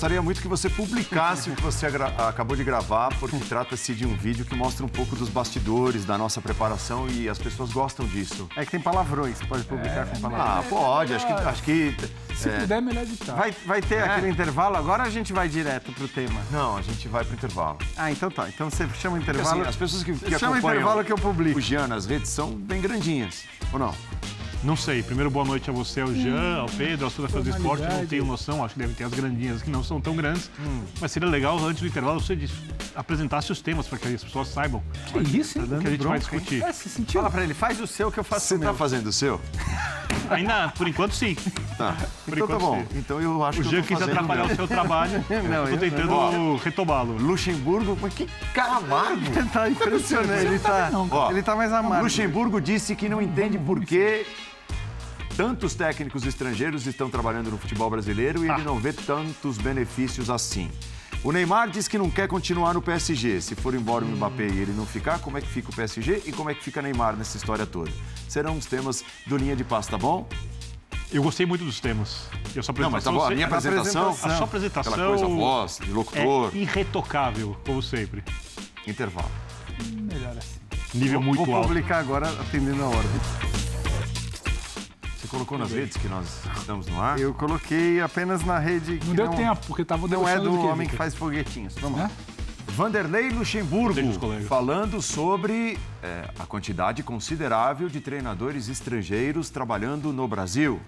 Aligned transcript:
Gostaria 0.00 0.22
muito 0.22 0.40
que 0.40 0.48
você 0.48 0.70
publicasse 0.70 1.50
o 1.50 1.54
que 1.54 1.60
você 1.60 1.86
acabou 2.26 2.56
de 2.56 2.64
gravar, 2.64 3.14
porque 3.20 3.36
trata-se 3.40 3.94
de 3.94 4.06
um 4.06 4.16
vídeo 4.16 4.46
que 4.46 4.54
mostra 4.54 4.82
um 4.82 4.88
pouco 4.88 5.14
dos 5.14 5.28
bastidores 5.28 6.06
da 6.06 6.16
nossa 6.16 6.40
preparação 6.40 7.06
e 7.06 7.28
as 7.28 7.38
pessoas 7.38 7.70
gostam 7.70 8.06
disso. 8.06 8.48
É 8.56 8.64
que 8.64 8.70
tem 8.70 8.80
palavrões, 8.80 9.38
pode 9.46 9.62
publicar 9.64 10.06
é, 10.06 10.06
com 10.06 10.20
palavrões. 10.22 10.58
Ah, 10.58 10.64
pode, 10.70 11.12
acho 11.12 11.26
que. 11.26 11.32
Acho 11.34 11.62
que 11.62 11.96
Se 12.34 12.48
é... 12.48 12.60
puder, 12.60 12.80
melhor 12.80 13.02
editar. 13.02 13.34
Vai, 13.34 13.54
vai 13.66 13.82
ter 13.82 13.96
é. 13.96 14.04
aquele 14.04 14.30
intervalo, 14.30 14.78
agora 14.78 15.02
a 15.02 15.10
gente 15.10 15.34
vai 15.34 15.50
direto 15.50 15.92
pro 15.92 16.08
tema. 16.08 16.40
Não, 16.50 16.78
a 16.78 16.80
gente 16.80 17.06
vai 17.06 17.22
pro 17.22 17.34
intervalo. 17.34 17.76
Ah, 17.94 18.10
então 18.10 18.30
tá. 18.30 18.48
Então 18.48 18.70
você 18.70 18.88
chama 18.98 19.18
o 19.18 19.20
intervalo. 19.20 19.48
Porque, 19.48 19.60
assim, 19.60 19.68
as 19.68 19.76
pessoas 19.76 20.02
que, 20.02 20.14
que 20.14 20.38
chama 20.38 20.56
acompanham 20.56 20.80
intervalo 20.80 21.04
que 21.04 21.12
eu 21.12 21.18
publico. 21.18 21.58
o 21.58 21.60
Jean 21.60 21.86
nas 21.86 22.06
redes 22.06 22.30
são 22.30 22.52
bem 22.52 22.80
grandinhas, 22.80 23.44
ou 23.70 23.78
não? 23.78 23.94
Não 24.62 24.76
sei. 24.76 25.02
Primeiro, 25.02 25.30
boa 25.30 25.44
noite 25.44 25.70
a 25.70 25.72
você, 25.72 26.02
ao 26.02 26.12
Jean, 26.12 26.58
ao 26.58 26.66
Pedro, 26.66 27.06
ao 27.06 27.10
Suda 27.10 27.28
Fazer 27.28 27.50
Esporte. 27.50 27.82
Não 27.82 28.06
tenho 28.06 28.24
noção, 28.26 28.62
acho 28.62 28.74
que 28.74 28.80
deve 28.80 28.92
ter 28.92 29.04
as 29.04 29.12
grandinhas 29.12 29.62
que 29.62 29.70
não 29.70 29.82
são 29.82 30.00
tão 30.00 30.14
grandes. 30.14 30.50
Hum. 30.60 30.82
Mas 31.00 31.12
seria 31.12 31.28
legal, 31.28 31.58
antes 31.64 31.80
do 31.80 31.88
intervalo, 31.88 32.20
você 32.20 32.38
apresentasse 32.94 33.50
os 33.50 33.62
temas 33.62 33.86
para 33.86 33.98
que 33.98 34.08
as 34.08 34.22
pessoas 34.22 34.48
saibam. 34.48 34.82
Que 35.12 35.38
isso, 35.38 35.58
hein? 35.58 35.66
Tá 35.66 35.78
que 35.78 35.86
a 35.86 35.90
gente 35.90 35.98
bronca, 35.98 36.10
vai 36.10 36.18
discutir. 36.18 36.62
É, 36.62 36.72
Fala 36.72 37.30
para 37.30 37.42
ele, 37.42 37.54
faz 37.54 37.80
o 37.80 37.86
seu 37.86 38.12
que 38.12 38.18
eu 38.18 38.24
faço 38.24 38.46
você 38.46 38.54
o 38.54 38.58
tá 38.58 38.64
meu. 38.64 38.72
Você 38.72 38.78
tá 38.78 38.78
fazendo 38.78 39.06
o 39.06 39.12
seu? 39.12 39.40
Ainda, 40.28 40.68
por 40.76 40.86
enquanto, 40.86 41.14
sim. 41.14 41.34
Tá. 41.78 41.96
Por 42.24 42.36
então 42.36 42.46
tá 42.46 42.54
enquanto, 42.54 42.58
tá 42.58 42.58
bom. 42.58 42.80
Sim. 42.80 42.98
Então 42.98 43.20
eu 43.20 43.44
acho 43.44 43.60
o 43.60 43.62
que 43.62 43.68
O 43.68 43.70
Jean 43.70 43.82
quis 43.82 44.02
atrapalhar 44.02 44.44
o 44.44 44.54
seu 44.54 44.68
trabalho. 44.68 45.24
não, 45.48 45.64
eu 45.66 45.70
tô 45.70 45.76
tentando 45.78 46.56
retomá-lo. 46.56 47.16
Luxemburgo, 47.16 47.98
mas 48.00 48.12
que 48.12 48.28
cara 48.52 48.76
amargo. 48.76 49.22
tá 49.52 49.68
impressionante. 49.68 50.46
Ele 50.46 50.58
tá, 50.58 50.90
ele 51.30 51.42
tá 51.42 51.56
mais 51.56 51.72
amargo. 51.72 52.04
Luxemburgo 52.04 52.60
disse 52.60 52.94
que 52.94 53.08
não 53.08 53.22
entende 53.22 53.58
por 53.58 53.80
que 53.84 54.26
tantos 55.40 55.74
técnicos 55.74 56.26
estrangeiros 56.26 56.86
estão 56.86 57.08
trabalhando 57.08 57.50
no 57.50 57.56
futebol 57.56 57.88
brasileiro 57.88 58.44
e 58.44 58.50
ah. 58.50 58.52
ele 58.52 58.62
não 58.62 58.78
vê 58.78 58.92
tantos 58.92 59.56
benefícios 59.56 60.28
assim. 60.28 60.70
O 61.24 61.32
Neymar 61.32 61.70
diz 61.70 61.88
que 61.88 61.96
não 61.96 62.10
quer 62.10 62.28
continuar 62.28 62.74
no 62.74 62.82
PSG. 62.82 63.40
Se 63.40 63.54
for 63.54 63.74
embora 63.74 64.04
o 64.04 64.08
Mbappé 64.08 64.48
e 64.48 64.58
ele 64.58 64.72
não 64.72 64.84
ficar, 64.84 65.18
como 65.20 65.38
é 65.38 65.40
que 65.40 65.46
fica 65.48 65.70
o 65.70 65.74
PSG 65.74 66.24
e 66.26 66.32
como 66.32 66.50
é 66.50 66.54
que 66.54 66.62
fica 66.62 66.82
Neymar 66.82 67.16
nessa 67.16 67.38
história 67.38 67.64
toda? 67.64 67.90
Serão 68.28 68.58
os 68.58 68.66
temas 68.66 69.02
do 69.26 69.38
Linha 69.38 69.56
de 69.56 69.64
Paz, 69.64 69.86
tá 69.86 69.96
bom? 69.96 70.28
Eu 71.10 71.22
gostei 71.22 71.46
muito 71.46 71.64
dos 71.64 71.80
temas. 71.80 72.28
Eu 72.54 72.62
só 72.62 72.74
não, 72.74 72.90
mas 72.90 73.02
tá 73.02 73.10
bom, 73.10 73.24
a 73.24 73.30
minha 73.30 73.46
apresentação, 73.46 74.10
a 74.10 74.14
sua 74.14 74.44
apresentação 74.44 74.92
aquela 74.92 75.08
coisa 75.08 75.26
voz, 75.26 75.78
de 75.82 75.90
locutor. 75.90 76.52
É 76.54 76.58
irretocável, 76.58 77.56
como 77.64 77.80
sempre. 77.82 78.22
Intervalo. 78.86 79.30
Melhor 79.90 80.36
assim. 80.36 80.60
Nível 80.92 81.14
vou, 81.14 81.22
muito 81.22 81.46
vou 81.46 81.54
alto. 81.56 81.66
Vou 81.66 81.76
publicar 81.76 81.98
agora, 81.98 82.28
atendendo 82.28 82.82
a 82.82 82.88
ordem 82.88 83.69
colocou 85.30 85.56
nas 85.56 85.70
redes 85.70 85.96
que 85.96 86.08
nós 86.08 86.44
estamos 86.56 86.86
no 86.88 87.00
ar? 87.00 87.18
Eu 87.18 87.32
coloquei 87.32 88.00
apenas 88.00 88.44
na 88.44 88.58
rede. 88.58 88.98
Não 89.06 89.14
deu 89.14 89.26
não, 89.26 89.34
tempo, 89.34 89.66
porque 89.66 89.82
estava 89.82 90.06
Não 90.08 90.28
é 90.28 90.38
do, 90.38 90.60
homem 90.66 90.88
que 90.88 90.96
faz 90.96 91.14
foguetinhos. 91.14 91.74
Vamos 91.76 92.00
é? 92.00 92.02
lá. 92.02 92.10
Vanderlei 92.68 93.30
Luxemburgo 93.30 94.00
falando 94.46 95.00
sobre 95.00 95.78
é, 96.02 96.28
a 96.38 96.46
quantidade 96.46 97.02
considerável 97.02 97.88
de 97.88 98.00
treinadores 98.00 98.68
estrangeiros 98.68 99.50
trabalhando 99.50 100.12
no 100.12 100.26
Brasil. 100.26 100.80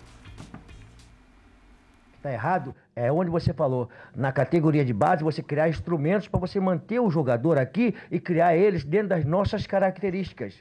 Está 2.16 2.32
errado 2.32 2.74
é 2.94 3.10
onde 3.10 3.30
você 3.30 3.54
falou, 3.54 3.88
na 4.14 4.30
categoria 4.30 4.84
de 4.84 4.92
base, 4.92 5.24
você 5.24 5.42
criar 5.42 5.68
instrumentos 5.68 6.28
para 6.28 6.38
você 6.38 6.60
manter 6.60 7.00
o 7.00 7.10
jogador 7.10 7.58
aqui 7.58 7.94
e 8.10 8.20
criar 8.20 8.54
eles 8.54 8.84
dentro 8.84 9.08
das 9.08 9.24
nossas 9.24 9.66
características 9.66 10.54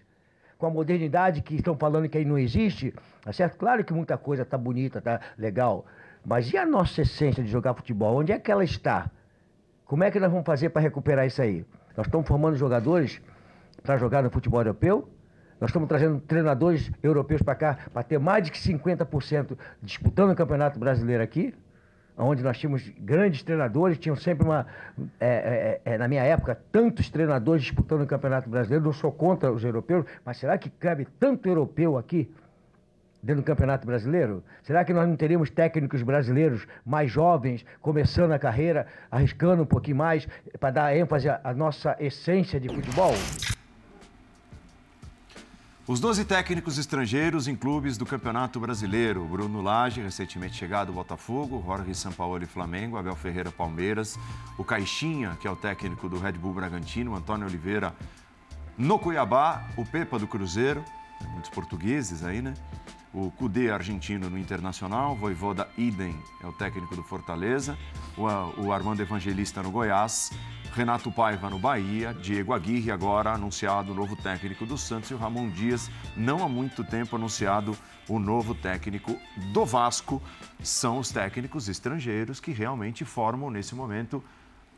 com 0.62 0.68
a 0.68 0.70
modernidade 0.70 1.42
que 1.42 1.56
estão 1.56 1.76
falando 1.76 2.08
que 2.08 2.20
aí 2.20 2.24
não 2.24 2.38
existe, 2.38 2.94
tá 3.24 3.34
certo? 3.34 3.58
Claro 3.58 3.84
que 3.84 3.92
muita 3.92 4.16
coisa 4.16 4.46
tá 4.46 4.60
bonita, 4.60 5.02
tá 5.02 5.20
legal, 5.36 5.88
mas 6.24 6.54
e 6.54 6.58
a 6.58 6.68
nossa 6.68 7.02
essência 7.02 7.44
de 7.44 7.50
jogar 7.50 7.74
futebol? 7.74 8.20
Onde 8.20 8.32
é 8.32 8.38
que 8.38 8.52
ela 8.52 8.64
está? 8.64 9.10
Como 9.86 10.04
é 10.04 10.12
que 10.12 10.20
nós 10.20 10.30
vamos 10.30 10.46
fazer 10.46 10.70
para 10.70 10.80
recuperar 10.84 11.26
isso 11.26 11.42
aí? 11.42 11.66
Nós 11.98 12.06
estamos 12.06 12.28
formando 12.28 12.56
jogadores 12.56 13.20
para 13.82 13.98
jogar 13.98 14.22
no 14.22 14.30
futebol 14.30 14.60
europeu? 14.60 15.10
Nós 15.60 15.72
estamos 15.72 15.90
trazendo 15.90 16.20
treinadores 16.20 16.92
europeus 17.02 17.42
para 17.42 17.56
cá 17.56 17.78
para 17.92 18.04
ter 18.04 18.20
mais 18.20 18.44
de 18.44 18.52
50% 18.52 19.58
disputando 19.82 20.30
o 20.30 20.36
Campeonato 20.36 20.80
Brasileiro 20.80 21.24
aqui? 21.24 21.56
Onde 22.18 22.44
nós 22.44 22.58
tínhamos 22.58 22.88
grandes 23.00 23.44
treinadores, 23.44 23.98
tinham 23.98 24.16
sempre 24.16 24.46
uma. 24.46 24.66
É, 25.20 25.80
é, 25.86 25.94
é, 25.94 25.98
na 25.98 26.08
minha 26.08 26.24
época, 26.24 26.58
tantos 26.72 27.10
treinadores 27.10 27.64
disputando 27.64 28.02
o 28.02 28.08
Campeonato 28.08 28.50
Brasileiro. 28.50 28.86
Não 28.86 28.94
sou 28.94 29.12
contra 29.12 29.52
os 29.52 29.64
europeus, 29.64 30.06
mas 30.26 30.38
será 30.38 30.58
que 30.58 30.70
cabe 30.70 31.08
tanto 31.20 31.48
europeu 31.48 31.98
aqui? 31.98 32.30
Dentro 33.24 33.44
do 33.44 33.46
Campeonato 33.46 33.86
Brasileiro? 33.86 34.44
Será 34.64 34.84
que 34.84 34.92
nós 34.92 35.08
não 35.08 35.16
teríamos 35.16 35.52
técnicos 35.52 36.02
brasileiros 36.02 36.66
mais 36.84 37.12
jovens, 37.12 37.64
começando 37.80 38.32
a 38.32 38.40
carreira, 38.40 38.88
arriscando 39.12 39.62
um 39.62 39.66
pouquinho 39.66 39.98
mais, 39.98 40.28
para 40.60 40.72
dar 40.72 40.98
ênfase 40.98 41.30
à 41.30 41.54
nossa 41.54 41.96
essência 42.00 42.60
de 42.60 42.68
futebol? 42.68 43.14
Os 45.92 46.00
12 46.00 46.24
técnicos 46.24 46.78
estrangeiros 46.78 47.50
em 47.50 47.56
clubes 47.56 47.98
do 47.98 48.06
Campeonato 48.06 48.62
Brasileiro. 48.62 49.26
Bruno 49.26 49.62
Lage, 49.62 50.00
recentemente 50.00 50.56
chegado 50.56 50.88
ao 50.88 50.96
Botafogo, 50.96 51.62
Jorge 51.66 51.94
Sampaoli 51.94 52.46
Flamengo, 52.46 52.96
Abel 52.96 53.14
Ferreira 53.14 53.52
Palmeiras, 53.52 54.18
o 54.58 54.64
Caixinha, 54.64 55.38
que 55.42 55.46
é 55.46 55.52
o 55.52 55.56
técnico 55.58 56.08
do 56.08 56.18
Red 56.18 56.32
Bull 56.32 56.54
Bragantino, 56.54 57.14
Antônio 57.14 57.46
Oliveira 57.46 57.94
no 58.78 58.98
Cuiabá, 58.98 59.68
o 59.76 59.86
Pepa 59.86 60.18
do 60.18 60.28
Cruzeiro, 60.28 60.82
muitos 61.34 61.50
portugueses 61.50 62.24
aí, 62.24 62.42
né? 62.42 62.54
O 63.14 63.30
Cudê 63.30 63.70
argentino 63.70 64.30
no 64.30 64.38
Internacional, 64.38 65.14
Voivoda 65.18 65.68
Idem 65.78 66.18
é 66.42 66.48
o 66.48 66.54
técnico 66.54 66.96
do 66.96 67.04
Fortaleza, 67.04 67.78
o, 68.18 68.24
o 68.62 68.72
Armando 68.72 69.02
Evangelista 69.02 69.62
no 69.62 69.70
Goiás, 69.70 70.32
Renato 70.74 71.12
Paiva 71.12 71.50
no 71.50 71.60
Bahia, 71.60 72.14
Diego 72.14 72.54
Aguirre 72.54 72.90
agora 72.90 73.34
anunciado 73.34 73.92
o 73.92 73.96
novo 73.96 74.16
técnico 74.16 74.66
do 74.66 74.78
Santos 74.78 75.12
e 75.12 75.14
o 75.14 75.18
Ramon 75.18 75.50
Dias, 75.50 75.92
não 76.16 76.42
há 76.42 76.48
muito 76.48 76.86
tempo 76.86 77.18
anunciado 77.18 77.78
o 78.08 78.18
novo 78.18 78.56
técnico 78.56 79.18
do 79.52 79.66
Vasco. 79.66 80.22
São 80.64 80.98
os 80.98 81.12
técnicos 81.12 81.68
estrangeiros 81.68 82.40
que 82.40 82.52
realmente 82.52 83.04
formam 83.04 83.52
nesse 83.52 83.76
momento 83.76 84.24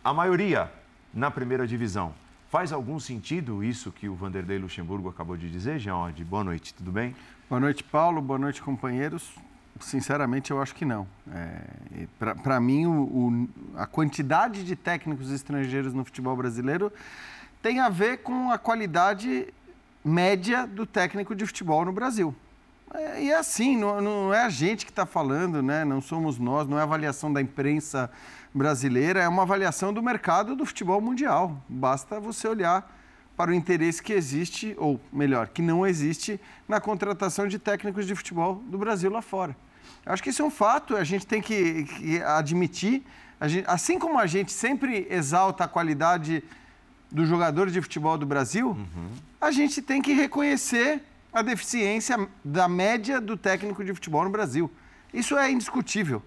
a 0.03 0.11
maioria 0.11 0.71
na 1.13 1.29
primeira 1.29 1.67
divisão. 1.67 2.15
Faz 2.49 2.71
algum 2.71 2.99
sentido 2.99 3.63
isso 3.63 3.91
que 3.91 4.07
o 4.07 4.13
Vanderlei 4.13 4.59
Luxemburgo 4.59 5.09
acabou 5.09 5.35
de 5.35 5.49
dizer, 5.49 5.79
Jean? 5.79 6.11
Boa 6.27 6.43
noite, 6.43 6.73
tudo 6.73 6.91
bem? 6.91 7.15
Boa 7.53 7.59
noite, 7.59 7.83
Paulo. 7.83 8.19
Boa 8.19 8.39
noite, 8.39 8.63
companheiros. 8.63 9.31
Sinceramente, 9.79 10.49
eu 10.49 10.59
acho 10.59 10.73
que 10.73 10.83
não. 10.83 11.07
É, 11.31 12.07
Para 12.41 12.59
mim, 12.59 12.87
o, 12.87 13.03
o, 13.03 13.49
a 13.77 13.85
quantidade 13.85 14.63
de 14.63 14.75
técnicos 14.75 15.29
estrangeiros 15.29 15.93
no 15.93 16.03
futebol 16.03 16.35
brasileiro 16.35 16.91
tem 17.61 17.79
a 17.79 17.89
ver 17.89 18.23
com 18.23 18.49
a 18.49 18.57
qualidade 18.57 19.53
média 20.03 20.65
do 20.65 20.83
técnico 20.83 21.35
de 21.35 21.45
futebol 21.45 21.85
no 21.85 21.93
Brasil. 21.93 22.33
É, 22.91 23.21
e 23.21 23.29
é 23.29 23.37
assim, 23.37 23.77
não, 23.77 24.01
não, 24.01 24.33
é 24.33 24.41
a 24.41 24.49
gente 24.49 24.83
que 24.83 24.91
está 24.91 25.05
falando, 25.05 25.61
né? 25.61 25.85
não 25.85 26.01
somos 26.01 26.39
nós, 26.39 26.67
não 26.67 26.79
é 26.79 26.81
avaliação 26.81 27.31
da 27.31 27.39
imprensa 27.39 28.09
brasileira, 28.51 29.21
é 29.21 29.27
uma 29.27 29.43
avaliação 29.43 29.93
do 29.93 30.01
mercado 30.01 30.55
do 30.55 30.65
futebol 30.65 30.99
mundial. 30.99 31.55
Basta 31.69 32.19
você 32.19 32.47
olhar 32.47 32.91
para 33.35 33.51
o 33.51 33.53
interesse 33.53 34.01
que 34.01 34.13
existe, 34.13 34.75
ou 34.77 34.99
melhor, 35.11 35.47
que 35.47 35.61
não 35.61 35.85
existe, 35.85 36.39
na 36.67 36.79
contratação 36.79 37.47
de 37.47 37.57
técnicos 37.57 38.05
de 38.05 38.15
futebol 38.15 38.55
do 38.67 38.77
Brasil 38.77 39.09
lá 39.11 39.21
fora. 39.21 39.55
Eu 40.05 40.13
acho 40.13 40.21
que 40.21 40.29
isso 40.29 40.41
é 40.41 40.45
um 40.45 40.51
fato, 40.51 40.95
a 40.95 41.03
gente 41.03 41.25
tem 41.25 41.41
que, 41.41 41.83
que 41.83 42.21
admitir. 42.21 43.03
Gente, 43.41 43.65
assim 43.67 43.97
como 43.97 44.19
a 44.19 44.25
gente 44.25 44.51
sempre 44.51 45.07
exalta 45.09 45.63
a 45.63 45.67
qualidade 45.67 46.43
do 47.11 47.25
jogador 47.25 47.69
de 47.69 47.81
futebol 47.81 48.17
do 48.17 48.25
Brasil, 48.25 48.69
uhum. 48.69 49.09
a 49.39 49.51
gente 49.51 49.81
tem 49.81 50.01
que 50.01 50.13
reconhecer 50.13 51.01
a 51.31 51.41
deficiência 51.41 52.27
da 52.43 52.67
média 52.67 53.19
do 53.19 53.35
técnico 53.35 53.83
de 53.83 53.93
futebol 53.93 54.23
no 54.23 54.29
Brasil. 54.29 54.69
Isso 55.13 55.37
é 55.37 55.51
indiscutível. 55.51 56.21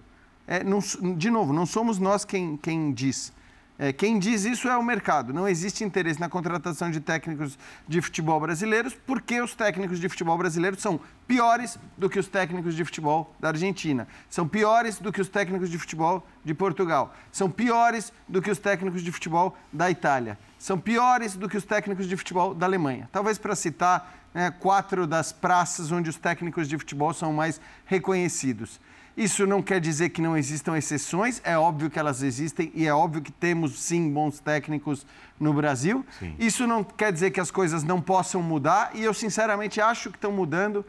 É, 0.45 0.63
não, 0.63 0.79
de 1.15 1.29
novo, 1.29 1.53
não 1.53 1.65
somos 1.65 1.99
nós 1.99 2.23
quem, 2.23 2.57
quem 2.57 2.93
diz. 2.93 3.33
É, 3.79 3.93
quem 3.93 4.17
diz 4.17 4.43
isso 4.43 4.67
é 4.67 4.75
o 4.75 4.81
mercado. 4.81 5.31
Não 5.31 5.47
existe 5.47 5.83
interesse 5.83 6.19
na 6.19 6.27
contratação 6.27 6.89
de 6.89 6.99
técnicos 6.99 7.57
de 7.87 8.01
futebol 8.01 8.39
brasileiros, 8.39 8.95
porque 9.05 9.39
os 9.39 9.53
técnicos 9.53 9.99
de 9.99 10.09
futebol 10.09 10.35
brasileiros 10.37 10.81
são 10.81 10.99
piores 11.27 11.77
do 11.95 12.09
que 12.09 12.17
os 12.17 12.27
técnicos 12.27 12.73
de 12.73 12.83
futebol 12.83 13.35
da 13.39 13.49
Argentina, 13.49 14.07
são 14.29 14.47
piores 14.47 14.97
do 14.97 15.11
que 15.11 15.21
os 15.21 15.29
técnicos 15.29 15.69
de 15.69 15.77
futebol 15.77 16.25
de 16.43 16.53
Portugal, 16.53 17.13
são 17.31 17.49
piores 17.51 18.11
do 18.27 18.41
que 18.41 18.49
os 18.49 18.57
técnicos 18.57 19.03
de 19.03 19.11
futebol 19.11 19.55
da 19.71 19.91
Itália, 19.91 20.39
são 20.57 20.79
piores 20.79 21.35
do 21.35 21.47
que 21.47 21.57
os 21.57 21.65
técnicos 21.65 22.07
de 22.07 22.17
futebol 22.17 22.55
da 22.55 22.65
Alemanha. 22.65 23.07
Talvez 23.11 23.37
para 23.37 23.55
citar 23.55 24.27
né, 24.33 24.51
quatro 24.51 25.05
das 25.05 25.31
praças 25.31 25.91
onde 25.91 26.09
os 26.09 26.15
técnicos 26.17 26.67
de 26.67 26.77
futebol 26.77 27.13
são 27.13 27.33
mais 27.33 27.61
reconhecidos. 27.85 28.79
Isso 29.17 29.47
não 29.47 29.63
quer 29.63 29.81
dizer 29.81 30.09
que 30.09 30.21
não 30.21 30.37
existam 30.37 30.77
exceções, 30.77 31.41
é 31.43 31.57
óbvio 31.57 31.89
que 31.89 31.97
elas 31.97 32.21
existem 32.21 32.71
e 32.75 32.85
é 32.85 32.93
óbvio 32.93 33.19
que 33.19 33.31
temos 33.31 33.79
sim 33.79 34.13
bons 34.13 34.39
técnicos 34.39 35.07
no 35.39 35.51
Brasil. 35.51 36.05
Sim. 36.19 36.35
Isso 36.37 36.67
não 36.67 36.83
quer 36.83 37.11
dizer 37.11 37.31
que 37.31 37.39
as 37.39 37.49
coisas 37.49 37.83
não 37.83 37.99
possam 37.99 38.43
mudar 38.43 38.91
e 38.93 39.03
eu 39.03 39.15
sinceramente 39.15 39.81
acho 39.81 40.11
que 40.11 40.17
estão 40.17 40.31
mudando. 40.31 40.85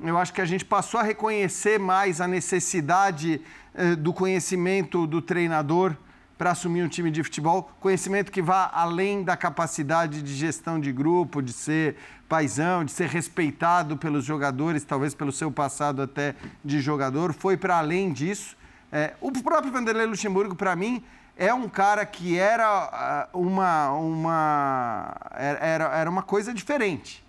Eu 0.00 0.16
acho 0.16 0.32
que 0.32 0.40
a 0.40 0.44
gente 0.44 0.64
passou 0.64 1.00
a 1.00 1.02
reconhecer 1.02 1.78
mais 1.78 2.20
a 2.20 2.28
necessidade 2.28 3.40
eh, 3.74 3.96
do 3.96 4.12
conhecimento 4.12 5.04
do 5.04 5.20
treinador 5.20 5.96
para 6.42 6.50
assumir 6.50 6.82
um 6.82 6.88
time 6.88 7.08
de 7.08 7.22
futebol, 7.22 7.70
conhecimento 7.78 8.32
que 8.32 8.42
vá 8.42 8.68
além 8.74 9.22
da 9.22 9.36
capacidade 9.36 10.20
de 10.20 10.34
gestão 10.34 10.80
de 10.80 10.90
grupo, 10.90 11.40
de 11.40 11.52
ser 11.52 11.94
paisão, 12.28 12.84
de 12.84 12.90
ser 12.90 13.08
respeitado 13.08 13.96
pelos 13.96 14.24
jogadores, 14.24 14.82
talvez 14.82 15.14
pelo 15.14 15.30
seu 15.30 15.52
passado 15.52 16.02
até 16.02 16.34
de 16.64 16.80
jogador, 16.80 17.32
foi 17.32 17.56
para 17.56 17.78
além 17.78 18.12
disso. 18.12 18.56
É, 18.90 19.14
o 19.20 19.30
próprio 19.30 19.72
Vanderlei 19.72 20.04
Luxemburgo, 20.04 20.56
para 20.56 20.74
mim, 20.74 21.04
é 21.36 21.54
um 21.54 21.68
cara 21.68 22.04
que 22.04 22.36
era 22.36 22.66
ah, 22.66 23.28
uma, 23.32 23.92
uma, 23.92 25.16
era, 25.36 25.96
era 25.96 26.10
uma 26.10 26.24
coisa 26.24 26.52
diferente. 26.52 27.24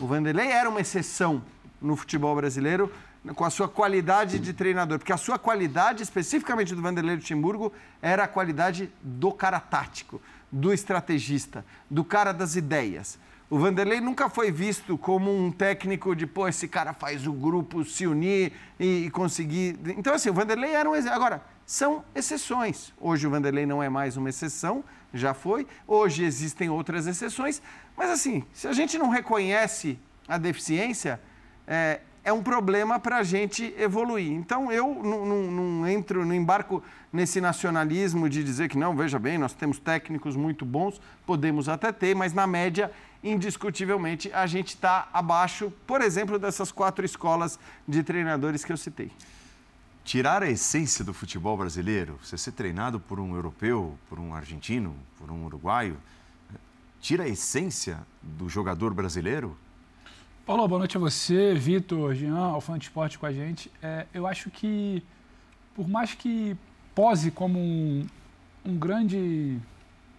O 0.00 0.08
Vanderlei 0.08 0.48
era 0.48 0.68
uma 0.68 0.80
exceção 0.80 1.40
no 1.80 1.94
futebol 1.94 2.34
brasileiro, 2.34 2.92
com 3.32 3.44
a 3.44 3.50
sua 3.50 3.68
qualidade 3.68 4.38
de 4.38 4.52
treinador, 4.52 4.98
porque 4.98 5.12
a 5.12 5.16
sua 5.16 5.38
qualidade, 5.38 6.02
especificamente 6.02 6.74
do 6.74 6.82
Vanderlei 6.82 7.16
Luxemburgo, 7.16 7.72
era 8.02 8.24
a 8.24 8.28
qualidade 8.28 8.92
do 9.02 9.32
cara 9.32 9.58
tático, 9.58 10.20
do 10.52 10.72
estrategista, 10.72 11.64
do 11.90 12.04
cara 12.04 12.32
das 12.32 12.54
ideias. 12.54 13.18
O 13.48 13.58
Vanderlei 13.58 14.00
nunca 14.00 14.28
foi 14.28 14.50
visto 14.50 14.98
como 14.98 15.34
um 15.34 15.50
técnico 15.50 16.14
de, 16.16 16.26
pô, 16.26 16.48
esse 16.48 16.66
cara 16.66 16.92
faz 16.92 17.26
o 17.26 17.32
grupo 17.32 17.84
se 17.84 18.06
unir 18.06 18.52
e, 18.80 19.10
conseguir. 19.10 19.78
Então, 19.96 20.14
assim, 20.14 20.30
o 20.30 20.34
Vanderlei 20.34 20.74
era 20.74 20.88
um 20.88 20.94
exemplo. 20.94 21.16
Agora, 21.16 21.42
são 21.66 22.04
exceções. 22.14 22.92
Hoje 22.98 23.26
o 23.26 23.30
Vanderlei 23.30 23.66
não 23.66 23.82
é 23.82 23.88
mais 23.88 24.16
uma 24.16 24.28
exceção, 24.28 24.82
já 25.12 25.34
foi. 25.34 25.66
Hoje 25.86 26.24
existem 26.24 26.68
outras 26.68 27.06
exceções. 27.06 27.60
Mas, 27.96 28.10
assim, 28.10 28.44
se 28.52 28.66
a 28.66 28.72
gente 28.72 28.98
não 28.98 29.08
reconhece 29.08 29.98
a 30.26 30.38
deficiência, 30.38 31.20
é, 31.66 32.00
é 32.24 32.32
um 32.32 32.42
problema 32.42 32.98
para 32.98 33.18
a 33.18 33.22
gente 33.22 33.74
evoluir. 33.78 34.32
Então, 34.32 34.72
eu 34.72 34.94
não, 35.04 35.26
não, 35.26 35.42
não, 35.50 35.86
entro, 35.86 36.24
não 36.24 36.34
embarco 36.34 36.82
nesse 37.12 37.38
nacionalismo 37.38 38.28
de 38.30 38.42
dizer 38.42 38.68
que 38.68 38.78
não, 38.78 38.96
veja 38.96 39.18
bem, 39.18 39.36
nós 39.36 39.52
temos 39.52 39.78
técnicos 39.78 40.34
muito 40.34 40.64
bons, 40.64 40.98
podemos 41.26 41.68
até 41.68 41.92
ter, 41.92 42.16
mas 42.16 42.32
na 42.32 42.46
média, 42.46 42.90
indiscutivelmente, 43.22 44.32
a 44.32 44.46
gente 44.46 44.68
está 44.68 45.06
abaixo, 45.12 45.70
por 45.86 46.00
exemplo, 46.00 46.38
dessas 46.38 46.72
quatro 46.72 47.04
escolas 47.04 47.58
de 47.86 48.02
treinadores 48.02 48.64
que 48.64 48.72
eu 48.72 48.76
citei. 48.78 49.12
Tirar 50.02 50.42
a 50.42 50.50
essência 50.50 51.04
do 51.04 51.12
futebol 51.12 51.56
brasileiro, 51.56 52.18
você 52.22 52.38
ser 52.38 52.52
treinado 52.52 52.98
por 52.98 53.20
um 53.20 53.34
europeu, 53.34 53.98
por 54.08 54.18
um 54.18 54.34
argentino, 54.34 54.96
por 55.18 55.30
um 55.30 55.44
uruguaio, 55.44 55.98
tira 57.00 57.24
a 57.24 57.28
essência 57.28 57.98
do 58.22 58.48
jogador 58.48 58.94
brasileiro? 58.94 59.56
Paulo, 60.46 60.68
boa 60.68 60.80
noite 60.80 60.94
a 60.98 61.00
você, 61.00 61.54
Vitor, 61.54 62.14
Jean, 62.14 62.52
de 62.76 62.84
esporte 62.84 63.18
com 63.18 63.24
a 63.24 63.32
gente. 63.32 63.72
É, 63.82 64.04
eu 64.12 64.26
acho 64.26 64.50
que, 64.50 65.02
por 65.74 65.88
mais 65.88 66.12
que 66.12 66.54
pose 66.94 67.30
como 67.30 67.58
um, 67.58 68.06
um 68.62 68.76
grande 68.76 69.58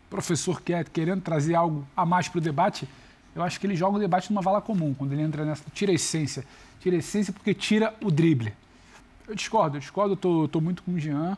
professor 0.09 0.63
que 0.63 0.73
é 0.73 0.83
querendo 0.83 1.21
trazer 1.21 1.53
algo 1.53 1.87
a 1.95 2.07
mais 2.07 2.27
para 2.27 2.39
o 2.39 2.41
debate, 2.41 2.89
eu 3.35 3.43
acho 3.43 3.59
que 3.59 3.67
ele 3.67 3.75
joga 3.75 3.97
o 3.97 3.99
debate 3.99 4.31
numa 4.31 4.41
vala 4.41 4.59
comum, 4.61 4.95
quando 4.95 5.13
ele 5.13 5.21
entra 5.21 5.45
nessa. 5.45 5.63
Tira 5.71 5.91
a 5.91 5.95
essência. 5.95 6.43
Tira 6.79 6.95
a 6.95 6.99
essência 6.99 7.31
porque 7.31 7.53
tira 7.53 7.93
o 8.01 8.09
drible. 8.09 8.51
Eu 9.27 9.35
discordo, 9.35 9.77
eu 9.77 9.79
discordo, 9.79 10.15
tô, 10.15 10.47
tô 10.47 10.59
muito 10.59 10.81
com 10.81 10.93
o 10.93 10.99
Jean. 10.99 11.37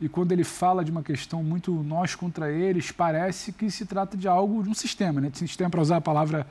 E 0.00 0.08
quando 0.08 0.32
ele 0.32 0.42
fala 0.42 0.84
de 0.84 0.90
uma 0.90 1.04
questão 1.04 1.40
muito 1.44 1.72
nós 1.84 2.16
contra 2.16 2.50
eles, 2.50 2.90
parece 2.90 3.52
que 3.52 3.70
se 3.70 3.86
trata 3.86 4.16
de 4.16 4.26
algo, 4.26 4.60
de 4.60 4.68
um 4.68 4.74
sistema, 4.74 5.20
né? 5.20 5.30
De 5.30 5.38
sistema, 5.38 5.70
para 5.70 5.80
usar 5.80 5.98
a 5.98 6.00
palavra 6.00 6.44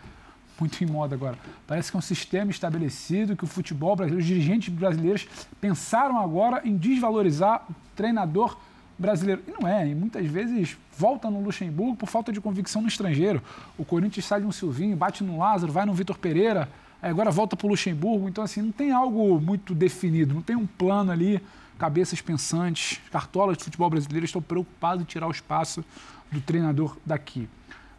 muito 0.60 0.84
em 0.84 0.88
moda 0.88 1.16
agora. 1.16 1.38
Parece 1.68 1.92
que 1.92 1.98
é 1.98 2.00
um 2.00 2.02
sistema 2.02 2.52
estabelecido 2.52 3.36
que 3.36 3.44
o 3.44 3.48
futebol 3.48 3.96
brasileiro, 3.96 4.22
os 4.22 4.28
dirigentes 4.28 4.74
brasileiros 4.74 5.28
pensaram 5.60 6.18
agora 6.20 6.62
em 6.64 6.76
desvalorizar 6.78 7.66
o 7.70 7.76
treinador 7.96 8.58
brasileiro. 8.98 9.42
E 9.48 9.52
não 9.52 9.68
é, 9.68 9.88
e 9.88 9.96
muitas 9.96 10.26
vezes 10.26 10.78
volta 10.98 11.30
no 11.30 11.42
Luxemburgo 11.42 11.96
por 11.96 12.08
falta 12.08 12.32
de 12.32 12.40
convicção 12.40 12.82
no 12.82 12.88
estrangeiro. 12.88 13.42
O 13.78 13.84
Corinthians 13.84 14.26
sai 14.26 14.42
de 14.42 14.48
um 14.48 14.52
Silvinho, 14.52 14.96
bate 14.96 15.24
no 15.24 15.38
Lázaro, 15.38 15.72
vai 15.72 15.86
no 15.86 15.94
Vitor 15.94 16.18
Pereira, 16.18 16.70
agora 17.02 17.32
volta 17.32 17.56
para 17.56 17.68
o 17.68 17.70
Luxemburgo. 17.70 18.30
Então, 18.30 18.44
assim, 18.44 18.62
não 18.62 18.72
tem 18.72 18.92
algo 18.92 19.40
muito 19.40 19.74
definido, 19.74 20.34
não 20.34 20.42
tem 20.42 20.56
um 20.56 20.68
plano 20.68 21.12
ali. 21.12 21.42
Cabeças 21.78 22.22
pensantes, 22.22 23.02
cartolas 23.12 23.58
de 23.58 23.64
futebol 23.64 23.90
brasileiro 23.90 24.26
estão 24.26 24.42
preocupados 24.42 25.02
em 25.02 25.06
tirar 25.06 25.28
o 25.28 25.32
espaço 25.32 25.84
do 26.32 26.40
treinador 26.40 26.96
daqui. 27.06 27.50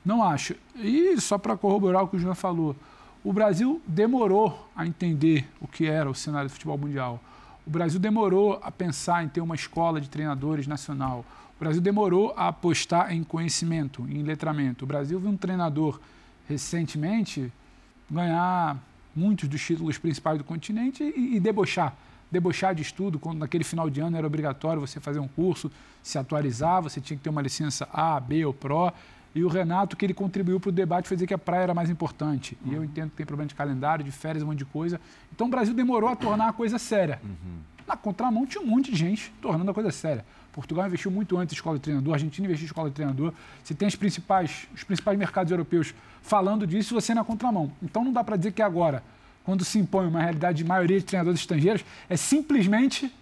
Não 0.05 0.23
acho. 0.23 0.55
E 0.77 1.19
só 1.21 1.39
para 1.39 1.57
corroborar 1.57 2.05
o 2.05 2.09
que 2.09 2.17
o 2.17 2.19
João 2.19 2.35
falou, 2.35 2.77
o 3.23 3.33
Brasil 3.33 3.81
demorou 3.87 4.69
a 4.77 4.87
entender 4.87 5.49
o 5.61 5.67
que 5.67 5.87
era 5.87 6.11
o 6.11 6.15
cenário 6.15 6.49
do 6.49 6.53
futebol 6.53 6.77
mundial. 6.77 7.21
O 7.67 7.71
Brasil 7.71 7.99
demorou 7.99 8.61
a 8.63 8.71
pensar 8.71 9.25
em 9.25 9.29
ter 9.29 9.41
uma 9.41 9.55
escola 9.55 10.01
de 10.01 10.11
treinadores 10.11 10.67
nacional. 10.67 11.25
O 11.57 11.59
Brasil 11.59 11.81
demorou 11.81 12.35
a 12.37 12.49
apostar 12.49 13.15
em 13.15 13.25
conhecimento, 13.25 14.07
em 14.11 14.23
letramento. 14.23 14.85
O 14.85 14.87
Brasil 14.87 15.19
viu 15.19 15.31
um 15.31 15.37
treinador 15.37 15.99
recentemente 16.47 17.51
ganhar 18.11 18.77
muitos 19.17 19.49
dos 19.49 19.63
títulos 19.63 19.97
principais 19.97 20.37
do 20.37 20.45
continente 20.45 21.03
e, 21.03 21.37
e 21.37 21.41
debochar. 21.41 21.95
Debochar 22.31 22.75
de 22.75 22.83
estudo, 22.83 23.19
quando 23.19 23.39
naquele 23.39 23.65
final 23.65 23.89
de 23.89 24.01
ano 24.01 24.17
era 24.17 24.27
obrigatório 24.27 24.81
você 24.81 25.01
fazer 25.01 25.21
um 25.21 25.29
curso, 25.29 25.71
se 26.03 26.19
atualizar, 26.19 26.83
você 26.83 27.01
tinha 27.01 27.17
que 27.17 27.23
ter 27.23 27.31
uma 27.31 27.41
licença 27.41 27.89
A, 27.93 28.19
B 28.21 28.45
ou 28.45 28.53
Pro. 28.53 28.93
E 29.35 29.43
o 29.43 29.49
Renato, 29.49 29.97
que 29.97 30.07
ele 30.07 30.15
contribuiu 30.15 30.61
para 30.61 30.69
o 30.69 30.73
debate, 30.73 31.09
foi 31.09 31.17
dizer 31.17 31.27
que 31.27 31.35
a 31.35 31.39
praia 31.39 31.63
era 31.63 31.75
mais 31.75 31.91
importante. 31.91 32.57
Uhum. 32.65 32.73
E 32.73 32.75
eu 32.77 32.85
entendo 32.85 33.11
que 33.11 33.17
tem 33.17 33.27
problema 33.27 33.49
de 33.49 33.55
calendário, 33.55 34.05
de 34.05 34.13
férias, 34.13 34.43
um 34.43 34.47
monte 34.47 34.59
de 34.59 34.65
coisa. 34.65 35.01
Então 35.33 35.49
o 35.49 35.51
Brasil 35.51 35.75
demorou 35.75 36.09
a 36.09 36.15
tornar 36.15 36.49
a 36.49 36.53
coisa 36.53 36.79
séria. 36.79 37.21
Uhum. 37.25 37.59
Na 37.87 37.97
contramão 37.97 38.47
tinha 38.47 38.63
um 38.63 38.67
monte 38.67 38.91
de 38.91 38.97
gente 38.97 39.33
tornando 39.43 39.71
a 39.71 39.75
coisa 39.75 39.91
séria. 39.91 40.25
Portugal 40.53 40.87
investiu 40.87 41.11
muito 41.11 41.37
antes 41.37 41.53
em 41.53 41.57
escola 41.57 41.77
de 41.77 41.83
treinador, 41.83 42.13
a 42.13 42.17
Argentina 42.17 42.47
investiu 42.47 42.65
em 42.65 42.67
escola 42.67 42.89
de 42.89 42.95
treinador. 42.95 43.33
Você 43.63 43.75
tem 43.75 43.89
as 43.89 43.97
principais, 43.97 44.69
os 44.73 44.85
principais 44.85 45.19
mercados 45.19 45.51
europeus 45.51 45.93
falando 46.23 46.65
disso, 46.65 46.95
você 46.95 47.13
na 47.13 47.25
contramão. 47.25 47.73
Então 47.83 48.05
não 48.05 48.13
dá 48.13 48.23
para 48.23 48.37
dizer 48.37 48.53
que 48.53 48.63
agora, 48.63 49.03
quando 49.43 49.65
se 49.65 49.81
impõe 49.81 50.07
uma 50.07 50.23
realidade 50.23 50.59
de 50.59 50.65
maioria 50.65 50.99
de 50.99 51.05
treinadores 51.05 51.41
estrangeiros, 51.41 51.85
é 52.09 52.17
simplesmente 52.17 53.13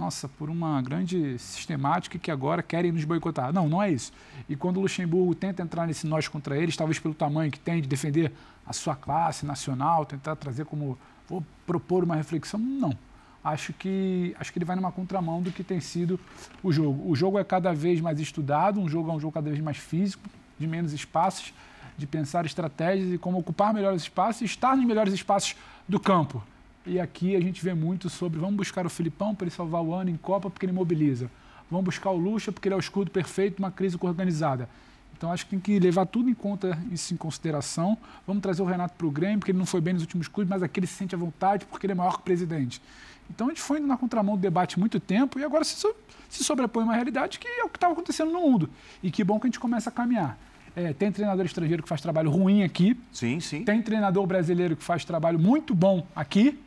nossa, 0.00 0.26
por 0.26 0.48
uma 0.48 0.80
grande 0.80 1.38
sistemática 1.38 2.18
que 2.18 2.30
agora 2.30 2.62
querem 2.62 2.90
nos 2.90 3.04
boicotar. 3.04 3.52
Não, 3.52 3.68
não 3.68 3.82
é 3.82 3.92
isso. 3.92 4.10
E 4.48 4.56
quando 4.56 4.78
o 4.78 4.80
Luxemburgo 4.80 5.34
tenta 5.34 5.62
entrar 5.62 5.86
nesse 5.86 6.06
nós 6.06 6.26
contra 6.26 6.56
eles, 6.56 6.74
talvez 6.74 6.98
pelo 6.98 7.12
tamanho 7.12 7.52
que 7.52 7.60
tem 7.60 7.82
de 7.82 7.86
defender 7.86 8.32
a 8.66 8.72
sua 8.72 8.96
classe 8.96 9.44
nacional, 9.44 10.06
tentar 10.06 10.36
trazer 10.36 10.64
como 10.64 10.98
vou 11.28 11.44
propor 11.66 12.02
uma 12.02 12.16
reflexão, 12.16 12.58
não. 12.58 12.96
Acho 13.44 13.72
que 13.74 14.34
acho 14.38 14.52
que 14.52 14.58
ele 14.58 14.64
vai 14.64 14.74
numa 14.74 14.90
contramão 14.90 15.42
do 15.42 15.52
que 15.52 15.62
tem 15.62 15.80
sido 15.80 16.18
o 16.62 16.72
jogo. 16.72 17.08
O 17.08 17.14
jogo 17.14 17.38
é 17.38 17.44
cada 17.44 17.72
vez 17.72 18.00
mais 18.00 18.18
estudado, 18.18 18.80
um 18.80 18.88
jogo 18.88 19.10
é 19.10 19.14
um 19.14 19.20
jogo 19.20 19.32
cada 19.32 19.50
vez 19.50 19.62
mais 19.62 19.76
físico, 19.76 20.28
de 20.58 20.66
menos 20.66 20.92
espaços, 20.92 21.52
de 21.96 22.06
pensar 22.06 22.46
estratégias 22.46 23.12
e 23.12 23.18
como 23.18 23.38
ocupar 23.38 23.74
melhores 23.74 24.02
espaços 24.02 24.42
e 24.42 24.44
estar 24.46 24.74
nos 24.76 24.86
melhores 24.86 25.12
espaços 25.12 25.54
do 25.86 26.00
campo. 26.00 26.42
E 26.86 26.98
aqui 26.98 27.36
a 27.36 27.40
gente 27.40 27.62
vê 27.62 27.74
muito 27.74 28.08
sobre 28.08 28.38
vamos 28.38 28.56
buscar 28.56 28.86
o 28.86 28.90
Filipão 28.90 29.34
para 29.34 29.44
ele 29.44 29.54
salvar 29.54 29.82
o 29.82 29.94
ano 29.94 30.10
em 30.10 30.16
Copa 30.16 30.48
porque 30.48 30.64
ele 30.64 30.72
mobiliza. 30.72 31.30
Vamos 31.70 31.84
buscar 31.84 32.10
o 32.10 32.16
Lucha 32.16 32.50
porque 32.50 32.68
ele 32.68 32.74
é 32.74 32.76
o 32.76 32.80
escudo 32.80 33.10
perfeito 33.10 33.58
uma 33.58 33.70
crise 33.70 33.96
organizada. 34.00 34.68
Então 35.16 35.30
acho 35.30 35.44
que 35.44 35.50
tem 35.50 35.60
que 35.60 35.78
levar 35.78 36.06
tudo 36.06 36.30
em 36.30 36.34
conta, 36.34 36.78
isso 36.90 37.12
em 37.12 37.16
consideração. 37.16 37.98
Vamos 38.26 38.42
trazer 38.42 38.62
o 38.62 38.64
Renato 38.64 38.94
para 38.94 39.06
o 39.06 39.10
Grêmio, 39.10 39.38
porque 39.38 39.52
ele 39.52 39.58
não 39.58 39.66
foi 39.66 39.80
bem 39.80 39.92
nos 39.92 40.02
últimos 40.02 40.26
clubes, 40.26 40.48
mas 40.48 40.62
aqui 40.62 40.80
ele 40.80 40.86
se 40.86 40.94
sente 40.94 41.14
à 41.14 41.18
vontade 41.18 41.66
porque 41.66 41.84
ele 41.84 41.92
é 41.92 41.94
maior 41.94 42.14
que 42.14 42.20
o 42.20 42.22
presidente. 42.22 42.80
Então 43.28 43.48
a 43.48 43.50
gente 43.50 43.60
foi 43.60 43.78
indo 43.78 43.86
na 43.86 43.98
contramão 43.98 44.34
do 44.34 44.40
debate 44.40 44.80
muito 44.80 44.98
tempo 44.98 45.38
e 45.38 45.44
agora 45.44 45.62
se, 45.62 45.76
so, 45.76 45.94
se 46.28 46.42
sobrepõe 46.42 46.84
uma 46.84 46.94
realidade 46.94 47.38
que 47.38 47.46
é 47.46 47.62
o 47.62 47.68
que 47.68 47.76
estava 47.76 47.92
acontecendo 47.92 48.32
no 48.32 48.40
mundo. 48.40 48.70
E 49.02 49.10
que 49.10 49.22
bom 49.22 49.38
que 49.38 49.46
a 49.46 49.48
gente 49.48 49.60
começa 49.60 49.90
a 49.90 49.92
caminhar. 49.92 50.38
É, 50.74 50.94
tem 50.94 51.12
treinador 51.12 51.44
estrangeiro 51.44 51.82
que 51.82 51.88
faz 51.88 52.00
trabalho 52.00 52.30
ruim 52.30 52.62
aqui. 52.62 52.98
Sim, 53.12 53.40
sim. 53.40 53.64
Tem 53.64 53.82
treinador 53.82 54.26
brasileiro 54.26 54.74
que 54.74 54.82
faz 54.82 55.04
trabalho 55.04 55.38
muito 55.38 55.74
bom 55.74 56.06
aqui. 56.16 56.58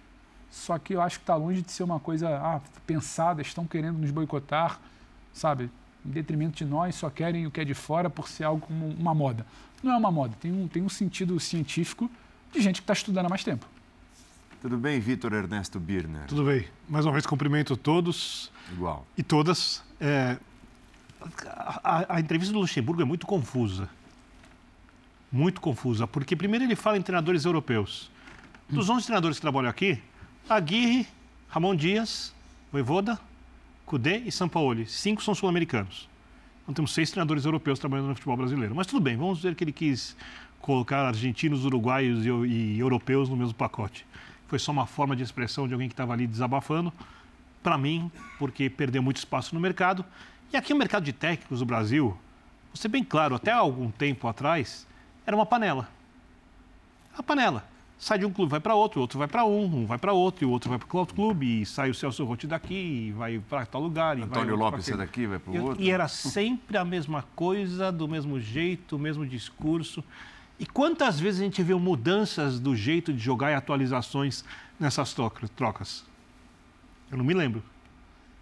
Só 0.53 0.77
que 0.77 0.93
eu 0.93 1.01
acho 1.01 1.17
que 1.17 1.23
está 1.23 1.35
longe 1.35 1.63
de 1.63 1.71
ser 1.71 1.81
uma 1.81 1.99
coisa 1.99 2.29
ah, 2.29 2.61
pensada, 2.85 3.41
estão 3.41 3.65
querendo 3.65 3.97
nos 3.97 4.11
boicotar, 4.11 4.79
sabe? 5.33 5.67
Em 6.05 6.11
detrimento 6.11 6.57
de 6.57 6.65
nós, 6.65 6.93
só 6.93 7.09
querem 7.09 7.47
o 7.47 7.51
que 7.51 7.59
é 7.59 7.65
de 7.65 7.73
fora 7.73 8.07
por 8.07 8.29
ser 8.29 8.43
algo 8.43 8.67
como 8.67 8.87
uma 8.87 9.15
moda. 9.15 9.47
Não 9.81 9.91
é 9.91 9.97
uma 9.97 10.11
moda, 10.11 10.35
tem 10.39 10.51
um, 10.51 10.67
tem 10.67 10.83
um 10.83 10.89
sentido 10.89 11.39
científico 11.39 12.09
de 12.53 12.61
gente 12.61 12.75
que 12.75 12.83
está 12.83 12.93
estudando 12.93 13.25
há 13.25 13.29
mais 13.29 13.43
tempo. 13.43 13.65
Tudo 14.61 14.77
bem, 14.77 14.99
Vitor 14.99 15.33
Ernesto 15.33 15.79
Birner? 15.79 16.27
Tudo 16.27 16.45
bem. 16.45 16.67
Mais 16.87 17.03
uma 17.03 17.13
vez 17.13 17.25
cumprimento 17.25 17.75
todos. 17.75 18.51
Igual. 18.71 19.07
E 19.17 19.23
todas. 19.23 19.83
É, 19.99 20.37
a, 21.83 22.15
a, 22.15 22.19
entrevista 22.19 22.53
do 22.53 22.59
Luxemburgo 22.59 23.01
é 23.01 23.05
muito 23.05 23.25
confusa. 23.25 23.89
Muito 25.31 25.59
confusa, 25.59 26.05
porque 26.05 26.35
primeiro 26.35 26.63
ele 26.63 26.75
fala 26.75 26.95
em 26.95 27.01
treinadores 27.01 27.43
europeus. 27.43 28.11
Dos 28.69 28.87
11 28.87 29.03
treinadores 29.03 29.37
que 29.37 29.41
trabalham 29.41 29.69
aqui, 29.69 29.99
Aguirre, 30.49 31.07
Ramon 31.47 31.75
Dias 31.75 32.33
Voivoda, 32.71 33.19
Cudê 33.85 34.17
e 34.17 34.31
Sampaoli. 34.31 34.85
Cinco 34.85 35.23
são 35.23 35.33
sul-americanos. 35.33 36.09
Então 36.63 36.73
temos 36.73 36.93
seis 36.93 37.11
treinadores 37.11 37.45
europeus 37.45 37.79
trabalhando 37.79 38.07
no 38.07 38.15
futebol 38.15 38.35
brasileiro. 38.35 38.75
Mas 38.75 38.87
tudo 38.87 39.01
bem, 39.01 39.15
vamos 39.15 39.37
dizer 39.37 39.55
que 39.55 39.63
ele 39.63 39.71
quis 39.71 40.17
colocar 40.59 41.05
argentinos, 41.05 41.65
uruguaios 41.65 42.25
e, 42.25 42.29
e 42.29 42.79
europeus 42.79 43.29
no 43.29 43.37
mesmo 43.37 43.53
pacote. 43.53 44.05
Foi 44.47 44.59
só 44.59 44.71
uma 44.71 44.85
forma 44.85 45.15
de 45.15 45.23
expressão 45.23 45.67
de 45.67 45.73
alguém 45.73 45.87
que 45.87 45.93
estava 45.93 46.13
ali 46.13 46.27
desabafando. 46.27 46.91
Para 47.61 47.77
mim, 47.77 48.11
porque 48.37 48.69
perdeu 48.69 49.01
muito 49.01 49.17
espaço 49.17 49.55
no 49.55 49.61
mercado. 49.61 50.03
E 50.51 50.57
aqui 50.57 50.73
o 50.73 50.75
mercado 50.75 51.03
de 51.03 51.13
técnicos 51.13 51.59
do 51.59 51.65
Brasil, 51.65 52.09
vou 52.09 52.75
ser 52.75 52.89
bem 52.89 53.03
claro, 53.03 53.35
até 53.35 53.51
algum 53.51 53.89
tempo 53.89 54.27
atrás, 54.27 54.85
era 55.25 55.35
uma 55.35 55.45
panela. 55.45 55.89
A 57.17 57.23
panela 57.23 57.72
sai 58.03 58.19
de 58.19 58.25
um 58.25 58.33
clube, 58.33 58.51
vai 58.51 58.59
para 58.59 58.75
outro, 58.75 58.99
outro 58.99 59.17
vai 59.17 59.29
para 59.29 59.45
um, 59.45 59.63
um 59.63 59.85
vai 59.85 59.97
para 59.97 60.11
outro, 60.11 60.43
e 60.43 60.45
o 60.45 60.49
outro 60.49 60.69
vai 60.69 60.77
para 60.77 60.97
outro 60.97 61.15
clube, 61.15 61.61
e 61.61 61.65
sai 61.65 61.89
o 61.89 61.93
Celso 61.93 62.25
Rotti 62.25 62.45
daqui, 62.45 62.73
e 63.07 63.11
vai 63.13 63.39
para 63.39 63.65
tal 63.65 63.81
lugar. 63.81 64.19
E 64.19 64.23
Antônio 64.23 64.57
vai 64.57 64.65
Lopes 64.65 64.85
sai 64.85 64.97
daqui, 64.97 65.25
vai 65.25 65.39
para 65.39 65.53
o 65.53 65.63
outro. 65.63 65.81
E 65.81 65.89
era 65.89 66.09
sempre 66.09 66.77
a 66.77 66.83
mesma 66.83 67.23
coisa, 67.33 67.93
do 67.93 68.05
mesmo 68.05 68.41
jeito, 68.41 68.97
o 68.97 68.99
mesmo 68.99 69.25
discurso. 69.25 70.03
E 70.59 70.65
quantas 70.65 71.17
vezes 71.17 71.39
a 71.39 71.43
gente 71.45 71.63
viu 71.63 71.79
mudanças 71.79 72.59
do 72.59 72.75
jeito 72.75 73.13
de 73.13 73.19
jogar 73.19 73.51
e 73.51 73.55
atualizações 73.55 74.43
nessas 74.77 75.15
trocas? 75.55 76.05
Eu 77.09 77.17
não 77.17 77.23
me 77.23 77.33
lembro. 77.33 77.63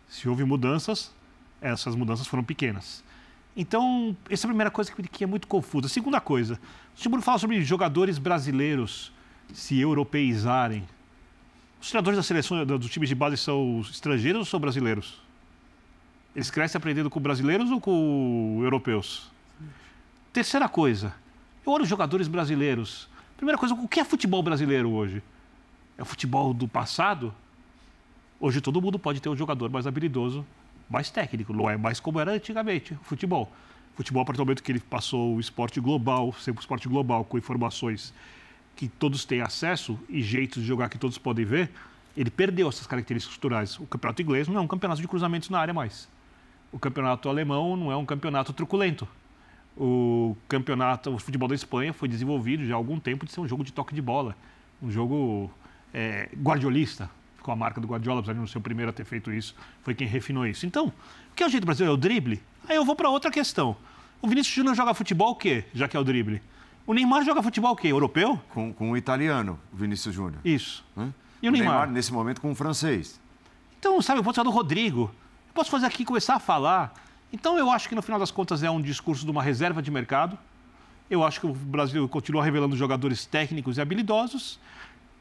Se 0.07 0.27
houve 0.27 0.43
mudanças, 0.43 1.13
essas 1.61 1.95
mudanças 1.95 2.25
foram 2.25 2.43
pequenas. 2.43 3.03
Então, 3.55 4.17
essa 4.27 4.45
é 4.45 4.47
a 4.47 4.49
primeira 4.49 4.71
coisa 4.71 4.91
que 4.91 5.23
é 5.23 5.27
muito 5.27 5.47
confusa. 5.47 5.87
Segunda 5.87 6.19
coisa, 6.19 6.59
o 6.97 6.99
Timur 6.99 7.21
fala 7.21 7.37
sobre 7.37 7.61
jogadores 7.61 8.17
brasileiros 8.17 9.13
se 9.53 9.79
europeizarem. 9.79 10.83
Os 11.81 11.89
treinadores 11.89 12.17
da 12.17 12.23
seleção 12.23 12.65
dos 12.65 12.89
times 12.89 13.09
de 13.09 13.15
base 13.15 13.37
são 13.37 13.81
estrangeiros 13.81 14.39
ou 14.39 14.45
são 14.45 14.59
brasileiros? 14.59 15.21
Eles 16.35 16.51
crescem 16.51 16.77
aprendendo 16.77 17.09
com 17.09 17.19
brasileiros 17.19 17.71
ou 17.71 17.81
com 17.81 18.59
europeus? 18.61 19.29
Terceira 20.31 20.69
coisa, 20.69 21.13
eu 21.65 21.73
olho 21.73 21.83
os 21.83 21.89
jogadores 21.89 22.27
brasileiros. 22.27 23.09
Primeira 23.35 23.57
coisa, 23.57 23.73
o 23.73 23.87
que 23.87 23.99
é 23.99 24.05
futebol 24.05 24.41
brasileiro 24.41 24.89
hoje? 24.91 25.21
É 25.97 26.01
o 26.01 26.05
futebol 26.05 26.53
do 26.53 26.67
passado? 26.67 27.33
Hoje 28.39 28.61
todo 28.61 28.81
mundo 28.81 28.97
pode 28.97 29.19
ter 29.19 29.29
um 29.29 29.35
jogador 29.35 29.69
mais 29.69 29.85
habilidoso, 29.85 30.45
mais 30.89 31.09
técnico, 31.09 31.53
não 31.53 31.69
é 31.69 31.77
mais 31.77 31.99
como 31.99 32.19
era 32.19 32.31
antigamente 32.31 32.93
o 32.93 33.03
futebol. 33.03 33.51
Futebol, 33.95 34.23
a 34.23 34.25
partir 34.25 34.37
do 34.37 34.45
momento 34.45 34.63
que 34.63 34.71
ele 34.71 34.79
passou 34.79 35.35
o 35.35 35.39
esporte 35.39 35.79
global, 35.79 36.33
sempre 36.33 36.59
o 36.59 36.61
esporte 36.61 36.87
global, 36.87 37.25
com 37.25 37.37
informações 37.37 38.13
que 38.81 38.87
todos 38.87 39.25
têm 39.25 39.41
acesso 39.41 39.95
e 40.09 40.23
jeitos 40.23 40.63
de 40.63 40.67
jogar 40.67 40.89
que 40.89 40.97
todos 40.97 41.15
podem 41.15 41.45
ver, 41.45 41.69
ele 42.17 42.31
perdeu 42.31 42.67
essas 42.67 42.87
características 42.87 43.37
culturais. 43.37 43.79
O 43.79 43.85
campeonato 43.85 44.23
inglês 44.23 44.47
não 44.47 44.57
é 44.57 44.59
um 44.59 44.65
campeonato 44.65 44.99
de 44.99 45.07
cruzamentos 45.07 45.51
na 45.51 45.59
área 45.59 45.71
mais. 45.71 46.09
O 46.71 46.79
campeonato 46.79 47.29
alemão 47.29 47.77
não 47.77 47.91
é 47.91 47.95
um 47.95 48.07
campeonato 48.07 48.51
truculento. 48.53 49.07
O 49.77 50.35
campeonato, 50.47 51.13
o 51.13 51.19
futebol 51.19 51.47
da 51.47 51.53
Espanha 51.53 51.93
foi 51.93 52.07
desenvolvido 52.07 52.65
já 52.65 52.73
há 52.73 52.75
algum 52.75 52.99
tempo 52.99 53.23
de 53.23 53.31
ser 53.31 53.39
um 53.39 53.47
jogo 53.47 53.63
de 53.63 53.71
toque 53.71 53.93
de 53.93 54.01
bola, 54.01 54.35
um 54.81 54.89
jogo 54.89 55.51
é, 55.93 56.27
guardiolista, 56.41 57.07
com 57.43 57.51
a 57.51 57.55
marca 57.55 57.79
do 57.79 57.87
Guardiola, 57.87 58.21
apesar 58.21 58.33
de 58.33 58.39
não 58.39 58.47
ser 58.47 58.57
o 58.57 58.61
primeiro 58.61 58.89
a 58.89 58.93
ter 58.93 59.05
feito 59.05 59.31
isso, 59.31 59.55
foi 59.83 59.93
quem 59.93 60.07
refinou 60.07 60.47
isso. 60.47 60.65
Então, 60.65 60.87
o 60.87 61.35
que 61.35 61.43
é 61.43 61.45
o 61.45 61.49
jeito 61.49 61.65
brasileiro? 61.65 61.93
É 61.93 61.95
o 61.95 61.99
drible? 61.99 62.41
Aí 62.67 62.75
eu 62.75 62.83
vou 62.83 62.95
para 62.95 63.09
outra 63.09 63.29
questão. 63.29 63.77
O 64.23 64.27
Vinícius 64.27 64.55
Júnior 64.55 64.73
joga 64.75 64.95
futebol 64.95 65.33
o 65.33 65.35
quê, 65.35 65.65
já 65.71 65.87
que 65.87 65.95
é 65.95 65.99
o 65.99 66.03
drible? 66.03 66.41
O 66.91 66.93
Neymar 66.93 67.23
joga 67.23 67.41
futebol 67.41 67.71
o 67.71 67.75
quê? 67.77 67.87
Europeu? 67.87 68.37
Com, 68.49 68.73
com 68.73 68.91
o 68.91 68.97
italiano, 68.97 69.57
o 69.71 69.77
Vinícius 69.77 70.13
Júnior. 70.13 70.41
Isso. 70.43 70.83
Hã? 70.97 71.13
E 71.41 71.47
o, 71.47 71.51
Neymar? 71.53 71.71
Neymar? 71.71 71.89
nesse 71.89 72.11
momento, 72.11 72.41
com 72.41 72.51
o 72.51 72.53
francês. 72.53 73.17
Então, 73.79 74.01
sabe, 74.01 74.19
eu 74.19 74.23
posso 74.25 74.35
falar 74.35 74.49
do 74.49 74.53
Rodrigo. 74.53 75.03
Eu 75.47 75.53
posso 75.53 75.71
fazer 75.71 75.85
aqui, 75.85 76.03
começar 76.03 76.35
a 76.35 76.39
falar. 76.39 76.93
Então, 77.31 77.57
eu 77.57 77.71
acho 77.71 77.87
que, 77.87 77.95
no 77.95 78.01
final 78.01 78.19
das 78.19 78.29
contas, 78.29 78.61
é 78.61 78.69
um 78.69 78.81
discurso 78.81 79.23
de 79.23 79.31
uma 79.31 79.41
reserva 79.41 79.81
de 79.81 79.89
mercado. 79.89 80.37
Eu 81.09 81.23
acho 81.23 81.39
que 81.39 81.47
o 81.47 81.53
Brasil 81.53 82.09
continua 82.09 82.43
revelando 82.43 82.75
jogadores 82.75 83.25
técnicos 83.25 83.77
e 83.77 83.81
habilidosos. 83.81 84.59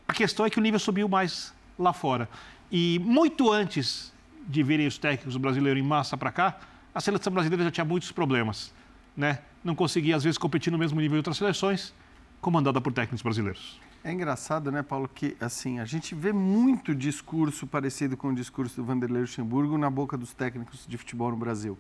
A 0.09 0.13
questão 0.13 0.45
é 0.45 0.51
que 0.51 0.59
o 0.59 0.61
nível 0.61 0.81
subiu 0.81 1.09
mais 1.09 1.55
lá 1.79 1.93
fora. 1.93 2.29
E 2.69 2.99
muito 2.99 3.53
antes 3.53 4.13
de 4.45 4.61
virem 4.65 4.89
os 4.89 4.99
técnicos 4.99 5.37
brasileiros 5.37 5.81
em 5.81 5.87
massa 5.87 6.17
para 6.17 6.33
cá, 6.33 6.59
a 6.93 7.01
seleção 7.01 7.33
brasileira 7.33 7.63
já 7.63 7.71
tinha 7.71 7.85
muitos 7.85 8.11
problemas. 8.11 8.73
Né? 9.17 9.41
não 9.63 9.75
conseguia, 9.75 10.17
às 10.17 10.25
vezes, 10.25 10.39
competir 10.39 10.71
no 10.71 10.79
mesmo 10.79 11.01
nível 11.01 11.17
de 11.17 11.19
outras 11.19 11.37
seleções, 11.37 11.95
comandada 12.41 12.81
por 12.81 12.93
técnicos 12.93 13.23
brasileiros. 13.23 13.81
É 14.03 14.11
engraçado, 14.11 14.73
né, 14.73 14.83
Paulo, 14.83 15.09
que 15.09 15.37
assim, 15.39 15.79
a 15.79 15.85
gente 15.85 16.15
vê 16.15 16.33
muito 16.33 16.95
discurso 16.95 17.67
parecido 17.67 18.17
com 18.17 18.29
o 18.29 18.35
discurso 18.35 18.77
do 18.77 18.85
Vanderlei 18.85 19.21
Luxemburgo 19.21 19.77
na 19.77 19.91
boca 19.91 20.17
dos 20.17 20.33
técnicos 20.33 20.87
de 20.89 20.97
futebol 20.97 21.31
no 21.31 21.37
Brasil 21.37 21.77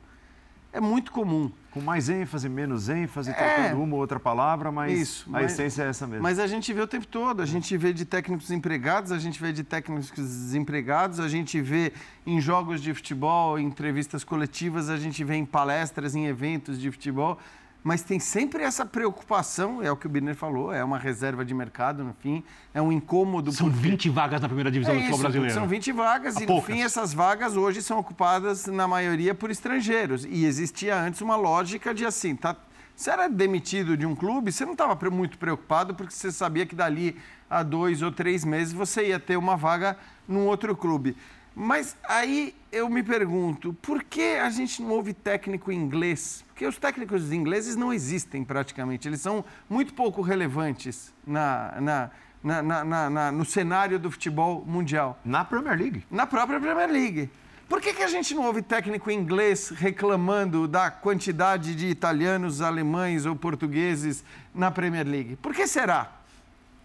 é 0.72 0.80
muito 0.80 1.12
comum. 1.12 1.50
Com 1.70 1.80
mais 1.80 2.08
ênfase, 2.08 2.48
menos 2.48 2.88
ênfase, 2.88 3.30
é, 3.30 3.32
trocando 3.32 3.80
uma 3.80 3.94
ou 3.94 4.00
outra 4.00 4.18
palavra, 4.18 4.72
mas 4.72 4.98
isso, 4.98 5.28
a 5.28 5.32
mas, 5.32 5.52
essência 5.52 5.84
é 5.84 5.88
essa 5.88 6.04
mesmo. 6.04 6.22
Mas 6.22 6.40
a 6.40 6.46
gente 6.48 6.72
vê 6.72 6.80
o 6.80 6.86
tempo 6.86 7.06
todo, 7.06 7.40
a 7.40 7.46
gente 7.46 7.76
vê 7.76 7.92
de 7.92 8.04
técnicos 8.04 8.50
empregados, 8.50 9.12
a 9.12 9.18
gente 9.18 9.40
vê 9.40 9.52
de 9.52 9.62
técnicos 9.62 10.10
desempregados, 10.10 11.20
a 11.20 11.28
gente 11.28 11.60
vê 11.60 11.92
em 12.26 12.40
jogos 12.40 12.80
de 12.80 12.92
futebol, 12.92 13.56
em 13.56 13.66
entrevistas 13.66 14.24
coletivas, 14.24 14.90
a 14.90 14.96
gente 14.96 15.22
vê 15.22 15.36
em 15.36 15.44
palestras, 15.44 16.16
em 16.16 16.26
eventos 16.26 16.80
de 16.80 16.90
futebol 16.90 17.38
mas 17.82 18.02
tem 18.02 18.20
sempre 18.20 18.62
essa 18.62 18.84
preocupação, 18.84 19.82
é 19.82 19.90
o 19.90 19.96
que 19.96 20.06
o 20.06 20.08
Birner 20.08 20.34
falou, 20.34 20.72
é 20.72 20.84
uma 20.84 20.99
reserva 20.99 21.44
de 21.44 21.54
mercado, 21.54 22.04
no 22.04 22.14
fim, 22.14 22.44
é 22.75 22.80
um 22.80 22.92
incômodo. 22.92 23.52
São 23.52 23.70
porque... 23.70 23.88
20 23.88 24.08
vagas 24.10 24.40
na 24.40 24.49
primeira 24.49 24.70
divisão 24.70 24.94
é 24.94 24.99
do 24.99 25.00
futebol 25.02 25.20
brasileiro. 25.20 25.54
São 25.54 25.66
20 25.66 25.92
vagas 25.92 26.37
Há 26.37 26.42
e, 26.42 26.46
poucas. 26.46 26.68
no 26.68 26.75
fim, 26.75 26.82
essas 26.82 27.14
vagas 27.14 27.56
hoje 27.56 27.82
são 27.82 27.99
ocupadas, 27.99 28.66
na 28.66 28.87
maioria, 28.87 29.34
por 29.34 29.50
estrangeiros. 29.50 30.25
E 30.25 30.44
existia 30.44 31.00
antes 31.00 31.20
uma 31.20 31.37
lógica 31.37 31.94
de 31.94 32.04
assim, 32.04 32.37
tá, 32.37 32.54
você 32.94 33.10
era 33.10 33.28
demitido 33.28 33.96
de 33.96 34.04
um 34.04 34.14
clube, 34.14 34.52
você 34.52 34.66
não 34.66 34.72
estava 34.72 35.10
muito 35.10 35.38
preocupado 35.38 35.94
porque 35.94 36.12
você 36.12 36.30
sabia 36.30 36.66
que 36.66 36.75
dali 36.75 37.16
a 37.49 37.62
dois 37.62 38.02
ou 38.02 38.12
três 38.12 38.44
meses 38.44 38.75
você 38.75 39.08
ia 39.08 39.18
ter 39.18 39.38
uma 39.38 39.56
vaga 39.56 39.96
num 40.28 40.46
outro 40.46 40.76
clube. 40.76 41.16
Mas 41.54 41.97
aí 42.09 42.54
eu 42.71 42.88
me 42.88 43.02
pergunto, 43.02 43.75
por 43.75 44.02
que 44.04 44.37
a 44.37 44.49
gente 44.50 44.80
não 44.83 44.90
ouve 44.90 45.12
técnico 45.12 45.73
inglês? 45.73 46.45
Porque 46.49 46.64
os 46.66 46.78
técnicos 46.78 47.33
ingleses 47.33 47.76
não 47.76 47.92
existem 47.92 48.45
praticamente, 48.45 49.09
eles 49.09 49.21
são 49.21 49.45
muito 49.69 49.92
pouco 49.95 50.23
relevantes 50.23 51.12
na, 51.26 51.80
na, 51.80 52.11
na, 52.42 52.85
na, 52.85 53.11
na 53.11 53.33
no 53.33 53.45
cenário 53.45 53.99
do 53.99 54.11
futebol 54.11 54.64
mundial. 54.64 55.19
Na 55.25 55.45
Premier 55.45 55.78
League? 55.78 56.04
Na 56.11 56.26
própria 56.26 56.61
Premier 56.61 56.90
League. 56.90 57.30
Por 57.69 57.80
que, 57.80 57.95
que 57.95 58.02
a 58.02 58.09
gente 58.09 58.35
não 58.35 58.47
ouve 58.47 58.62
técnico 58.62 59.12
inglês 59.12 59.69
reclamando 59.69 60.66
da 60.66 60.90
quantidade 60.90 61.75
de 61.76 61.87
italianos, 61.87 62.61
alemães 62.61 63.26
ou 63.26 63.37
portugueses 63.37 64.25
na 64.52 64.73
Premier 64.73 65.07
League? 65.07 65.37
Por 65.37 65.54
que 65.54 65.69
será? 65.69 66.11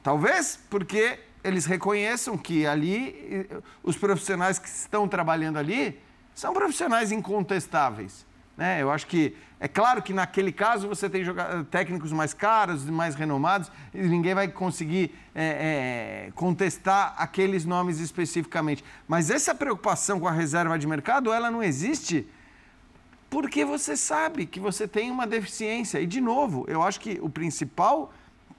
Talvez 0.03 0.60
porque 0.69 1.17
eles 1.45 1.65
reconheçam 1.65 2.37
que 2.37 2.65
ali 2.65 3.47
os 3.83 3.95
profissionais 3.95 4.57
que 4.57 4.67
estão 4.67 5.07
trabalhando 5.07 5.57
ali 5.57 5.99
são 6.33 6.53
profissionais 6.53 7.11
incontestáveis. 7.11 8.25
Né? 8.57 8.81
Eu 8.81 8.89
acho 8.89 9.05
que 9.05 9.35
é 9.59 9.67
claro 9.67 10.01
que 10.01 10.13
naquele 10.13 10.51
caso 10.51 10.87
você 10.87 11.09
tem 11.09 11.23
técnicos 11.69 12.11
mais 12.11 12.33
caros, 12.33 12.85
mais 12.89 13.15
renomados, 13.15 13.71
e 13.93 14.01
ninguém 14.01 14.33
vai 14.33 14.47
conseguir 14.47 15.13
é, 15.33 16.27
é, 16.27 16.31
contestar 16.33 17.13
aqueles 17.17 17.65
nomes 17.65 17.99
especificamente. 17.99 18.83
Mas 19.07 19.29
essa 19.29 19.53
preocupação 19.53 20.19
com 20.19 20.27
a 20.27 20.31
reserva 20.31 20.79
de 20.79 20.87
mercado, 20.87 21.31
ela 21.31 21.51
não 21.51 21.61
existe 21.61 22.27
porque 23.29 23.65
você 23.65 23.97
sabe 23.97 24.45
que 24.45 24.59
você 24.59 24.87
tem 24.87 25.11
uma 25.11 25.27
deficiência. 25.27 25.99
E, 25.99 26.05
de 26.05 26.21
novo, 26.21 26.65
eu 26.67 26.81
acho 26.81 26.99
que 26.99 27.19
o 27.21 27.29
principal 27.29 28.13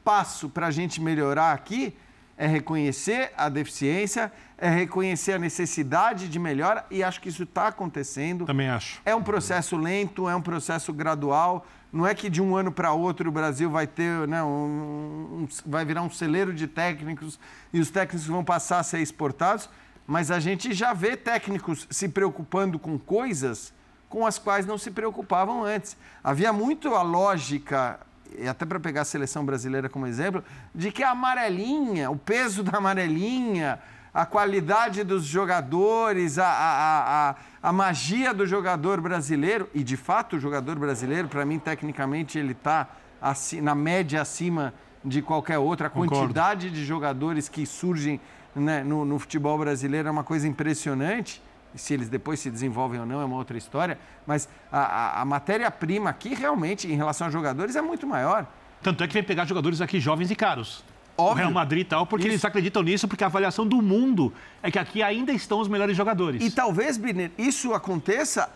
passo 0.05 0.49
para 0.49 0.67
a 0.67 0.71
gente 0.71 1.01
melhorar 1.01 1.53
aqui 1.53 1.97
é 2.37 2.47
reconhecer 2.47 3.33
a 3.37 3.49
deficiência, 3.49 4.31
é 4.59 4.69
reconhecer 4.69 5.33
a 5.33 5.39
necessidade 5.39 6.29
de 6.29 6.39
melhora 6.39 6.85
e 6.91 7.03
acho 7.03 7.21
que 7.21 7.29
isso 7.29 7.45
está 7.45 7.69
acontecendo. 7.69 8.45
Também 8.45 8.69
acho. 8.69 9.01
É 9.05 9.15
um 9.15 9.23
processo 9.23 9.77
lento, 9.77 10.29
é 10.29 10.37
um 10.37 10.43
processo 10.43 10.93
gradual. 10.93 11.67
Não 11.93 12.07
é 12.07 12.15
que 12.15 12.29
de 12.29 12.43
um 12.43 12.55
ano 12.55 12.71
para 12.71 12.93
outro 12.93 13.29
o 13.29 13.33
Brasil 13.33 13.71
vai 13.71 13.87
ter, 13.87 14.29
né, 14.29 14.43
um, 14.43 14.47
um, 14.47 15.49
vai 15.65 15.85
virar 15.85 16.03
um 16.03 16.11
celeiro 16.11 16.53
de 16.53 16.67
técnicos 16.67 17.39
e 17.73 17.81
os 17.81 17.91
técnicos 17.91 18.27
vão 18.27 18.45
passar 18.45 18.81
a 18.81 18.83
ser 18.83 19.01
exportados, 19.01 19.69
mas 20.07 20.31
a 20.31 20.39
gente 20.39 20.75
já 20.75 20.93
vê 20.93 21.17
técnicos 21.17 21.87
se 21.91 22.09
preocupando 22.09 22.79
com 22.79 22.99
coisas 22.99 23.73
com 24.09 24.25
as 24.25 24.39
quais 24.39 24.65
não 24.67 24.79
se 24.79 24.91
preocupavam 24.91 25.65
antes. 25.65 25.97
Havia 26.23 26.53
muito 26.53 26.95
a 26.95 27.03
lógica 27.03 27.99
e 28.39 28.49
até 28.49 28.65
para 28.65 28.79
pegar 28.81 29.03
a 29.03 29.05
seleção 29.05 29.45
brasileira 29.45 29.89
como 29.89 30.07
exemplo, 30.07 30.43
de 30.75 30.91
que 30.91 31.03
a 31.03 31.11
amarelinha, 31.11 32.11
o 32.11 32.17
peso 32.17 32.63
da 32.63 32.79
amarelinha, 32.79 33.79
a 34.13 34.25
qualidade 34.25 35.05
dos 35.05 35.25
jogadores, 35.25 36.39
a, 36.39 36.47
a, 36.47 37.31
a, 37.31 37.37
a 37.63 37.73
magia 37.73 38.33
do 38.33 38.47
jogador 38.47 39.01
brasileiro, 39.01 39.69
e 39.75 39.85
de 39.85 39.97
fato 39.97 40.37
o 40.37 40.41
jogador 40.41 40.79
brasileiro, 40.79 41.29
para 41.29 41.45
mim, 41.45 41.59
tecnicamente, 41.59 42.39
ele 42.39 42.53
está 42.53 42.89
na 43.61 43.75
média 43.75 44.23
acima 44.23 44.73
de 45.05 45.21
qualquer 45.21 45.59
outra. 45.59 45.89
A 45.89 45.91
Concordo. 45.91 46.15
quantidade 46.15 46.71
de 46.71 46.85
jogadores 46.85 47.49
que 47.49 47.67
surgem 47.67 48.21
né, 48.55 48.83
no, 48.83 49.05
no 49.05 49.19
futebol 49.19 49.59
brasileiro 49.59 50.09
é 50.09 50.11
uma 50.11 50.25
coisa 50.25 50.49
impressionante. 50.49 51.43
Se 51.77 51.95
eles 51.95 52.09
depois 52.09 52.41
se 52.41 52.51
desenvolvem 52.51 53.01
ou 53.01 53.07
não 53.07 53.21
é 53.21 53.25
uma 53.25 53.37
outra 53.37 53.57
história, 53.57 53.99
mas 54.27 54.49
a, 54.71 54.81
a, 54.81 55.23
a 55.23 55.25
matéria-prima 55.25 56.11
aqui 56.11 56.35
realmente, 56.35 56.91
em 56.91 56.97
relação 56.97 57.27
a 57.27 57.31
jogadores, 57.31 57.77
é 57.77 57.83
muito 57.83 58.07
maior. 58.07 58.47
Tanto 58.83 59.03
é 59.03 59.07
que 59.07 59.15
vem 59.15 59.23
pegar 59.23 59.45
jogadores 59.47 59.81
aqui 59.81 60.01
jovens 60.01 60.31
e 60.31 60.37
caros. 60.37 60.85
Óbvio. 61.17 61.33
O 61.33 61.35
Real 61.35 61.51
Madrid 61.51 61.81
e 61.81 61.85
tal, 61.85 62.07
porque 62.07 62.27
Isso. 62.27 62.35
eles 62.35 62.45
acreditam 62.45 62.83
nisso, 62.83 63.09
porque 63.09 63.25
a 63.25 63.27
avaliação 63.27 63.67
do 63.67 63.81
mundo 63.81 64.33
é 64.63 64.71
que 64.71 64.79
aqui 64.79 65.03
ainda 65.03 65.33
estão 65.33 65.61
os 65.61 65.69
melhores 65.69 65.97
jogadores. 65.97 66.45
E 66.45 66.51
talvez, 66.51 66.99
Birner, 66.99 67.31
isso 67.39 67.73
aconteça 67.73 68.51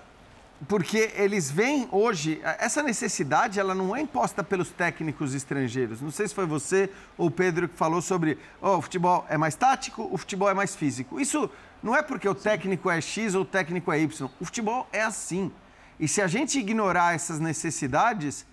porque 0.69 1.11
eles 1.15 1.51
veem 1.51 1.89
hoje, 1.91 2.41
essa 2.59 2.83
necessidade, 2.83 3.59
ela 3.59 3.75
não 3.75 3.97
é 3.97 4.01
imposta 4.01 4.45
pelos 4.45 4.69
técnicos 4.69 5.35
estrangeiros. 5.35 6.01
Não 6.01 6.11
sei 6.11 6.29
se 6.29 6.35
foi 6.35 6.47
você 6.47 6.91
ou 7.17 7.29
o 7.29 7.31
Pedro 7.31 7.69
que 7.69 7.77
falou 7.77 8.03
sobre 8.03 8.39
oh, 8.61 8.77
o 8.77 8.83
futebol 8.83 9.25
é 9.29 9.39
mais 9.39 9.55
tático, 9.55 10.09
o 10.11 10.19
futebol 10.19 10.51
é 10.51 10.55
mais 10.55 10.77
físico. 10.77 11.19
Isso 11.19 11.51
não 11.83 11.97
é 11.97 12.03
porque 12.03 12.29
o 12.29 12.35
técnico 12.35 12.91
é 12.91 13.01
X 13.01 13.35
ou 13.35 13.43
o 13.43 13.45
técnico 13.45 13.91
é 13.91 14.01
Y. 14.01 14.31
O 14.39 14.45
futebol 14.45 14.87
é 14.93 15.03
assim. 15.03 15.51
E 15.99 16.07
se 16.07 16.21
a 16.21 16.27
gente 16.27 16.59
ignorar 16.59 17.15
essas 17.15 17.41
necessidades, 17.41 18.45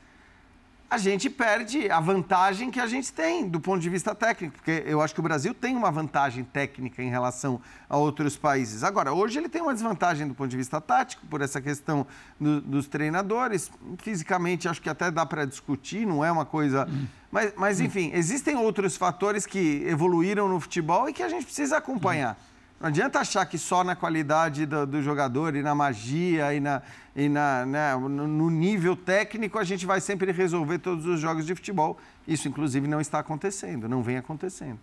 a 0.90 0.98
gente 0.98 1.30
perde 1.30 1.92
a 1.92 2.00
vantagem 2.00 2.72
que 2.72 2.80
a 2.80 2.88
gente 2.88 3.12
tem 3.12 3.48
do 3.48 3.60
ponto 3.60 3.82
de 3.82 3.90
vista 3.90 4.16
técnico, 4.16 4.56
porque 4.56 4.84
eu 4.86 5.02
acho 5.02 5.14
que 5.14 5.20
o 5.20 5.24
Brasil 5.24 5.54
tem 5.54 5.76
uma 5.76 5.92
vantagem 5.92 6.46
técnica 6.46 7.04
em 7.04 7.10
relação 7.10 7.60
a 7.90 7.98
outros 7.98 8.38
países. 8.38 8.84
Agora, 8.84 9.12
hoje 9.12 9.38
ele 9.38 9.50
tem 9.50 9.62
uma 9.62 9.74
desvantagem 9.74 10.26
do 10.26 10.34
ponto 10.34 10.50
de 10.50 10.56
vista 10.56 10.80
tático, 10.80 11.26
por 11.28 11.42
essa 11.42 11.62
questão 11.62 12.08
do, 12.40 12.62
dos 12.62 12.88
treinadores. 12.88 13.70
Fisicamente, 13.98 14.70
acho 14.70 14.82
que 14.82 14.90
até 14.90 15.12
dá 15.12 15.26
para 15.26 15.44
discutir, 15.44 16.08
não 16.08 16.24
é 16.24 16.32
uma 16.32 16.46
coisa. 16.46 16.88
Mas, 17.30 17.54
mas, 17.58 17.82
enfim, 17.82 18.12
existem 18.14 18.56
outros 18.56 18.96
fatores 18.96 19.46
que 19.46 19.84
evoluíram 19.86 20.48
no 20.48 20.58
futebol 20.58 21.10
e 21.10 21.14
que 21.14 21.22
a 21.22 21.28
gente 21.28 21.44
precisa 21.44 21.78
acompanhar. 21.78 22.38
Não 22.80 22.90
adianta 22.90 23.20
achar 23.20 23.44
que 23.46 23.58
só 23.58 23.84
na 23.84 23.96
qualidade 23.96 24.66
do, 24.66 24.86
do 24.86 25.02
jogador 25.02 25.56
e 25.56 25.64
na 25.64 25.74
magia 25.74 26.54
e, 26.54 26.60
na, 26.60 26.82
e 27.16 27.28
na, 27.28 27.66
né, 27.66 27.96
no, 27.96 28.50
nível 28.52 28.96
técnico 28.96 29.58
a 29.58 29.64
gente 29.64 29.86
vai 29.86 30.00
sempre 30.00 30.32
resolver 30.32 30.78
todos 30.78 31.06
os 31.06 31.20
jogos 31.20 31.46
de 31.46 31.56
futebol. 31.56 32.00
Isso, 32.28 32.48
inclusive, 32.48 32.88
não 32.88 33.02
está 33.02 33.18
acontecendo, 33.18 33.90
não 33.90 34.04
vem 34.04 34.18
acontecendo. 34.18 34.78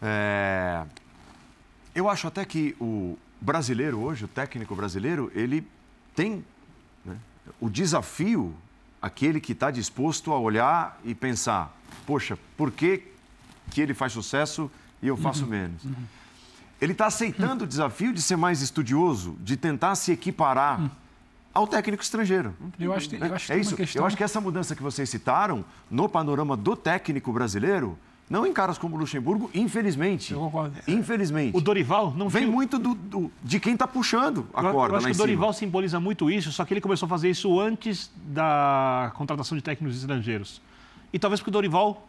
É, 0.00 0.84
Eu 1.94 2.08
acho 2.08 2.28
até 2.28 2.44
que 2.44 2.76
o 2.80 3.18
brasileiro 3.40 3.98
hoje, 3.98 4.24
o 4.24 4.28
técnico 4.28 4.76
brasileiro, 4.76 5.32
ele 5.34 5.66
tem 6.14 6.44
né, 7.04 7.16
o 7.60 7.68
desafio, 7.68 8.54
aquele 9.00 9.40
que 9.40 9.50
está 9.50 9.68
disposto 9.68 10.32
a 10.32 10.38
olhar 10.38 11.00
e 11.04 11.12
pensar, 11.12 11.76
poxa, 12.06 12.38
por 12.56 12.70
que, 12.70 13.02
que 13.72 13.80
ele 13.80 13.94
faz 13.94 14.12
sucesso 14.12 14.70
e 15.02 15.08
eu 15.08 15.16
faço 15.16 15.44
menos? 15.44 15.82
Ele 16.82 16.92
está 16.92 17.06
aceitando 17.06 17.62
o 17.62 17.66
desafio 17.66 18.12
de 18.12 18.20
ser 18.20 18.34
mais 18.36 18.60
estudioso, 18.60 19.36
de 19.40 19.56
tentar 19.56 19.94
se 19.94 20.10
equiparar 20.10 20.90
ao 21.54 21.64
técnico 21.66 22.02
estrangeiro. 22.02 22.54
Eu 22.78 22.92
acho, 22.92 23.08
que- 23.08 23.16
eu 23.16 23.34
acho 23.34 23.46
que 23.46 23.52
é 23.52 23.58
isso. 23.58 23.76
questão... 23.76 24.02
Eu 24.02 24.06
acho 24.06 24.16
que 24.16 24.24
essa 24.24 24.40
mudança 24.40 24.74
que 24.74 24.82
vocês 24.82 25.08
citaram 25.08 25.64
no 25.88 26.08
panorama 26.08 26.56
do 26.56 26.74
técnico 26.74 27.32
brasileiro, 27.32 27.96
não 28.28 28.44
em 28.44 28.52
caras 28.52 28.78
como 28.78 28.96
o 28.96 28.98
Luxemburgo, 28.98 29.48
infelizmente. 29.54 30.32
Eu 30.32 30.40
concordo. 30.40 30.74
Infelizmente. 30.88 31.56
O 31.56 31.60
Dorival 31.60 32.12
não 32.16 32.28
Vem 32.28 32.42
tinha- 32.42 32.52
muito 32.52 32.78
do, 32.80 32.94
do- 32.94 33.30
de 33.44 33.60
quem 33.60 33.74
está 33.74 33.86
puxando 33.86 34.48
a 34.52 34.62
Eu- 34.64 34.72
corda 34.72 34.94
Eu 34.94 34.96
acho 34.96 35.04
lá 35.06 35.10
que 35.10 35.14
em 35.14 35.14
o 35.14 35.18
Dorival 35.18 35.52
cima. 35.52 35.66
simboliza 35.68 36.00
muito 36.00 36.28
isso, 36.30 36.50
só 36.50 36.64
que 36.64 36.74
ele 36.74 36.80
começou 36.80 37.06
a 37.06 37.08
fazer 37.10 37.30
isso 37.30 37.60
antes 37.60 38.10
da 38.26 39.12
contratação 39.14 39.56
de 39.56 39.62
técnicos 39.62 39.98
estrangeiros. 40.00 40.60
E 41.12 41.18
talvez 41.18 41.38
porque 41.40 41.50
o 41.50 41.52
Dorival 41.52 42.08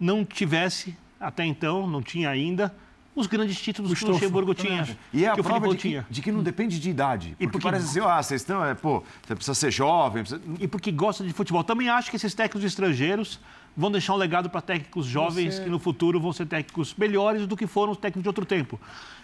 não 0.00 0.24
tivesse, 0.24 0.96
até 1.20 1.44
então, 1.44 1.86
não 1.86 2.00
tinha 2.00 2.30
ainda, 2.30 2.74
os 3.14 3.26
grandes 3.26 3.60
títulos 3.60 3.92
O 3.92 3.94
que 3.94 4.04
o. 4.04 4.08
Luxemburgo 4.08 4.54
tinha. 4.54 4.96
E 5.12 5.24
é 5.24 5.28
a 5.28 5.34
que 5.34 5.42
prova 5.42 5.68
de 5.68 5.76
que, 5.76 5.80
tinha. 5.88 6.06
de 6.10 6.20
que 6.22 6.32
não 6.32 6.42
depende 6.42 6.80
de 6.80 6.90
idade. 6.90 7.28
Porque, 7.30 7.46
porque- 7.46 7.62
parece 7.64 7.86
assim, 7.86 8.00
ah, 8.08 8.22
vocês 8.22 8.40
estão, 8.40 8.64
é, 8.64 8.74
pô, 8.74 9.02
você 9.26 9.34
precisa 9.34 9.54
ser 9.54 9.70
jovem. 9.70 10.22
Precisa... 10.24 10.42
E 10.58 10.66
porque 10.66 10.90
gosta 10.90 11.22
de 11.24 11.32
futebol. 11.32 11.62
Também 11.62 11.88
acho 11.88 12.10
que 12.10 12.16
esses 12.16 12.34
técnicos 12.34 12.64
estrangeiros 12.64 13.38
vão 13.76 13.90
deixar 13.90 14.14
um 14.14 14.16
legado 14.16 14.48
para 14.50 14.60
técnicos 14.60 15.06
jovens 15.06 15.54
Você- 15.54 15.64
que 15.64 15.70
no 15.70 15.78
futuro 15.78 16.20
vão 16.20 16.32
ser 16.32 16.46
técnicos 16.46 16.94
melhores 16.96 17.46
do 17.46 17.56
que 17.56 17.66
foram 17.66 17.92
os 17.92 17.98
técnicos 17.98 18.22
de 18.22 18.28
outro 18.28 18.44
tempo. 18.44 18.80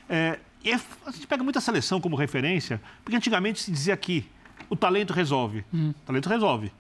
É, 0.08 0.38
e 0.64 0.70
é- 0.72 0.80
a 1.06 1.10
gente 1.10 1.26
pega 1.26 1.42
muita 1.42 1.60
seleção 1.60 2.00
como 2.00 2.16
referência, 2.16 2.80
porque 3.04 3.16
antigamente 3.16 3.60
se 3.60 3.70
dizia 3.70 3.96
que 3.96 4.24
o 4.68 4.76
talento 4.76 5.12
resolve. 5.12 5.64
O 5.72 5.92
talento 6.06 6.28
resolve. 6.28 6.72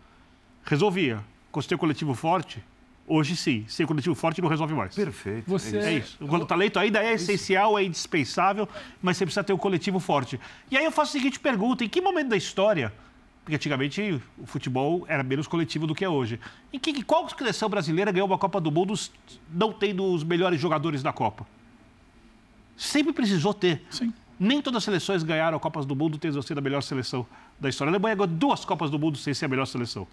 Resolvia. 0.64 1.20
Com 1.50 1.60
ter 1.60 1.76
coletivo 1.76 2.14
forte, 2.14 2.62
hoje 3.10 3.34
sim. 3.36 3.64
Sem 3.68 3.86
coletivo 3.86 4.14
forte 4.14 4.40
não 4.40 4.48
resolve 4.48 4.72
mais. 4.74 4.94
Perfeito. 4.94 5.44
Você- 5.50 5.76
É 5.78 5.92
isso. 5.98 6.16
O 6.20 6.44
talento 6.46 6.78
ainda 6.78 7.02
é 7.02 7.12
essencial, 7.14 7.78
é 7.78 7.84
indispensável, 7.84 8.68
mas 9.02 9.16
você 9.16 9.26
precisa 9.26 9.44
ter 9.44 9.52
um 9.52 9.58
coletivo 9.58 9.98
forte. 9.98 10.38
E 10.70 10.76
aí 10.76 10.84
eu 10.84 10.92
faço 10.92 11.10
a 11.16 11.20
seguinte 11.20 11.38
pergunta: 11.40 11.84
em 11.84 11.88
que 11.88 12.00
momento 12.00 12.28
da 12.28 12.36
história, 12.36 12.92
porque 13.44 13.56
antigamente 13.56 14.20
o 14.38 14.46
futebol 14.46 15.04
era 15.08 15.22
menos 15.22 15.46
coletivo 15.46 15.86
do 15.86 15.94
que 15.94 16.04
é 16.04 16.08
hoje, 16.08 16.38
em 16.72 16.78
que 16.78 17.02
qual 17.02 17.28
seleção 17.28 17.68
brasileira 17.68 18.12
ganhou 18.12 18.26
uma 18.28 18.38
Copa 18.38 18.60
do 18.60 18.70
Mundo 18.70 18.94
não 19.52 19.72
tendo 19.72 20.04
os 20.04 20.22
melhores 20.22 20.60
jogadores 20.60 21.02
da 21.02 21.12
Copa? 21.12 21.46
Sempre 22.76 23.12
precisou 23.12 23.52
ter. 23.52 23.82
Sim. 23.90 24.12
Nem 24.38 24.62
todas 24.62 24.78
as 24.78 24.84
seleções 24.84 25.22
ganharam 25.22 25.58
a 25.58 25.60
Copas 25.60 25.84
do 25.84 25.94
Mundo 25.94 26.16
tendo 26.16 26.42
sido 26.42 26.56
a 26.56 26.60
melhor 26.62 26.80
seleção 26.82 27.26
da 27.58 27.68
história. 27.68 27.90
A 27.90 27.92
Alemanha 27.92 28.14
ganhou 28.14 28.26
duas 28.26 28.64
Copas 28.64 28.88
do 28.90 28.98
Mundo 28.98 29.18
sem 29.18 29.34
ser 29.34 29.44
a 29.44 29.48
melhor 29.48 29.66
seleção. 29.66 30.06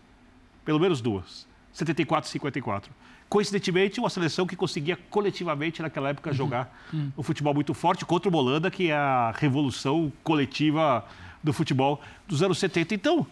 Pelo 0.65 0.77
menos 0.77 0.99
duas. 0.99 1.46
74 1.73 2.27
e 2.27 2.31
54. 2.31 2.91
Coincidentemente, 3.29 3.99
uma 3.99 4.09
seleção 4.09 4.47
que 4.47 4.55
conseguia 4.55 4.97
coletivamente 5.09 5.81
naquela 5.81 6.09
época 6.09 6.31
jogar 6.31 6.73
um 7.17 7.21
futebol 7.21 7.53
muito 7.53 7.73
forte 7.73 8.05
contra 8.05 8.31
o 8.31 8.35
Holanda, 8.35 8.71
que 8.71 8.89
é 8.89 8.95
a 8.95 9.33
revolução 9.35 10.11
coletiva 10.23 11.05
do 11.43 11.51
futebol 11.51 12.01
dos 12.25 12.41
anos 12.41 12.57
70. 12.57 12.95
Então, 12.95 13.27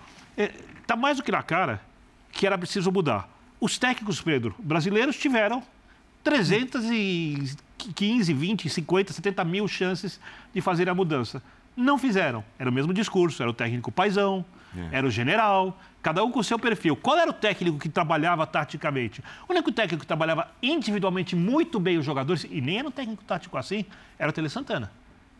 está 0.82 0.98
mais 0.98 1.18
do 1.18 1.24
que 1.24 1.32
na 1.32 1.42
cara 1.42 1.82
que 2.32 2.46
era 2.46 2.58
preciso 2.58 2.92
mudar. 2.92 3.30
Os 3.60 3.78
técnicos, 3.78 4.22
Pedro, 4.22 4.54
brasileiros 4.60 5.16
tiveram 5.16 5.64
315, 6.24 8.34
20, 8.34 8.70
50, 8.70 9.14
70 9.14 9.46
mil 9.46 9.68
chances 9.68 10.20
de 10.54 10.60
fazer 10.60 10.90
a 10.90 10.94
mudança. 10.94 11.42
Não 11.76 11.98
fizeram. 11.98 12.44
Era 12.60 12.70
o 12.70 12.74
mesmo 12.74 12.94
discurso, 12.94 13.42
era 13.42 13.50
o 13.50 13.54
técnico 13.54 13.92
paisão, 13.92 14.44
era 14.92 15.06
o 15.06 15.10
general, 15.12 15.80
cada 16.02 16.24
um 16.24 16.32
com 16.32 16.40
o 16.40 16.44
seu 16.44 16.58
perfil. 16.60 16.96
Qual 16.96 17.18
era 17.18 17.30
o 17.30 17.34
técnico 17.34 17.78
que 17.80 17.90
trabalhava 17.90 18.46
taticamente? 18.48 19.22
O 19.48 19.54
único 19.54 19.72
técnico 19.72 20.02
que 20.02 20.08
trabalhava 20.08 20.48
individualmente 20.62 21.36
muito 21.36 21.80
bem 21.80 21.98
os 21.98 22.06
jogadores, 22.06 22.46
e 22.50 22.62
nem 22.62 22.80
era 22.80 22.88
um 22.88 22.92
técnico 22.92 23.24
tático 23.24 23.58
assim, 23.58 23.86
era 24.20 24.30
o 24.30 24.34
Tele 24.34 24.50
Santana. 24.50 24.92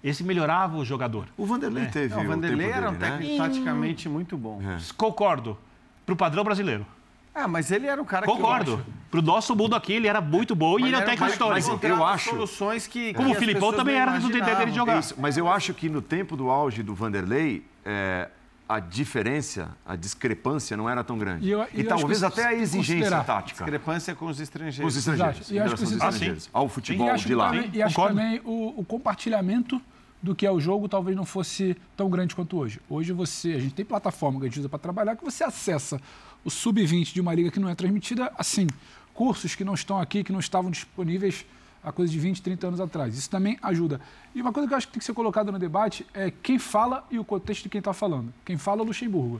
Esse 0.04 0.24
melhorava 0.24 0.78
o 0.78 0.86
jogador. 0.86 1.26
O 1.36 1.46
Vanderlei 1.46 1.88
teve 1.88 2.14
Não, 2.14 2.24
o 2.24 2.28
Vanderlei 2.28 2.70
era 2.70 2.90
um 2.90 2.94
dele, 2.94 3.12
né? 3.12 3.18
técnico 3.18 3.38
taticamente 3.38 4.08
muito 4.10 4.38
bom. 4.38 4.62
Concordo. 4.96 5.58
Para 6.06 6.14
o 6.14 6.16
padrão 6.16 6.44
brasileiro. 6.44 6.86
Ah, 7.34 7.48
mas 7.48 7.70
ele 7.72 7.86
era 7.88 8.02
um 8.02 8.06
cara 8.06 8.26
que 8.26 8.32
Concordo. 8.32 8.76
acho- 8.76 8.86
Para 9.12 9.20
o 9.20 9.24
nosso 9.24 9.56
mundo 9.56 9.76
aqui, 9.76 9.92
ele 9.94 10.08
era 10.08 10.22
muito 10.22 10.56
bom 10.56 10.80
e 10.80 10.84
ele 10.84 10.94
é 10.94 11.00
um 11.00 11.02
era- 11.02 11.06
técnico 11.06 11.24
mas- 11.24 11.34
histórico. 11.34 11.70
mas 11.82 11.84
eu 11.90 12.06
acho- 12.06 12.30
soluções 12.30 12.88
que, 12.88 13.14
Como 13.14 13.30
que 13.32 13.36
o 13.36 13.40
Filipão 13.40 13.74
também 13.74 13.96
não 13.96 14.02
era 14.04 14.20
do 14.20 14.30
dele 14.30 14.72
jogar. 14.72 14.96
É 14.96 15.00
isso, 15.00 15.16
mas 15.18 15.36
eu 15.38 15.50
acho 15.52 15.74
que 15.74 15.90
no 15.90 16.02
tempo 16.02 16.38
do 16.38 16.50
auge 16.50 16.82
do 16.84 16.94
Vanderlei, 16.96 17.66
é, 17.84 18.30
a 18.68 18.80
diferença, 18.80 19.76
a 19.86 19.96
discrepância 19.96 20.76
não 20.76 20.90
era 20.90 21.04
tão 21.04 21.18
grande. 21.18 21.46
E 21.46 21.50
E, 21.50 21.52
eu- 21.52 21.68
e 21.74 21.84
talvez 21.84 22.24
até 22.24 22.46
a 22.46 22.54
exigência 22.54 22.96
considerar- 22.96 23.24
tática. 23.24 23.64
Discrepância 23.64 24.16
com 24.16 24.26
os 24.26 24.38
Com 24.38 24.44
estrangeiros. 24.44 24.92
os 24.94 24.98
estrangeiros. 24.98 25.38
Exato. 25.42 25.54
E 25.54 25.60
acho 25.60 25.76
que 25.76 25.84
esses- 25.84 25.92
estrangeiros. 25.96 26.50
Ao 26.52 26.68
futebol 26.68 27.10
acho, 27.12 27.28
de 27.28 27.36
lá. 27.36 27.52
também, 27.52 27.70
e 27.74 27.82
acho 27.84 27.96
Concordo. 27.96 28.18
também 28.20 28.42
o, 28.44 28.74
o 28.80 28.84
compartilhamento 28.86 29.80
do 30.22 30.34
que 30.34 30.46
é 30.48 30.52
o 30.52 30.60
jogo 30.60 30.90
talvez 30.90 31.16
não 31.16 31.26
fosse 31.26 31.78
tão 31.96 32.10
grande 32.10 32.34
quanto 32.34 32.58
hoje. 32.58 32.82
Hoje 32.90 33.14
você, 33.14 33.54
a 33.54 33.60
gente 33.60 33.76
tem 33.76 33.86
plataforma 33.86 34.40
que 34.40 34.46
a 34.48 34.50
gente 34.50 34.60
usa 34.60 34.68
para 34.70 34.80
trabalhar 34.80 35.16
que 35.16 35.24
você 35.24 35.44
acessa 35.44 36.02
o 36.44 36.50
sub-20 36.50 37.14
de 37.14 37.22
uma 37.22 37.34
liga 37.36 37.52
que 37.52 37.60
não 37.60 37.70
é 37.70 37.76
transmitida 37.76 38.32
assim. 38.38 38.66
Cursos 39.14 39.54
que 39.54 39.64
não 39.64 39.76
estão 39.76 40.00
aqui, 40.02 40.24
que 40.24 40.32
não 40.32 40.40
estavam 40.40 40.72
disponíveis 40.72 41.46
há 41.86 41.92
coisa 41.92 42.12
de 42.12 42.20
20, 42.20 42.42
30 42.42 42.68
anos 42.68 42.82
atrás. 42.82 43.16
Isso 43.16 43.30
também 43.30 43.60
ajuda. 43.62 44.02
E 44.34 44.42
uma 44.42 44.52
coisa 44.52 44.68
que 44.68 44.74
eu 44.74 44.78
acho 44.78 44.88
que 44.88 44.94
tem 44.94 45.00
que 45.00 45.06
ser 45.06 45.14
colocada 45.14 45.52
no 45.52 45.60
debate 45.60 46.06
é 46.14 46.32
quem 46.32 46.58
fala 46.58 47.06
e 47.12 47.20
o 47.20 47.24
contexto 47.24 47.64
de 47.64 47.70
quem 47.70 47.80
está 47.80 47.94
falando. 47.94 48.34
Quem 48.44 48.58
fala 48.58 48.82
é 48.82 48.84
o 48.84 48.88
Luxemburgo. 48.88 49.40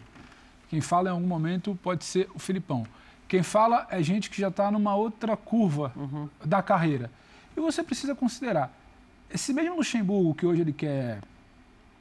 Quem 0.70 0.80
fala 0.80 1.10
em 1.10 1.12
algum 1.12 1.28
momento 1.28 1.78
pode 1.82 2.06
ser 2.06 2.30
o 2.36 2.40
Filipão. 2.40 2.86
Quem 3.28 3.42
fala 3.42 3.88
é 3.90 4.02
gente 4.04 4.30
que 4.30 4.40
já 4.40 4.50
está 4.50 4.70
numa 4.70 4.96
outra 4.96 5.36
curva 5.36 5.92
da 6.44 6.62
carreira. 6.62 7.10
E 7.58 7.60
você 7.60 7.82
precisa 7.84 8.14
considerar, 8.14 8.72
esse 9.34 9.52
mesmo 9.52 9.78
Luxemburgo 9.78 10.36
que 10.36 10.46
hoje 10.46 10.62
ele 10.62 10.74
quer 10.74 11.20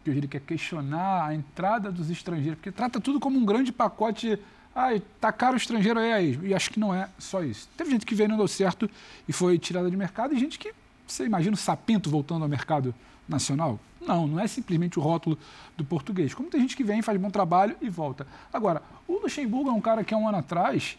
que 0.03 0.11
hoje 0.11 0.19
ele 0.21 0.29
quer 0.29 0.41
questionar 0.41 1.29
a 1.29 1.35
entrada 1.35 1.91
dos 1.91 2.11
estrangeiros, 2.11 2.57
porque 2.57 2.71
trata 2.71 3.01
tudo 3.01 3.19
como 3.19 3.39
um 3.39 3.45
grande 3.47 3.73
pacote. 3.73 4.39
Ai, 4.75 5.03
tá 5.21 5.31
caro 5.31 5.55
o 5.55 5.57
estrangeiro 5.57 6.01
aí, 6.01 6.13
aí. 6.13 6.41
E 6.43 6.55
acho 6.55 6.71
que 6.71 6.81
não 6.81 6.95
é 6.95 7.09
só 7.19 7.43
isso. 7.43 7.69
Teve 7.77 7.91
gente 7.91 8.05
que 8.05 8.15
veio 8.15 8.29
não 8.29 8.37
deu 8.37 8.49
certo 8.49 8.91
e 9.29 9.33
foi 9.33 9.59
tirada 9.59 9.89
de 9.89 9.97
mercado, 9.97 10.35
e 10.35 10.39
gente 10.39 10.59
que, 10.59 10.73
você 11.07 11.25
imagina 11.25 11.55
o 11.55 11.57
sapinto 11.57 12.11
voltando 12.11 12.43
ao 12.43 12.49
mercado 12.49 12.95
nacional? 13.29 13.79
Não, 14.01 14.27
não 14.27 14.41
é 14.41 14.47
simplesmente 14.47 14.99
o 14.99 15.03
rótulo 15.03 15.39
do 15.77 15.85
português. 15.85 16.35
Como 16.35 16.51
tem 16.51 16.61
gente 16.61 16.77
que 16.77 16.85
vem, 16.85 17.03
faz 17.03 17.19
bom 17.21 17.31
trabalho 17.31 17.77
e 17.81 17.89
volta. 17.89 18.27
Agora, 18.53 18.83
o 19.07 19.19
Luxemburgo 19.19 19.71
é 19.71 19.73
um 19.73 19.81
cara 19.81 20.05
que 20.05 20.13
há 20.13 20.17
um 20.17 20.29
ano 20.29 20.39
atrás 20.39 20.99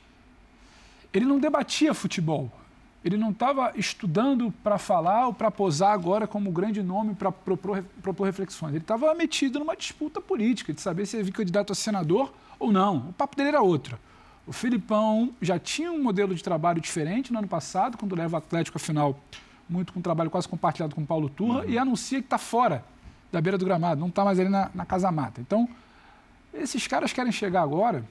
ele 1.13 1.25
não 1.25 1.39
debatia 1.39 1.93
futebol. 1.93 2.51
Ele 3.05 3.17
não 3.17 3.29
estava 3.29 3.71
estudando 3.75 4.51
para 4.63 4.79
falar 4.79 5.27
ou 5.27 5.33
para 5.33 5.51
posar 5.51 5.93
agora 5.93 6.25
como 6.25 6.51
grande 6.51 6.81
nome 6.81 7.13
para 7.13 7.31
propor, 7.31 7.83
propor 8.01 8.23
reflexões. 8.23 8.71
Ele 8.71 8.83
estava 8.83 9.13
metido 9.13 9.59
numa 9.59 9.75
disputa 9.75 10.19
política 10.19 10.73
de 10.73 10.81
saber 10.81 11.05
se 11.05 11.15
ia 11.15 11.23
vir 11.23 11.31
candidato 11.31 11.71
a 11.71 11.75
senador 11.75 12.33
ou 12.57 12.71
não. 12.71 13.09
O 13.09 13.13
papo 13.13 13.35
dele 13.35 13.49
era 13.49 13.61
outro. 13.61 13.99
O 14.47 14.51
Filipão 14.51 15.31
já 15.39 15.59
tinha 15.59 15.91
um 15.91 16.01
modelo 16.01 16.33
de 16.33 16.43
trabalho 16.43 16.81
diferente 16.81 17.31
no 17.31 17.37
ano 17.37 17.47
passado, 17.47 17.95
quando 17.95 18.15
leva 18.15 18.37
o 18.37 18.39
Atlético 18.39 18.79
à 18.79 18.81
final, 18.81 19.19
muito 19.69 19.93
com 19.93 19.99
um 19.99 20.01
trabalho 20.01 20.31
quase 20.31 20.47
compartilhado 20.47 20.95
com 20.95 21.01
o 21.01 21.05
Paulo 21.05 21.29
Turra, 21.29 21.59
uhum. 21.59 21.69
e 21.69 21.77
anuncia 21.77 22.19
que 22.19 22.25
está 22.25 22.39
fora 22.39 22.83
da 23.31 23.39
beira 23.39 23.55
do 23.55 23.65
gramado, 23.65 24.01
não 24.01 24.07
está 24.07 24.25
mais 24.25 24.39
ali 24.39 24.49
na, 24.49 24.71
na 24.73 24.83
Casa 24.83 25.11
Mata. 25.11 25.41
Então, 25.41 25.69
esses 26.51 26.87
caras 26.87 27.13
querem 27.13 27.31
chegar 27.31 27.61
agora 27.61 28.03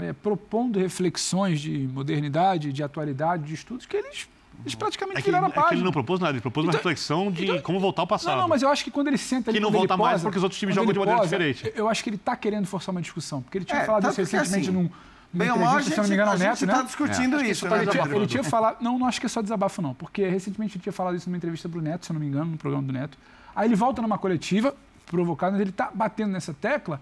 é, 0.00 0.12
propondo 0.12 0.78
reflexões 0.78 1.60
de 1.60 1.88
modernidade, 1.92 2.72
de 2.72 2.82
atualidade, 2.82 3.44
de 3.44 3.54
estudos 3.54 3.86
que 3.86 3.96
eles, 3.96 4.28
eles 4.60 4.74
praticamente 4.74 5.18
é 5.18 5.22
que, 5.22 5.28
viraram 5.28 5.46
a 5.46 5.50
página. 5.50 5.66
É 5.66 5.68
que 5.70 5.74
ele 5.76 5.84
não 5.84 5.92
propôs 5.92 6.20
nada, 6.20 6.32
ele 6.32 6.40
propôs 6.40 6.64
então, 6.64 6.74
uma 6.74 6.78
reflexão 6.78 7.30
de 7.30 7.44
então, 7.44 7.60
como 7.60 7.78
voltar 7.78 8.02
ao 8.02 8.06
passado. 8.06 8.34
Não, 8.34 8.42
não, 8.42 8.48
mas 8.48 8.62
eu 8.62 8.68
acho 8.68 8.84
que 8.84 8.90
quando 8.90 9.08
ele 9.08 9.18
senta 9.18 9.50
ali, 9.50 9.58
Que 9.58 9.62
não 9.62 9.70
volta 9.70 9.96
mais 9.96 10.22
porque 10.22 10.38
os 10.38 10.44
outros 10.44 10.58
times 10.58 10.74
jogam 10.74 10.92
de 10.92 10.98
maneira 10.98 11.20
posa, 11.20 11.36
diferente. 11.36 11.72
Eu 11.74 11.88
acho 11.88 12.02
que 12.02 12.10
ele 12.10 12.16
está 12.16 12.36
querendo 12.36 12.66
forçar 12.66 12.94
uma 12.94 13.02
discussão, 13.02 13.42
porque 13.42 13.58
ele 13.58 13.64
tinha 13.64 13.80
é, 13.80 13.84
falado 13.84 14.08
isso 14.08 14.20
recentemente 14.20 14.68
assim, 14.68 14.76
num 14.76 14.90
Bem 15.32 15.50
ou 15.50 15.58
mal, 15.58 15.76
a 15.76 15.80
gente, 15.82 15.92
se 15.92 16.00
não 16.00 16.08
me 16.08 16.14
engano, 16.14 16.30
a 16.30 16.38
Neto, 16.38 16.64
está 16.64 16.78
né? 16.78 16.82
discutindo 16.84 17.40
é. 17.40 17.48
isso. 17.48 17.68
Né, 17.68 17.82
ele, 17.82 17.90
tinha, 17.90 18.04
ele 18.04 18.26
tinha 18.26 18.44
falado, 18.44 18.78
não, 18.80 18.98
não 18.98 19.06
acho 19.06 19.20
que 19.20 19.26
é 19.26 19.28
só 19.28 19.42
desabafo, 19.42 19.82
não, 19.82 19.92
porque 19.94 20.26
recentemente 20.26 20.76
ele 20.76 20.82
tinha 20.82 20.92
falado 20.92 21.16
isso 21.16 21.28
numa 21.28 21.36
entrevista 21.36 21.68
para 21.68 21.78
o 21.78 21.82
Neto, 21.82 22.06
se 22.06 22.12
eu 22.12 22.14
não 22.14 22.20
me 22.20 22.26
engano, 22.26 22.52
no 22.52 22.56
programa 22.56 22.86
do 22.86 22.92
Neto. 22.92 23.18
Aí 23.54 23.68
ele 23.68 23.74
volta 23.74 24.00
numa 24.00 24.16
coletiva, 24.16 24.74
provocado, 25.04 25.52
mas 25.52 25.60
ele 25.60 25.70
está 25.70 25.90
batendo 25.92 26.32
nessa 26.32 26.54
tecla 26.54 27.00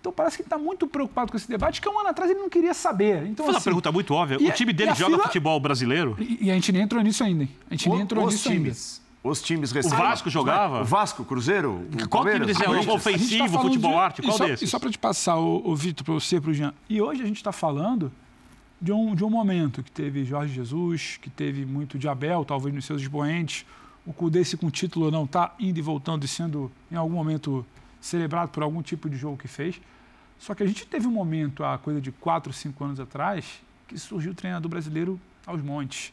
então 0.00 0.10
parece 0.10 0.36
que 0.36 0.42
ele 0.42 0.46
está 0.46 0.58
muito 0.58 0.86
preocupado 0.86 1.30
com 1.30 1.36
esse 1.36 1.48
debate, 1.48 1.80
que 1.80 1.88
um 1.88 1.98
ano 2.00 2.08
atrás 2.08 2.30
ele 2.30 2.40
não 2.40 2.48
queria 2.48 2.72
saber. 2.72 3.26
Então, 3.26 3.44
Foi 3.44 3.54
assim, 3.54 3.58
uma 3.58 3.64
pergunta 3.64 3.92
muito 3.92 4.14
óbvia. 4.14 4.38
o 4.38 4.50
time 4.52 4.72
dele 4.72 4.94
joga 4.94 5.16
fila... 5.16 5.22
futebol 5.24 5.60
brasileiro? 5.60 6.16
E, 6.18 6.46
e, 6.46 6.50
a 6.50 6.54
gente 6.54 6.72
nem 6.72 6.82
entrou 6.82 7.02
nisso 7.02 7.22
ainda. 7.22 7.46
A 7.68 7.74
gente 7.74 7.88
o, 7.88 7.92
nem 7.92 8.00
entrou 8.00 8.26
nisso 8.26 8.50
times. 8.50 9.00
ainda. 9.00 9.10
Os 9.22 9.42
times 9.42 9.70
recentes. 9.70 9.98
O 9.98 10.00
Vasco 10.02 10.30
jogava? 10.30 10.80
O 10.80 10.84
Vasco, 10.84 11.24
Cruzeiro? 11.26 11.86
O 11.92 12.08
Qual 12.08 12.24
time 12.24 12.46
desse 12.46 12.62
é 12.62 12.64
jogo 12.64 12.94
ofensivo, 12.94 13.52
tá 13.52 13.62
futebol 13.62 13.92
de... 13.92 13.98
arte? 13.98 14.22
Qual 14.22 14.34
e 14.34 14.38
só, 14.38 14.46
desses? 14.46 14.62
E 14.66 14.70
só 14.70 14.78
para 14.78 14.90
te 14.90 14.98
passar, 14.98 15.36
o, 15.36 15.62
o 15.62 15.76
Vitor, 15.76 16.02
para 16.02 16.14
você, 16.14 16.40
para 16.40 16.50
o 16.50 16.54
Jean. 16.54 16.72
E 16.88 17.02
hoje 17.02 17.22
a 17.22 17.26
gente 17.26 17.36
está 17.36 17.52
falando 17.52 18.10
de 18.80 18.92
um, 18.92 19.14
de 19.14 19.22
um 19.22 19.28
momento 19.28 19.82
que 19.82 19.90
teve 19.90 20.24
Jorge 20.24 20.54
Jesus, 20.54 21.18
que 21.20 21.28
teve 21.28 21.66
muito 21.66 21.98
de 21.98 22.08
Abel, 22.08 22.46
talvez 22.46 22.74
nos 22.74 22.86
seus 22.86 23.02
expoentes. 23.02 23.66
O 24.06 24.14
Cudê, 24.14 24.42
se 24.42 24.56
com 24.56 24.70
título 24.70 25.06
ou 25.06 25.12
não, 25.12 25.24
está 25.24 25.54
indo 25.60 25.78
e 25.78 25.82
voltando 25.82 26.24
e 26.24 26.28
sendo, 26.28 26.72
em 26.90 26.96
algum 26.96 27.14
momento, 27.14 27.66
celebrado 28.00 28.50
por 28.50 28.62
algum 28.62 28.82
tipo 28.82 29.08
de 29.08 29.16
jogo 29.16 29.36
que 29.36 29.48
fez. 29.48 29.80
Só 30.38 30.54
que 30.54 30.62
a 30.62 30.66
gente 30.66 30.86
teve 30.86 31.06
um 31.06 31.10
momento, 31.10 31.62
há 31.64 31.76
coisa 31.78 32.00
de 32.00 32.10
4, 32.10 32.52
5 32.52 32.84
anos 32.84 33.00
atrás, 33.00 33.60
que 33.86 33.98
surgiu 33.98 34.32
o 34.32 34.34
treinador 34.34 34.70
brasileiro 34.70 35.20
aos 35.46 35.60
montes. 35.60 36.12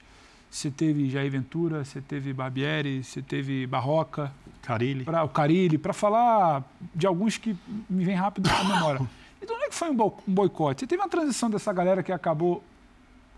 Você 0.50 0.72
teve 0.72 1.10
Jair 1.10 1.32
Ventura, 1.32 1.84
você 1.84 2.02
teve 2.02 2.34
Barbieri, 2.34 3.04
você 3.04 3.22
teve 3.22 3.68
Barroca. 3.68 4.32
Carilli. 4.62 5.06
Pra, 5.06 5.24
o 5.24 5.30
Carilli, 5.30 5.78
para 5.78 5.94
falar 5.94 6.64
de 6.94 7.08
alguns 7.08 7.38
que 7.38 7.56
me 7.90 8.04
vem 8.04 8.16
rápido 8.16 8.50
na 8.50 8.64
memória. 8.64 9.08
Então 9.40 9.56
não 9.56 9.66
é 9.66 9.70
que 9.70 9.76
foi 9.76 9.92
um 9.92 9.96
boicote. 10.28 10.82
Você 10.82 10.88
teve 10.88 11.00
uma 11.00 11.08
transição 11.08 11.48
dessa 11.48 11.72
galera 11.72 12.02
que 12.02 12.12
acabou 12.12 12.64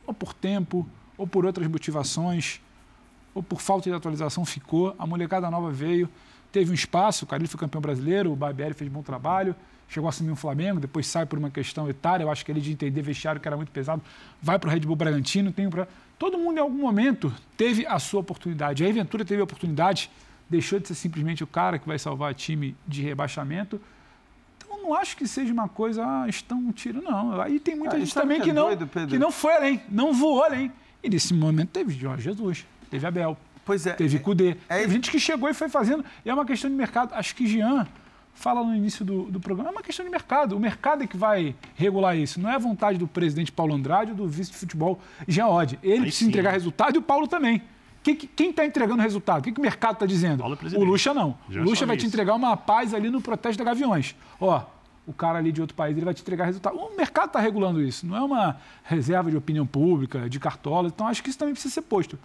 ou 0.07 0.13
por 0.13 0.33
tempo, 0.33 0.87
ou 1.17 1.27
por 1.27 1.45
outras 1.45 1.67
motivações, 1.67 2.61
ou 3.33 3.43
por 3.43 3.59
falta 3.61 3.89
de 3.89 3.95
atualização 3.95 4.45
ficou. 4.45 4.95
A 4.97 5.05
molecada 5.05 5.51
nova 5.51 5.69
veio, 5.69 6.09
teve 6.51 6.71
um 6.71 6.73
espaço, 6.73 7.25
o 7.25 7.27
Carilli 7.27 7.47
foi 7.47 7.59
campeão 7.59 7.81
brasileiro, 7.81 8.31
o 8.31 8.35
Barbieri 8.35 8.73
fez 8.73 8.89
bom 8.89 9.01
trabalho 9.01 9.55
chegou 9.89 10.07
a 10.07 10.09
assumir 10.09 10.31
o 10.31 10.35
Flamengo, 10.35 10.79
depois 10.79 11.07
sai 11.07 11.25
por 11.25 11.39
uma 11.39 11.49
questão 11.49 11.89
etária, 11.89 12.23
eu 12.23 12.31
acho 12.31 12.45
que 12.45 12.51
ele 12.51 12.61
de 12.61 12.71
entender 12.71 13.01
vestiário 13.01 13.41
que 13.41 13.47
era 13.47 13.57
muito 13.57 13.71
pesado, 13.71 14.01
vai 14.41 14.59
para 14.59 14.69
o 14.69 14.71
Red 14.71 14.81
Bull 14.81 14.95
Bragantino, 14.95 15.51
tem 15.51 15.67
pra... 15.69 15.87
todo 16.17 16.37
mundo 16.37 16.57
em 16.57 16.61
algum 16.61 16.77
momento 16.77 17.33
teve 17.57 17.85
a 17.87 17.97
sua 17.97 18.19
oportunidade. 18.21 18.85
A 18.85 18.91
Ventura 18.91 19.25
teve 19.25 19.41
a 19.41 19.43
oportunidade, 19.43 20.11
deixou 20.47 20.79
de 20.79 20.87
ser 20.87 20.95
simplesmente 20.95 21.43
o 21.43 21.47
cara 21.47 21.79
que 21.79 21.87
vai 21.87 21.97
salvar 21.97 22.31
o 22.31 22.35
time 22.35 22.75
de 22.87 23.01
rebaixamento. 23.01 23.81
Então 24.57 24.77
não 24.83 24.93
acho 24.93 25.17
que 25.17 25.27
seja 25.27 25.51
uma 25.51 25.67
coisa, 25.67 26.05
ah, 26.05 26.29
estão 26.29 26.71
tirando, 26.71 27.05
não. 27.05 27.41
Aí 27.41 27.59
tem 27.59 27.75
muita 27.75 27.95
ah, 27.95 27.99
gente 27.99 28.13
também 28.13 28.37
que, 28.37 28.45
que, 28.45 28.49
é 28.51 28.53
não, 28.53 28.67
doido, 28.67 28.87
que 29.07 29.17
não 29.17 29.31
foi 29.31 29.53
além, 29.53 29.81
não 29.89 30.13
voou 30.13 30.43
além. 30.43 30.71
E 31.03 31.09
nesse 31.09 31.33
momento 31.33 31.69
teve 31.69 31.93
Jorge 31.93 32.23
Jesus, 32.23 32.65
teve 32.91 33.07
Abel, 33.07 33.35
Pois 33.69 33.85
é. 33.85 33.93
Teve 33.93 34.17
Cudê. 34.17 34.57
É, 34.67 34.79
Teve 34.79 34.93
gente 34.93 35.11
que 35.11 35.19
chegou 35.19 35.47
e 35.47 35.53
foi 35.53 35.69
fazendo. 35.69 36.03
E 36.25 36.29
é 36.29 36.33
uma 36.33 36.43
questão 36.43 36.67
de 36.67 36.75
mercado. 36.75 37.13
Acho 37.13 37.35
que 37.35 37.45
Jean 37.45 37.85
fala 38.33 38.63
no 38.63 38.73
início 38.73 39.05
do, 39.05 39.23
do 39.23 39.39
programa, 39.39 39.69
é 39.69 39.71
uma 39.73 39.83
questão 39.83 40.03
de 40.03 40.09
mercado. 40.09 40.55
O 40.55 40.59
mercado 40.59 41.03
é 41.03 41.07
que 41.07 41.15
vai 41.15 41.53
regular 41.75 42.17
isso. 42.17 42.39
Não 42.39 42.49
é 42.49 42.55
a 42.55 42.57
vontade 42.57 42.97
do 42.97 43.07
presidente 43.07 43.51
Paulo 43.51 43.75
Andrade 43.75 44.11
ou 44.11 44.17
do 44.17 44.27
vice 44.27 44.49
de 44.49 44.57
futebol 44.57 44.99
Jean 45.27 45.47
Oddi. 45.47 45.77
Ele 45.83 45.93
Aí 45.93 46.01
precisa 46.01 46.25
sim. 46.25 46.29
entregar 46.29 46.51
resultado 46.51 46.95
e 46.95 46.97
o 46.97 47.01
Paulo 47.01 47.27
também. 47.27 47.61
Que, 48.01 48.15
que, 48.15 48.25
quem 48.27 48.49
está 48.49 48.65
entregando 48.65 49.03
resultado? 49.03 49.41
O 49.41 49.43
que, 49.43 49.51
que 49.51 49.59
o 49.59 49.61
mercado 49.61 49.93
está 49.93 50.05
dizendo? 50.07 50.41
É 50.41 50.77
o 50.77 50.83
Lucha 50.83 51.13
não. 51.13 51.37
Já 51.47 51.61
o 51.61 51.63
Lucha 51.63 51.85
vai 51.85 51.95
isso. 51.95 52.05
te 52.05 52.07
entregar 52.07 52.33
uma 52.33 52.57
paz 52.57 52.93
ali 52.93 53.09
no 53.09 53.21
protesto 53.21 53.61
da 53.61 53.69
Gaviões. 53.69 54.15
Ó, 54.39 54.63
o 55.05 55.13
cara 55.13 55.37
ali 55.37 55.51
de 55.51 55.59
outro 55.59 55.75
país 55.75 55.95
ele 55.95 56.05
vai 56.05 56.13
te 56.13 56.21
entregar 56.21 56.45
resultado. 56.45 56.77
O 56.77 56.95
mercado 56.95 57.27
está 57.27 57.39
regulando 57.39 57.81
isso. 57.81 58.07
Não 58.07 58.15
é 58.15 58.21
uma 58.21 58.57
reserva 58.83 59.29
de 59.29 59.35
opinião 59.35 59.67
pública, 59.67 60.29
de 60.29 60.39
cartola. 60.39 60.87
Então 60.87 61.07
acho 61.07 61.21
que 61.21 61.29
isso 61.29 61.37
também 61.37 61.53
precisa 61.53 61.73
ser 61.73 61.81
posto. 61.81 62.17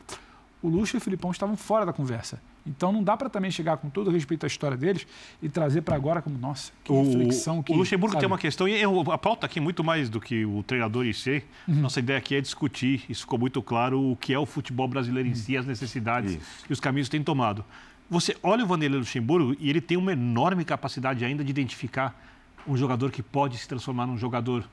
O 0.64 0.68
Lucha 0.68 0.96
e 0.96 0.98
o 0.98 1.00
Filipão 1.00 1.30
estavam 1.30 1.58
fora 1.58 1.84
da 1.84 1.92
conversa. 1.92 2.40
Então 2.66 2.90
não 2.90 3.04
dá 3.04 3.18
para 3.18 3.28
também 3.28 3.50
chegar 3.50 3.76
com 3.76 3.90
todo 3.90 4.10
respeito 4.10 4.44
à 4.44 4.46
história 4.46 4.78
deles 4.78 5.06
e 5.42 5.48
trazer 5.50 5.82
para 5.82 5.94
agora 5.94 6.22
como, 6.22 6.38
nossa, 6.38 6.72
que 6.82 6.90
o, 6.90 7.02
reflexão. 7.02 7.62
Que, 7.62 7.70
o 7.70 7.76
Luxemburgo 7.76 8.14
sabe? 8.14 8.20
tem 8.20 8.26
uma 8.26 8.38
questão, 8.38 8.66
e 8.66 8.82
a 9.12 9.18
pauta 9.18 9.44
aqui 9.44 9.60
muito 9.60 9.84
mais 9.84 10.08
do 10.08 10.18
que 10.18 10.46
o 10.46 10.62
treinador 10.62 11.04
em 11.04 11.12
si. 11.12 11.44
Uhum. 11.68 11.82
Nossa 11.82 11.98
ideia 12.00 12.18
aqui 12.18 12.34
é 12.34 12.40
discutir, 12.40 13.04
isso 13.10 13.20
ficou 13.20 13.38
muito 13.38 13.60
claro, 13.60 14.12
o 14.12 14.16
que 14.16 14.32
é 14.32 14.38
o 14.38 14.46
futebol 14.46 14.88
brasileiro 14.88 15.28
em 15.28 15.32
uhum. 15.32 15.36
si, 15.36 15.54
as 15.54 15.66
necessidades 15.66 16.32
isso. 16.32 16.64
e 16.70 16.72
os 16.72 16.80
caminhos 16.80 17.08
que 17.08 17.12
tem 17.12 17.22
tomado. 17.22 17.62
Você 18.08 18.34
olha 18.42 18.64
o 18.64 18.66
Vanderlei 18.66 19.00
Luxemburgo 19.00 19.54
e 19.60 19.68
ele 19.68 19.82
tem 19.82 19.98
uma 19.98 20.14
enorme 20.14 20.64
capacidade 20.64 21.26
ainda 21.26 21.44
de 21.44 21.50
identificar 21.50 22.18
um 22.66 22.74
jogador 22.74 23.10
que 23.10 23.22
pode 23.22 23.58
se 23.58 23.68
transformar 23.68 24.06
num 24.06 24.16
jogador 24.16 24.66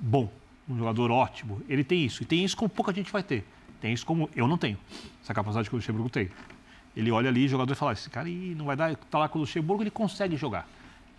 bom, 0.00 0.28
um 0.68 0.76
jogador 0.76 1.12
ótimo. 1.12 1.62
Ele 1.68 1.84
tem 1.84 2.04
isso. 2.04 2.24
E 2.24 2.26
tem 2.26 2.44
isso 2.44 2.56
como 2.56 2.68
pouca 2.68 2.92
gente 2.92 3.12
vai 3.12 3.22
ter. 3.22 3.44
Tem 3.82 3.92
isso 3.92 4.06
como 4.06 4.30
eu 4.36 4.46
não 4.46 4.56
tenho. 4.56 4.78
Essa 5.20 5.34
capacidade 5.34 5.68
que 5.68 5.74
o 5.74 5.78
Luxemburgo 5.78 6.08
tem. 6.08 6.30
Ele 6.96 7.10
olha 7.10 7.28
ali, 7.28 7.46
o 7.46 7.48
jogador 7.48 7.72
e 7.72 7.76
fala: 7.76 7.92
esse 7.92 8.08
cara 8.08 8.28
aí 8.28 8.54
não 8.54 8.66
vai 8.66 8.76
dar, 8.76 8.94
tá 8.94 9.18
lá 9.18 9.28
com 9.28 9.38
o 9.38 9.40
Luxemburgo, 9.40 9.82
ele 9.82 9.90
consegue 9.90 10.36
jogar. 10.36 10.68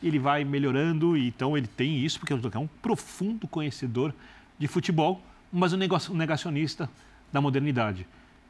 Ele 0.02 0.18
vai 0.18 0.46
melhorando, 0.46 1.18
então 1.18 1.58
ele 1.58 1.68
tem 1.68 1.98
isso, 1.98 2.20
porque 2.20 2.32
é 2.32 2.60
um 2.60 2.68
profundo 2.82 3.50
conhecedor 3.50 4.14
de 4.58 4.66
futebol, 4.68 5.22
mas 5.52 5.74
um 5.74 5.78
negacionista 6.14 6.90
da 7.34 7.42
modernidade. 7.42 8.08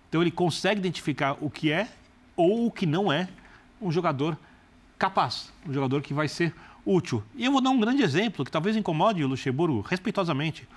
Então 0.10 0.22
ele 0.22 0.32
consegue 0.32 0.80
identificar 0.80 1.36
o 1.42 1.50
que 1.50 1.72
é 1.72 1.90
ou 2.36 2.68
o 2.68 2.72
que 2.72 2.86
não 2.86 3.12
é 3.12 3.28
um 3.82 3.92
jogador 3.92 4.38
capaz, 5.00 5.52
um 5.68 5.74
jogador 5.74 6.04
que 6.04 6.14
vai 6.14 6.28
ser 6.28 6.54
útil. 6.86 7.24
E 7.36 7.46
eu 7.46 7.52
vou 7.52 7.62
dar 7.62 7.72
um 7.72 7.80
grande 7.80 8.04
exemplo 8.04 8.46
que 8.46 8.52
talvez 8.52 8.76
incomode 8.76 9.24
o 9.24 9.28
Luxemburgo 9.28 9.82
respeitosamente. 9.82 10.68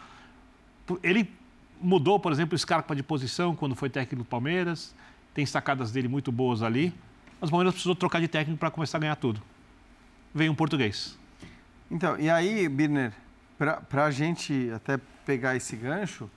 Ele 1.02 1.30
mudou, 1.80 2.18
por 2.18 2.32
exemplo, 2.32 2.54
o 2.54 2.58
Scarpa 2.58 2.94
de 2.94 3.02
posição 3.02 3.54
quando 3.54 3.74
foi 3.74 3.88
técnico 3.90 4.24
do 4.24 4.28
Palmeiras 4.28 4.94
tem 5.36 5.44
sacadas 5.44 5.92
dele 5.92 6.08
muito 6.08 6.32
boas 6.32 6.62
ali. 6.62 6.94
Mas 7.38 7.48
o 7.48 7.50
Palmeiras 7.50 7.74
precisou 7.74 7.94
trocar 7.94 8.20
de 8.20 8.28
técnico 8.28 8.58
para 8.58 8.70
começar 8.70 8.96
a 8.96 9.00
ganhar 9.00 9.16
tudo. 9.16 9.42
Veio 10.34 10.50
um 10.50 10.54
português. 10.54 11.18
Então, 11.90 12.18
e 12.18 12.30
aí, 12.30 12.66
Birner, 12.68 13.12
para 13.58 14.04
a 14.06 14.10
gente 14.10 14.70
até 14.74 14.98
pegar 15.26 15.54
esse 15.54 15.76
gancho, 15.76 16.30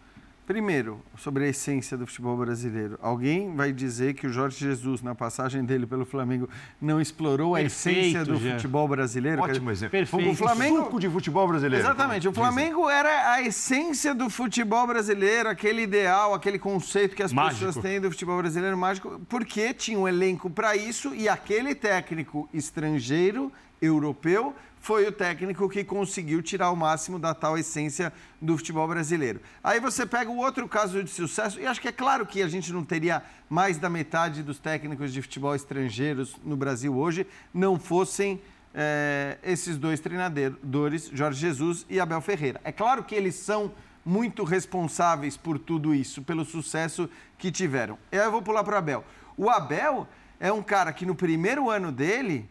Primeiro, 0.49 0.99
sobre 1.15 1.43
a 1.43 1.47
essência 1.47 1.95
do 1.95 2.07
futebol 2.07 2.35
brasileiro. 2.35 2.97
Alguém 3.03 3.55
vai 3.55 3.71
dizer 3.71 4.15
que 4.15 4.25
o 4.25 4.33
Jorge 4.33 4.57
Jesus, 4.57 4.99
na 5.03 5.13
passagem 5.13 5.63
dele 5.63 5.85
pelo 5.85 6.07
Flamengo, 6.07 6.49
não 6.81 6.99
explorou 6.99 7.55
a 7.55 7.59
Perfeito, 7.59 7.99
essência 7.99 8.25
do 8.25 8.35
já. 8.38 8.53
futebol 8.53 8.88
brasileiro? 8.88 9.43
Ótimo 9.43 9.69
exemplo. 9.69 9.91
Perfeito. 9.91 10.31
O 10.31 10.35
Flamengo... 10.35 10.77
Suco 10.77 10.99
de 10.99 11.07
futebol 11.07 11.47
brasileiro. 11.47 11.85
Exatamente. 11.85 12.27
O 12.27 12.33
Flamengo 12.33 12.89
era 12.89 13.33
a 13.33 13.43
essência 13.43 14.15
do 14.15 14.27
futebol 14.27 14.88
brasileiro, 14.88 15.49
aquele 15.49 15.83
ideal, 15.83 16.33
aquele 16.33 16.57
conceito 16.57 17.15
que 17.15 17.21
as 17.21 17.31
mágico. 17.31 17.67
pessoas 17.67 17.83
têm 17.85 18.01
do 18.01 18.09
futebol 18.09 18.39
brasileiro 18.39 18.75
mágico, 18.75 19.21
porque 19.29 19.71
tinha 19.71 19.99
um 19.99 20.07
elenco 20.07 20.49
para 20.49 20.75
isso 20.75 21.13
e 21.13 21.29
aquele 21.29 21.75
técnico 21.75 22.49
estrangeiro, 22.51 23.51
europeu, 23.79 24.55
foi 24.79 25.07
o 25.07 25.11
técnico 25.11 25.67
que 25.69 25.83
conseguiu 25.83 26.41
tirar 26.41 26.71
o 26.71 26.75
máximo 26.75 27.19
da 27.19 27.33
tal 27.33 27.57
essência 27.57 28.13
do 28.41 28.57
futebol 28.57 28.87
brasileiro. 28.87 29.41
Aí 29.63 29.79
você 29.79 30.05
pega 30.05 30.31
o 30.31 30.37
outro 30.37 30.67
caso 30.67 31.03
de 31.03 31.09
sucesso, 31.09 31.59
e 31.59 31.65
acho 31.65 31.81
que 31.81 31.87
é 31.87 31.91
claro 31.91 32.25
que 32.25 32.41
a 32.41 32.47
gente 32.47 32.71
não 32.71 32.83
teria 32.83 33.21
mais 33.49 33.77
da 33.77 33.89
metade 33.89 34.41
dos 34.41 34.59
técnicos 34.59 35.11
de 35.11 35.21
futebol 35.21 35.55
estrangeiros 35.55 36.35
no 36.43 36.55
Brasil 36.55 36.95
hoje 36.95 37.27
não 37.53 37.79
fossem 37.79 38.41
é, 38.73 39.37
esses 39.43 39.77
dois 39.77 39.99
treinadores, 39.99 41.09
Jorge 41.13 41.39
Jesus 41.39 41.85
e 41.89 41.99
Abel 41.99 42.21
Ferreira. 42.21 42.61
É 42.63 42.71
claro 42.71 43.03
que 43.03 43.15
eles 43.15 43.35
são 43.35 43.71
muito 44.05 44.43
responsáveis 44.43 45.35
por 45.35 45.59
tudo 45.59 45.93
isso, 45.93 46.21
pelo 46.21 46.45
sucesso 46.45 47.09
que 47.37 47.51
tiveram. 47.51 47.97
Eu 48.11 48.31
vou 48.31 48.41
pular 48.41 48.63
para 48.63 48.75
o 48.75 48.77
Abel. 48.77 49.03
O 49.37 49.49
Abel 49.49 50.07
é 50.39 50.51
um 50.51 50.63
cara 50.63 50.93
que 50.93 51.05
no 51.05 51.15
primeiro 51.15 51.69
ano 51.69 51.91
dele 51.91 52.49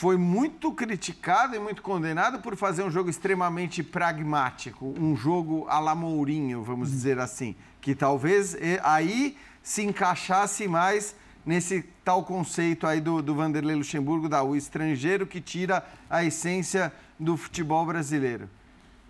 foi 0.00 0.16
muito 0.16 0.72
criticado 0.72 1.54
e 1.54 1.58
muito 1.58 1.82
condenado 1.82 2.40
por 2.40 2.56
fazer 2.56 2.82
um 2.82 2.90
jogo 2.90 3.10
extremamente 3.10 3.82
pragmático, 3.82 4.94
um 4.98 5.14
jogo 5.14 5.66
a 5.68 5.78
la 5.78 5.94
Mourinho, 5.94 6.62
vamos 6.62 6.90
dizer 6.90 7.18
assim. 7.18 7.54
Que 7.82 7.94
talvez 7.94 8.54
eh, 8.54 8.80
aí 8.82 9.36
se 9.62 9.82
encaixasse 9.82 10.66
mais 10.66 11.14
nesse 11.44 11.82
tal 12.02 12.24
conceito 12.24 12.86
aí 12.86 12.98
do, 12.98 13.20
do 13.20 13.34
Vanderlei 13.34 13.76
Luxemburgo, 13.76 14.26
da 14.26 14.42
o 14.42 14.56
estrangeiro 14.56 15.26
que 15.26 15.38
tira 15.38 15.86
a 16.08 16.24
essência 16.24 16.90
do 17.18 17.36
futebol 17.36 17.84
brasileiro. 17.84 18.48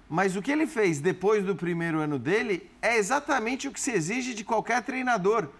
Mas 0.08 0.34
o 0.34 0.42
que 0.42 0.50
ele 0.50 0.66
fez 0.66 0.98
depois 0.98 1.44
do 1.44 1.54
primeiro 1.54 2.00
ano 2.00 2.18
dele 2.18 2.68
é 2.82 2.98
exatamente 2.98 3.68
o 3.68 3.72
que 3.72 3.80
se 3.80 3.92
exige 3.92 4.34
de 4.34 4.42
qualquer 4.42 4.82
treinador. 4.82 5.50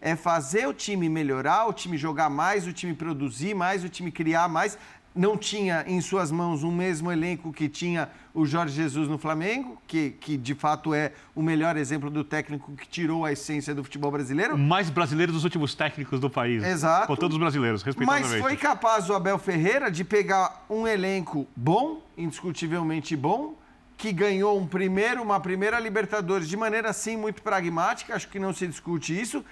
É 0.00 0.16
fazer 0.16 0.66
o 0.66 0.72
time 0.72 1.08
melhorar, 1.08 1.66
o 1.66 1.72
time 1.72 1.96
jogar 1.96 2.30
mais, 2.30 2.66
o 2.66 2.72
time 2.72 2.94
produzir 2.94 3.54
mais, 3.54 3.84
o 3.84 3.88
time 3.88 4.10
criar 4.10 4.48
mais. 4.48 4.78
Não 5.14 5.36
tinha 5.36 5.84
em 5.88 6.00
suas 6.00 6.30
mãos 6.30 6.62
um 6.62 6.70
mesmo 6.70 7.10
elenco 7.10 7.52
que 7.52 7.68
tinha 7.68 8.08
o 8.32 8.46
Jorge 8.46 8.76
Jesus 8.76 9.08
no 9.08 9.18
Flamengo, 9.18 9.76
que, 9.86 10.10
que 10.12 10.36
de 10.36 10.54
fato 10.54 10.94
é 10.94 11.12
o 11.34 11.42
melhor 11.42 11.76
exemplo 11.76 12.08
do 12.08 12.22
técnico 12.22 12.72
que 12.76 12.88
tirou 12.88 13.24
a 13.24 13.32
essência 13.32 13.74
do 13.74 13.82
futebol 13.82 14.10
brasileiro. 14.12 14.56
Mais 14.56 14.88
brasileiro 14.88 15.32
dos 15.32 15.42
últimos 15.42 15.74
técnicos 15.74 16.20
do 16.20 16.30
país. 16.30 16.62
Exato. 16.62 17.08
Com 17.08 17.16
todos 17.16 17.34
os 17.34 17.40
brasileiros, 17.40 17.82
respeitosamente. 17.82 18.30
Mas 18.30 18.40
foi 18.40 18.56
capaz 18.56 19.10
o 19.10 19.14
Abel 19.14 19.36
Ferreira 19.36 19.90
de 19.90 20.04
pegar 20.04 20.64
um 20.70 20.86
elenco 20.86 21.46
bom, 21.56 22.02
indiscutivelmente 22.16 23.16
bom, 23.16 23.56
que 24.00 24.12
ganhou 24.12 24.58
um 24.58 24.66
primeiro, 24.66 25.22
uma 25.22 25.38
primeira 25.40 25.78
Libertadores 25.78 26.48
de 26.48 26.56
maneira 26.56 26.88
assim 26.88 27.18
muito 27.18 27.42
pragmática, 27.42 28.14
acho 28.14 28.28
que 28.28 28.38
não 28.38 28.54
se 28.54 28.66
discute 28.66 29.20
isso, 29.20 29.44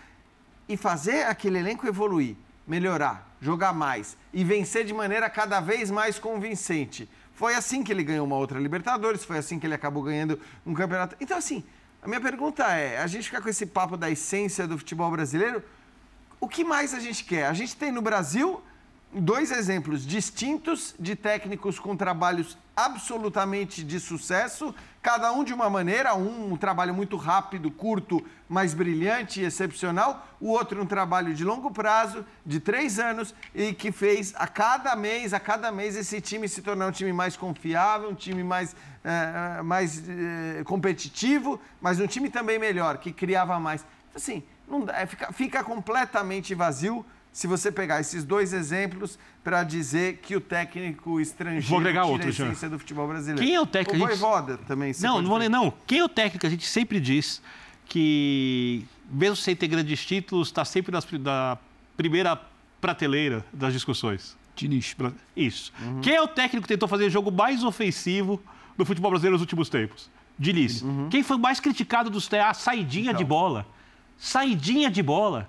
e 0.69 0.77
fazer 0.77 1.25
aquele 1.27 1.59
elenco 1.59 1.87
evoluir, 1.87 2.37
melhorar, 2.67 3.35
jogar 3.41 3.73
mais 3.73 4.17
e 4.33 4.45
vencer 4.45 4.85
de 4.85 4.93
maneira 4.93 5.31
cada 5.31 5.61
vez 5.61 5.91
mais 5.91 6.19
convincente. 6.19 7.09
Foi 7.33 7.55
assim 7.55 7.83
que 7.83 7.93
ele 7.93 8.03
ganhou 8.03 8.27
uma 8.27 8.37
outra 8.37 8.59
Libertadores, 8.59 9.25
foi 9.25 9.39
assim 9.39 9.59
que 9.59 9.67
ele 9.67 9.75
acabou 9.75 10.03
ganhando 10.03 10.41
um 10.67 10.75
campeonato. 10.75 11.17
Então, 11.21 11.39
assim, 11.39 11.65
a 12.03 12.09
minha 12.09 12.21
pergunta 12.21 12.65
é: 12.65 12.99
a 12.99 13.07
gente 13.07 13.25
fica 13.25 13.41
com 13.41 13.49
esse 13.49 13.67
papo 13.67 13.97
da 13.97 14.11
essência 14.11 14.67
do 14.67 14.77
futebol 14.77 15.11
brasileiro, 15.11 15.63
o 16.41 16.49
que 16.49 16.65
mais 16.65 16.95
a 16.95 17.01
gente 17.01 17.25
quer? 17.25 17.47
A 17.47 17.53
gente 17.53 17.77
tem 17.77 17.91
no 17.91 18.03
Brasil 18.03 18.61
dois 19.13 19.51
exemplos 19.51 20.07
distintos 20.07 20.95
de 20.99 21.17
técnicos 21.17 21.79
com 21.79 21.97
trabalhos 21.97 22.59
absolutamente 22.77 23.83
de 23.83 23.99
sucesso, 23.99 24.73
cada 25.03 25.33
um 25.33 25.43
de 25.43 25.53
uma 25.53 25.69
maneira, 25.69 26.15
um, 26.15 26.53
um 26.53 26.57
trabalho 26.57 26.95
muito 26.95 27.17
rápido, 27.17 27.73
curto, 27.73 28.25
mas 28.49 28.73
brilhante 28.73 29.41
e 29.41 29.45
excepcional, 29.45 30.25
o 30.41 30.51
outro 30.51 30.81
um 30.81 30.87
trabalho 30.87 31.35
de 31.35 31.43
longo 31.43 31.73
prazo, 31.73 32.25
de 32.47 32.61
três 32.61 33.01
anos, 33.01 33.35
e 33.53 33.73
que 33.73 33.91
fez 33.91 34.33
a 34.37 34.47
cada 34.47 34.95
mês, 34.95 35.35
a 35.35 35.41
cada 35.41 35.73
mês, 35.73 35.97
esse 35.97 36.21
time 36.21 36.49
se 36.49 36.63
tornar 36.63 36.87
um 36.87 36.93
time 36.93 37.13
mais 37.13 37.37
confiável, 37.37 38.11
um 38.11 38.15
time 38.15 38.45
mais, 38.45 38.77
é, 39.03 39.63
mais 39.63 40.09
é, 40.09 40.63
competitivo, 40.63 41.61
mas 41.81 41.99
um 41.99 42.07
time 42.07 42.31
também 42.31 42.59
melhor, 42.59 42.99
que 42.99 43.13
criava 43.13 43.59
mais. 43.59 43.85
Assim, 44.15 44.45
não, 44.69 44.89
é, 44.91 45.05
fica, 45.07 45.33
fica 45.33 45.65
completamente 45.65 46.55
vazio 46.55 47.05
se 47.33 47.47
você 47.47 47.71
pegar 47.71 48.01
esses 48.01 48.25
dois 48.25 48.53
exemplos 48.53 49.19
para 49.45 49.63
dizer 49.63 50.19
que 50.19 50.35
o 50.35 50.41
técnico 50.41 51.21
estrangeiro 51.21 51.69
vou 51.69 51.79
agregar 51.79 52.05
outro, 52.05 52.27
a 52.27 52.31
essência 52.31 52.69
do 52.69 52.79
futebol 52.79 53.07
brasileiro. 53.07 53.41
Quem 53.41 53.55
é 53.55 53.61
o 53.61 53.67
técnico? 53.67 54.05
O 54.05 54.09
Voivoda 54.09 54.59
também. 54.59 54.93
Não, 55.01 55.23
não 55.23 55.29
vou 55.29 55.39
ler, 55.39 55.49
não. 55.49 55.73
Quem 55.87 56.01
é 56.01 56.05
o 56.05 56.09
técnico? 56.09 56.47
A 56.47 56.51
gente 56.51 56.67
sempre 56.67 56.99
diz 57.01 57.41
que, 57.87 58.85
mesmo 59.11 59.37
sem 59.37 59.55
ter 59.55 59.69
grandes 59.69 60.05
títulos, 60.05 60.49
está 60.49 60.65
sempre 60.65 60.93
nas, 60.93 61.07
na 61.13 61.57
primeira 61.97 62.41
prateleira 62.81 63.45
das 63.53 63.73
discussões. 63.73 64.37
Diniz. 64.55 64.97
Isso. 65.37 65.73
Uhum. 65.81 66.01
Quem 66.01 66.15
é 66.15 66.21
o 66.21 66.27
técnico 66.27 66.63
que 66.67 66.75
tentou 66.75 66.89
fazer 66.89 67.05
o 67.05 67.11
jogo 67.11 67.31
mais 67.31 67.63
ofensivo 67.63 68.43
do 68.77 68.85
futebol 68.85 69.11
brasileiro 69.11 69.35
nos 69.35 69.41
últimos 69.41 69.69
tempos? 69.69 70.11
Diniz. 70.37 70.83
Uhum. 70.83 71.09
Quem 71.09 71.23
foi 71.23 71.39
mais 71.39 71.61
criticado 71.61 72.11
dos 72.11 72.33
a 72.33 72.53
saidinha 72.53 73.11
então. 73.11 73.19
de 73.19 73.25
bola? 73.25 73.67
Saidinha 74.17 74.91
de 74.91 75.03
bola. 75.03 75.49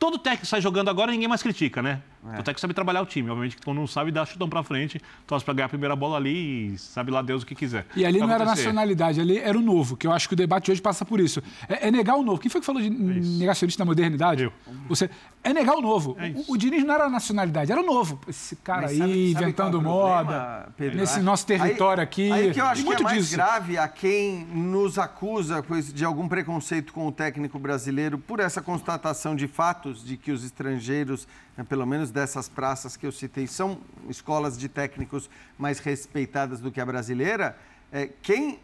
Todo 0.00 0.18
técnico 0.18 0.46
sai 0.46 0.62
jogando 0.62 0.88
agora 0.88 1.12
ninguém 1.12 1.28
mais 1.28 1.42
critica, 1.42 1.82
né? 1.82 2.00
É. 2.24 2.28
O 2.28 2.36
técnico 2.38 2.58
sabe 2.58 2.72
trabalhar 2.72 3.02
o 3.02 3.06
time. 3.06 3.28
Obviamente 3.28 3.56
que 3.56 3.62
quando 3.62 3.76
não 3.76 3.86
sabe, 3.86 4.10
dá 4.10 4.24
chutão 4.24 4.48
pra 4.48 4.62
frente, 4.62 4.98
torce 5.26 5.44
pra 5.44 5.52
ganhar 5.52 5.66
a 5.66 5.68
primeira 5.68 5.94
bola 5.94 6.16
ali 6.16 6.72
e 6.72 6.78
sabe 6.78 7.10
lá 7.10 7.20
Deus 7.20 7.42
o 7.42 7.46
que 7.46 7.54
quiser. 7.54 7.84
E 7.94 8.06
ali 8.06 8.18
não 8.18 8.30
era 8.30 8.46
nacionalidade, 8.46 9.20
ali 9.20 9.36
era 9.36 9.58
o 9.58 9.60
novo, 9.60 9.98
que 9.98 10.06
eu 10.06 10.12
acho 10.12 10.26
que 10.26 10.32
o 10.32 10.36
debate 10.36 10.72
hoje 10.72 10.80
passa 10.80 11.04
por 11.04 11.20
isso. 11.20 11.42
É, 11.68 11.88
é 11.88 11.90
negar 11.90 12.16
o 12.16 12.22
novo. 12.22 12.40
Quem 12.40 12.50
foi 12.50 12.62
que 12.62 12.66
falou 12.66 12.80
de 12.80 12.88
é 12.88 12.90
negacionista 12.90 13.82
da 13.82 13.84
modernidade? 13.84 14.44
Eu. 14.44 14.52
Você, 14.88 15.10
é 15.42 15.52
negar 15.52 15.74
o 15.74 15.80
novo. 15.80 16.16
É 16.18 16.28
o, 16.28 16.52
o, 16.52 16.56
Diniz 16.56 16.84
não 16.84 16.94
era 16.94 17.08
nacionalidade, 17.08 17.72
era 17.72 17.80
o 17.80 17.84
novo. 17.84 18.20
Esse 18.28 18.56
cara 18.56 18.82
Mas 18.82 18.92
aí 18.92 18.98
sabe, 18.98 19.32
sabe 19.32 19.44
inventando 19.44 19.78
é 19.78 19.82
moda, 19.82 20.68
Pedro, 20.76 20.98
nesse 20.98 21.20
nosso 21.20 21.46
território 21.46 22.02
aí, 22.02 22.04
aqui. 22.04 22.32
Aí 22.32 22.52
que 22.52 22.60
eu 22.60 22.66
acho 22.66 22.84
que 22.84 22.92
é 22.92 23.00
mais 23.00 23.18
disso. 23.18 23.36
grave 23.36 23.78
a 23.78 23.88
quem 23.88 24.44
nos 24.44 24.98
acusa 24.98 25.64
de 25.94 26.04
algum 26.04 26.28
preconceito 26.28 26.92
com 26.92 27.06
o 27.06 27.12
técnico 27.12 27.58
brasileiro 27.58 28.18
por 28.18 28.40
essa 28.40 28.60
constatação 28.60 29.34
de 29.34 29.48
fatos 29.48 30.04
de 30.04 30.16
que 30.16 30.30
os 30.30 30.44
estrangeiros 30.44 31.26
né, 31.56 31.64
pelo 31.68 31.86
menos 31.86 32.10
dessas 32.10 32.48
praças 32.48 32.96
que 32.96 33.06
eu 33.06 33.12
citei, 33.12 33.46
são 33.46 33.78
escolas 34.08 34.58
de 34.58 34.68
técnicos 34.68 35.28
mais 35.58 35.78
respeitadas 35.78 36.60
do 36.60 36.70
que 36.70 36.80
a 36.80 36.86
brasileira, 36.86 37.56
é, 37.92 38.08
quem 38.22 38.58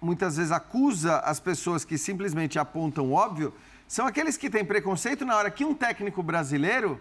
muitas 0.00 0.36
vezes 0.36 0.52
acusa 0.52 1.18
as 1.20 1.40
pessoas 1.40 1.84
que 1.84 1.96
simplesmente 1.96 2.58
apontam 2.58 3.06
o 3.06 3.12
óbvio 3.12 3.54
são 3.86 4.06
aqueles 4.06 4.36
que 4.36 4.50
têm 4.50 4.64
preconceito 4.64 5.24
na 5.24 5.36
hora 5.36 5.50
que 5.50 5.64
um 5.64 5.74
técnico 5.74 6.22
brasileiro 6.22 7.00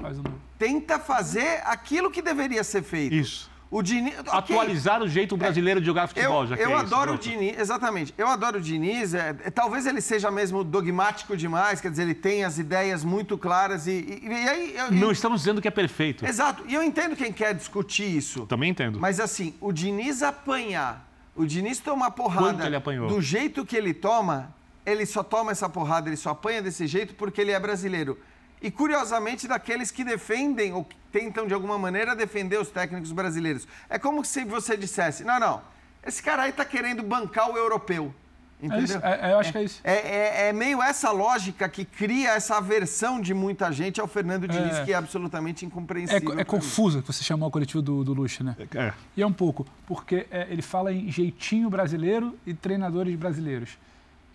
Faz 0.00 0.18
um... 0.18 0.22
tenta 0.58 0.98
fazer 0.98 1.62
aquilo 1.64 2.10
que 2.10 2.22
deveria 2.22 2.64
ser 2.64 2.82
feito. 2.82 3.14
Isso. 3.14 3.54
O 3.70 3.82
Diniz, 3.82 4.16
okay. 4.20 4.32
Atualizar 4.32 5.02
o 5.02 5.08
jeito 5.08 5.36
brasileiro 5.36 5.80
de 5.80 5.86
jogar 5.86 6.06
futebol, 6.06 6.42
eu, 6.42 6.46
já 6.46 6.56
que 6.56 6.62
Eu 6.62 6.70
é 6.70 6.74
adoro 6.74 7.14
isso, 7.14 7.28
o 7.28 7.32
Diniz, 7.32 7.58
exatamente. 7.58 8.14
Eu 8.16 8.28
adoro 8.28 8.58
o 8.58 8.60
Diniz. 8.60 9.14
É, 9.14 9.30
é, 9.42 9.50
talvez 9.50 9.84
ele 9.84 10.00
seja 10.00 10.30
mesmo 10.30 10.62
dogmático 10.62 11.36
demais, 11.36 11.80
quer 11.80 11.90
dizer, 11.90 12.04
ele 12.04 12.14
tem 12.14 12.44
as 12.44 12.56
ideias 12.56 13.02
muito 13.02 13.36
claras 13.36 13.88
e, 13.88 14.20
e, 14.22 14.28
e 14.28 14.48
aí... 14.48 14.76
Eu, 14.76 14.92
Não 14.92 15.10
estamos 15.10 15.40
dizendo 15.40 15.60
que 15.60 15.66
é 15.66 15.72
perfeito. 15.72 16.24
Exato. 16.24 16.62
E 16.68 16.74
eu 16.74 16.84
entendo 16.84 17.16
quem 17.16 17.32
quer 17.32 17.52
discutir 17.52 18.16
isso. 18.16 18.46
Também 18.46 18.70
entendo. 18.70 19.00
Mas 19.00 19.18
assim, 19.18 19.54
o 19.60 19.72
Diniz 19.72 20.22
apanhar, 20.22 21.10
o 21.34 21.44
Diniz 21.44 21.80
tomar 21.80 22.12
porrada 22.12 22.70
do 23.08 23.20
jeito 23.20 23.66
que 23.66 23.76
ele 23.76 23.92
toma, 23.92 24.54
ele 24.84 25.06
só 25.06 25.22
toma 25.22 25.52
essa 25.52 25.68
porrada, 25.68 26.08
ele 26.08 26.16
só 26.16 26.30
apanha 26.30 26.62
desse 26.62 26.86
jeito 26.86 27.14
porque 27.14 27.40
ele 27.40 27.52
é 27.52 27.58
brasileiro 27.58 28.18
e, 28.64 28.70
curiosamente, 28.70 29.46
daqueles 29.46 29.90
que 29.90 30.02
defendem 30.02 30.72
ou 30.72 30.84
que 30.84 30.96
tentam, 31.12 31.46
de 31.46 31.52
alguma 31.52 31.78
maneira, 31.78 32.16
defender 32.16 32.58
os 32.58 32.70
técnicos 32.70 33.12
brasileiros. 33.12 33.68
É 33.90 33.98
como 33.98 34.24
se 34.24 34.42
você 34.42 34.74
dissesse: 34.74 35.22
não, 35.22 35.38
não, 35.38 35.60
esse 36.02 36.22
cara 36.22 36.44
aí 36.44 36.50
está 36.50 36.64
querendo 36.64 37.02
bancar 37.02 37.50
o 37.50 37.58
europeu. 37.58 38.14
Entendeu? 38.62 38.78
É 38.78 38.84
isso, 38.84 38.98
é, 39.02 39.32
eu 39.32 39.38
acho 39.38 39.52
que 39.52 39.58
é 39.58 39.62
isso. 39.64 39.80
É, 39.84 39.92
é, 39.92 40.48
é, 40.48 40.52
meio 40.54 40.82
essa 40.82 41.10
lógica 41.10 41.68
que 41.68 41.84
cria 41.84 42.30
essa 42.30 42.56
aversão 42.56 43.20
de 43.20 43.34
muita 43.34 43.70
gente 43.70 44.00
ao 44.00 44.08
Fernando 44.08 44.48
Diniz, 44.48 44.76
é. 44.76 44.84
que 44.86 44.92
é 44.94 44.96
absolutamente 44.96 45.66
incompreensível. 45.66 46.38
É, 46.38 46.40
é 46.40 46.44
confusa 46.44 47.02
que 47.02 47.06
você 47.06 47.22
chamou 47.22 47.48
o 47.48 47.52
coletivo 47.52 47.82
do, 47.82 48.02
do 48.02 48.14
Luxo, 48.14 48.42
né? 48.42 48.56
É. 48.74 48.94
E 49.14 49.20
é 49.20 49.26
um 49.26 49.32
pouco, 49.32 49.66
porque 49.86 50.26
é, 50.30 50.46
ele 50.48 50.62
fala 50.62 50.90
em 50.90 51.10
jeitinho 51.10 51.68
brasileiro 51.68 52.34
e 52.46 52.54
treinadores 52.54 53.14
brasileiros. 53.16 53.76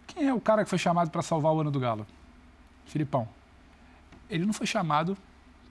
Quem 0.09 0.27
é 0.27 0.33
o 0.33 0.41
cara 0.41 0.63
que 0.63 0.69
foi 0.69 0.79
chamado 0.79 1.09
para 1.09 1.21
salvar 1.21 1.53
o 1.53 1.61
ano 1.61 1.71
do 1.71 1.79
Galo? 1.79 2.05
Filipão 2.85 3.27
ele 4.29 4.45
não 4.45 4.53
foi 4.53 4.67
chamado 4.67 5.17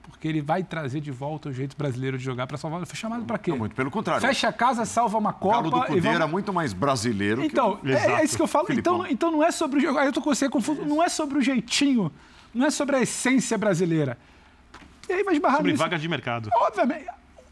porque 0.03 0.27
ele 0.27 0.41
vai 0.41 0.63
trazer 0.63 1.01
de 1.01 1.11
volta 1.11 1.49
o 1.49 1.53
jeito 1.53 1.77
brasileiro 1.77 2.17
de 2.17 2.23
jogar 2.23 2.47
para 2.47 2.57
salvar. 2.57 2.79
Ele 2.79 2.85
foi 2.87 2.95
chamado 2.95 3.25
para 3.25 3.37
quê? 3.37 3.51
Não, 3.51 3.59
muito 3.59 3.75
pelo 3.75 3.91
contrário. 3.91 4.21
Fecha 4.21 4.47
a 4.47 4.53
casa, 4.53 4.83
salva 4.83 5.17
uma 5.17 5.31
Copa. 5.31 5.59
O 5.59 5.69
Galo 5.69 5.69
do 5.69 5.85
Cudê 5.85 6.01
vamos... 6.01 6.15
era 6.15 6.27
muito 6.27 6.51
mais 6.51 6.73
brasileiro 6.73 7.43
então, 7.43 7.77
que 7.77 7.87
o... 7.87 7.95
é, 7.95 8.13
é, 8.13 8.23
isso 8.23 8.35
que 8.35 8.41
eu 8.41 8.47
falo. 8.47 8.67
Então, 8.71 9.05
então 9.05 9.31
não 9.31 9.43
é 9.43 9.51
sobre 9.51 9.77
o 9.77 9.81
jogo. 9.81 9.99
Aí 9.99 10.07
eu 10.07 10.13
tô 10.13 10.19
com 10.19 10.33
você 10.33 10.49
confuso. 10.49 10.83
Não 10.83 11.01
é 11.01 11.09
sobre 11.09 11.37
o 11.37 11.41
jeitinho. 11.41 12.11
Não 12.53 12.65
é 12.65 12.71
sobre 12.71 12.95
a 12.95 13.01
essência 13.01 13.55
brasileira. 13.55 14.17
E 15.07 15.13
aí 15.13 15.23
vai 15.23 15.35
esbarrar 15.35 15.57
Sobre 15.57 15.71
nisso. 15.71 15.83
vagas 15.83 16.01
de 16.01 16.07
mercado. 16.07 16.49
Obviamente. 16.53 17.05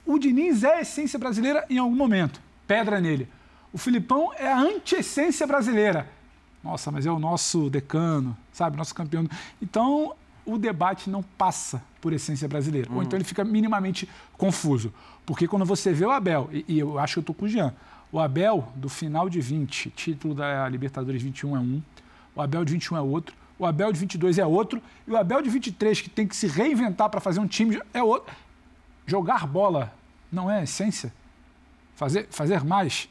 O 0.04 0.18
Diniz 0.18 0.64
é 0.64 0.78
a 0.78 0.82
essência 0.82 1.20
brasileira 1.20 1.64
em 1.70 1.78
algum 1.78 1.96
momento. 1.96 2.42
Pedra 2.66 3.00
nele. 3.00 3.28
O 3.72 3.78
Filipão 3.78 4.32
é 4.36 4.52
a 4.52 4.58
anti-essência 4.58 5.46
brasileira. 5.46 6.10
Nossa, 6.64 6.92
mas 6.92 7.06
é 7.06 7.12
o 7.12 7.20
nosso 7.20 7.70
decano, 7.70 8.36
sabe? 8.52 8.78
Nosso 8.78 8.94
campeão. 8.94 9.28
Então, 9.62 10.14
o 10.46 10.58
debate 10.58 11.10
não 11.10 11.22
passa 11.22 11.84
por 12.02 12.14
essência 12.14 12.48
brasileira. 12.48 12.90
Uhum. 12.90 12.98
Ou 12.98 13.04
então 13.04 13.18
ele 13.18 13.26
fica 13.26 13.44
minimamente 13.44 14.08
confuso. 14.38 14.94
Porque 15.26 15.48
quando 15.48 15.66
você 15.66 15.94
vê 15.94 16.06
o 16.06 16.12
Abel, 16.12 16.50
e, 16.52 16.66
e 16.68 16.80
eu 16.80 16.98
acho 16.98 17.16
que 17.16 17.20
eu 17.20 17.22
estou 17.22 17.36
com 17.36 17.46
o 17.46 17.50
Jean, 17.50 17.74
o 18.12 18.20
Abel 18.20 18.72
do 18.76 18.88
final 18.88 19.30
de 19.30 19.42
20, 19.42 19.90
título 19.92 20.34
da 20.34 20.68
Libertadores 20.70 21.22
21 21.22 21.58
é 21.58 21.60
um, 21.60 21.82
o 22.34 22.42
Abel 22.42 22.64
de 22.64 22.74
21 22.74 22.98
é 22.98 23.02
outro, 23.02 23.36
o 23.60 23.66
Abel 23.66 23.92
de 23.92 24.00
22 24.00 24.38
é 24.38 24.46
outro, 24.46 24.82
e 25.06 25.12
o 25.12 25.18
Abel 25.18 25.42
de 25.42 25.50
23, 25.50 26.00
que 26.00 26.10
tem 26.10 26.26
que 26.26 26.36
se 26.36 26.48
reinventar 26.48 27.10
para 27.10 27.20
fazer 27.20 27.40
um 27.40 27.48
time, 27.48 27.82
é 27.94 28.02
outro. 28.02 28.34
Jogar 29.06 29.46
bola 29.46 29.94
não 30.32 30.50
é 30.50 30.64
essência? 30.64 31.14
Fazer, 31.96 32.28
fazer 32.30 32.64
mais 32.64 33.10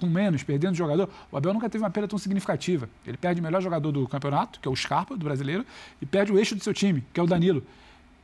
com 0.00 0.06
menos, 0.06 0.42
perdendo 0.42 0.74
jogador. 0.74 1.08
O 1.30 1.36
Abel 1.36 1.52
nunca 1.52 1.68
teve 1.68 1.82
uma 1.82 1.90
perda 1.90 2.08
tão 2.08 2.18
significativa. 2.18 2.88
Ele 3.06 3.16
perde 3.16 3.40
o 3.40 3.44
melhor 3.44 3.60
jogador 3.60 3.92
do 3.92 4.06
campeonato, 4.08 4.60
que 4.60 4.68
é 4.68 4.70
o 4.70 4.76
Scarpa, 4.76 5.16
do 5.16 5.24
brasileiro, 5.24 5.64
e 6.00 6.06
perde 6.06 6.32
o 6.32 6.38
eixo 6.38 6.54
do 6.54 6.62
seu 6.62 6.74
time, 6.74 7.04
que 7.12 7.20
é 7.20 7.22
o 7.22 7.26
Danilo. 7.26 7.62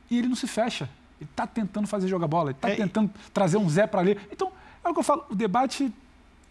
E 0.09 0.17
ele 0.17 0.27
não 0.27 0.35
se 0.35 0.47
fecha. 0.47 0.89
Ele 1.19 1.29
está 1.29 1.45
tentando 1.45 1.87
fazer 1.87 2.07
jogar 2.07 2.27
bola, 2.27 2.49
ele 2.49 2.57
está 2.57 2.69
é, 2.69 2.75
tentando 2.75 3.11
trazer 3.33 3.57
um 3.57 3.69
Zé 3.69 3.85
para 3.85 3.99
ali. 4.01 4.17
Então, 4.31 4.51
é 4.83 4.89
o 4.89 4.93
que 4.93 4.99
eu 4.99 5.03
falo, 5.03 5.25
o 5.29 5.35
debate 5.35 5.93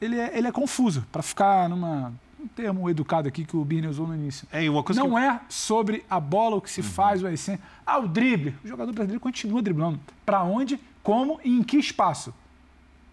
ele 0.01 0.19
é, 0.19 0.37
ele 0.37 0.47
é 0.47 0.53
confuso, 0.53 1.05
para 1.11 1.23
ficar 1.23 1.69
numa 1.69 2.13
um 2.41 2.47
termo 2.47 2.89
educado 2.89 3.27
aqui 3.27 3.45
que 3.45 3.57
o 3.57 3.65
Birne 3.65 3.89
usou 3.89 4.07
no 4.07 4.15
início. 4.15 4.47
É, 4.53 4.69
uma 4.71 4.83
coisa 4.83 5.03
não 5.03 5.11
que... 5.11 5.17
é 5.17 5.41
sobre 5.49 6.05
a 6.09 6.21
bola 6.21 6.57
o 6.57 6.61
que 6.61 6.71
se 6.71 6.83
faz, 6.83 7.23
o 7.23 7.29
essência. 7.29 7.61
Ah, 7.85 7.99
o 7.99 8.07
drible. 8.07 8.55
O 8.65 8.69
jogador 8.69 8.93
brasileiro 8.93 9.21
continua 9.21 9.61
driblando. 9.61 9.99
Para 10.25 10.45
onde, 10.45 10.79
como 11.03 11.41
e 11.43 11.51
em 11.51 11.63
que 11.63 11.77
espaço? 11.77 12.33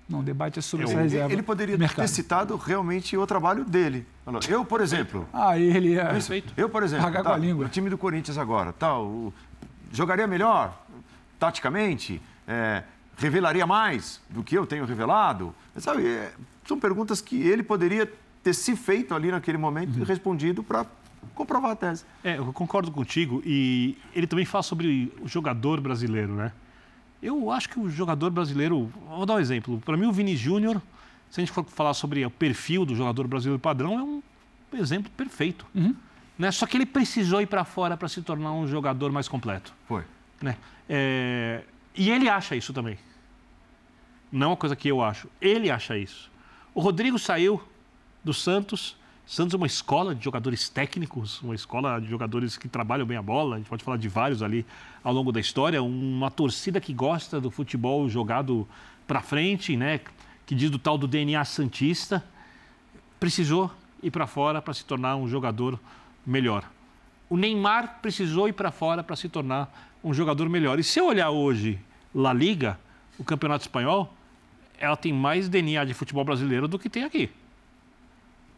Não, 0.08 0.20
o 0.20 0.24
debate 0.24 0.60
é 0.60 0.62
sobre 0.62 0.86
essa 0.86 0.94
ele, 0.94 1.04
reserva. 1.04 1.34
ele 1.34 1.42
poderia 1.42 1.78
ter 1.90 2.08
citado 2.08 2.56
realmente 2.58 3.18
o 3.18 3.26
trabalho 3.26 3.66
dele. 3.66 4.06
Eu, 4.48 4.64
por 4.64 4.80
exemplo, 4.82 5.28
Ah, 5.34 5.58
ele 5.58 5.96
é. 5.98 6.06
Perfeito. 6.06 6.54
eu, 6.56 6.70
por 6.70 6.84
exemplo, 6.84 7.06
Pagar 7.06 7.24
tá, 7.24 7.30
com 7.32 7.36
a 7.36 7.40
língua. 7.40 7.66
o 7.66 7.70
time 7.70 7.90
do 7.90 7.98
Corinthians 7.98 8.38
agora, 8.38 8.72
tal, 8.72 9.06
o- 9.06 9.34
jogaria 9.92 10.28
melhor, 10.28 10.80
taticamente, 11.40 12.22
é, 12.48 12.84
revelaria 13.18 13.66
mais 13.66 14.22
do 14.30 14.44
que 14.44 14.56
eu 14.58 14.66
tenho 14.66 14.86
revelado. 14.86 15.54
Sabe, 15.78 16.06
é, 16.08 16.32
são 16.68 16.80
perguntas 16.80 17.22
que 17.22 17.42
ele 17.42 17.64
poderia 17.64 18.12
ter 18.44 18.54
se 18.54 18.76
feito 18.76 19.14
ali 19.16 19.32
naquele 19.32 19.58
momento 19.58 19.96
Uhum. 19.96 20.02
e 20.02 20.06
respondido 20.06 20.64
para 20.64 20.86
comprovar 21.34 21.72
a 21.72 21.76
tese. 21.76 22.04
É, 22.24 22.38
eu 22.38 22.54
concordo 22.54 22.92
contigo. 22.92 23.42
E 23.46 23.98
ele 24.14 24.28
também 24.28 24.46
fala 24.46 24.62
sobre 24.62 25.12
o 25.22 25.28
jogador 25.28 25.82
brasileiro, 25.82 26.34
né? 26.36 26.52
Eu 27.26 27.50
acho 27.50 27.68
que 27.70 27.80
o 27.80 27.90
jogador 27.90 28.30
brasileiro. 28.30 28.92
Vou 29.08 29.26
dar 29.26 29.34
um 29.36 29.40
exemplo. 29.40 29.82
Para 29.84 29.98
mim, 29.98 30.06
o 30.06 30.12
Vini 30.12 30.38
Júnior, 30.38 30.80
se 31.32 31.40
a 31.40 31.44
gente 31.44 31.52
for 31.52 31.66
falar 31.66 31.96
sobre 31.96 32.24
o 32.24 32.30
perfil 32.30 32.86
do 32.86 32.96
jogador 32.96 33.28
brasileiro 33.28 33.60
padrão, 33.60 34.00
é 34.00 34.04
um 34.04 34.80
exemplo 34.80 35.12
perfeito. 35.18 35.66
Né? 36.38 36.52
Só 36.52 36.68
que 36.68 36.78
ele 36.78 36.86
precisou 36.86 37.42
ir 37.42 37.48
para 37.48 37.66
fora 37.66 37.98
para 37.98 38.08
se 38.08 38.22
tornar 38.22 38.52
um 38.52 38.68
jogador 38.68 39.12
mais 39.12 39.28
completo. 39.28 39.74
Foi. 39.88 40.04
Né? 40.40 40.56
É, 40.88 41.64
E 41.96 42.12
ele 42.12 42.30
acha 42.30 42.56
isso 42.56 42.72
também. 42.72 43.00
Não 44.32 44.48
é 44.48 44.50
uma 44.52 44.58
coisa 44.58 44.76
que 44.76 44.88
eu 44.88 45.02
acho. 45.02 45.28
Ele 45.42 45.72
acha 45.72 45.98
isso. 45.98 46.30
O 46.76 46.82
Rodrigo 46.82 47.18
saiu 47.18 47.60
do 48.24 48.36
Santos. 48.36 48.96
Santos 49.26 49.56
é 49.56 49.58
uma 49.58 49.66
escola 49.66 50.14
de 50.14 50.24
jogadores 50.24 50.70
técnicos, 50.70 51.42
uma 51.42 51.56
escola 51.56 52.00
de 52.00 52.08
jogadores 52.08 52.58
que 52.58 52.68
trabalham 52.68 53.08
bem 53.08 53.18
a 53.18 53.24
bola. 53.24 53.56
A 53.56 53.58
gente 53.58 53.68
pode 53.68 53.84
falar 53.84 53.98
de 53.98 54.08
vários 54.08 54.44
ali 54.44 54.64
ao 55.04 55.12
longo 55.12 55.32
da 55.32 55.40
história. 55.40 55.82
Uma 55.82 56.30
torcida 56.30 56.80
que 56.80 56.94
gosta 56.94 57.42
do 57.42 57.50
futebol 57.50 58.08
jogado 58.08 58.68
para 59.08 59.22
frente, 59.22 59.76
né? 59.76 60.00
Que 60.46 60.54
diz 60.54 60.70
do 60.70 60.78
tal 60.78 60.96
do 60.96 61.08
DNA 61.08 61.44
santista. 61.44 62.24
Precisou 63.20 63.72
ir 64.04 64.12
para 64.12 64.28
fora 64.28 64.62
para 64.62 64.76
se 64.76 64.86
tornar 64.86 65.16
um 65.16 65.28
jogador 65.28 65.80
melhor. 66.24 66.64
O 67.28 67.36
Neymar 67.36 68.00
precisou 68.04 68.48
ir 68.48 68.54
para 68.54 68.70
fora 68.70 69.04
para 69.04 69.16
se 69.16 69.28
tornar 69.28 69.96
um 70.04 70.14
jogador 70.14 70.48
melhor. 70.48 70.78
E 70.78 70.84
se 70.84 71.00
eu 71.00 71.08
olhar 71.08 71.32
hoje 71.32 71.80
La 72.14 72.32
Liga, 72.32 72.80
o 73.18 73.24
Campeonato 73.24 73.64
Espanhol, 73.64 74.14
ela 74.78 74.96
tem 74.96 75.12
mais 75.12 75.50
DNA 75.50 75.84
de 75.84 75.96
futebol 75.96 76.24
brasileiro 76.24 76.68
do 76.68 76.78
que 76.78 76.90
tem 76.90 77.04
aqui. 77.04 77.32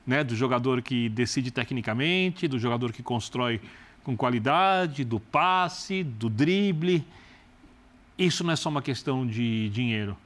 Né? 0.07 0.23
Do 0.23 0.35
jogador 0.35 0.81
que 0.81 1.09
decide 1.09 1.51
tecnicamente, 1.51 2.47
do 2.47 2.57
jogador 2.57 2.93
que 2.93 3.03
constrói 3.03 3.59
com 4.05 4.15
qualidade, 4.15 5.03
do 5.03 5.19
passe, 5.19 6.01
do 6.01 6.29
drible. 6.29 7.05
Isso 8.17 8.41
não 8.43 8.51
é 8.53 8.55
só 8.55 8.69
uma 8.69 8.81
questão 8.81 9.27
de 9.27 9.67
dinheiro. 9.69 10.17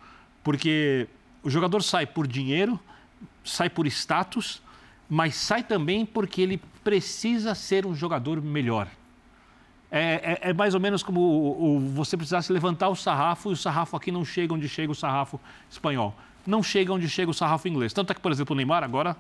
Porque 0.44 1.08
o 1.44 1.50
jogador 1.50 1.82
sai 1.82 2.06
por 2.06 2.28
dinheiro, 2.28 2.80
sai 3.44 3.70
por 3.72 3.88
status, 3.88 4.62
mas 5.10 5.34
sai 5.36 5.64
também 5.64 6.06
porque 6.06 6.42
ele 6.42 6.62
precisa 6.84 7.56
ser 7.56 7.86
um 7.88 7.96
jogador 7.96 8.40
melhor. 8.40 8.88
É, 9.92 10.40
é- 10.44 10.50
é 10.50 10.54
mais 10.54 10.74
ou 10.74 10.80
menos 10.80 11.04
como 11.04 11.20
o- 11.20 11.76
o- 11.76 11.80
você 11.80 12.16
precisasse 12.16 12.54
levantar 12.54 12.88
o 12.90 12.96
sarrafo 12.96 13.50
e 13.50 13.54
o 13.54 13.58
sarrafo 13.58 13.98
aqui 13.98 14.12
não 14.12 14.24
chega 14.24 14.54
onde 14.54 14.70
chega 14.70 14.92
o 14.92 14.96
sarrafo 14.96 15.40
espanhol. 15.70 16.16
Não 16.48 16.64
chega 16.64 16.94
onde 16.94 17.10
chega 17.10 17.30
o 17.30 17.34
sarrafo 17.34 17.68
inglês. 17.68 17.92
Tanto 17.92 18.12
é 18.12 18.14
que, 18.14 18.22
por 18.22 18.32
exemplo, 18.32 18.54
o 18.54 18.56
Neymar 18.58 18.84
agora 18.84 19.18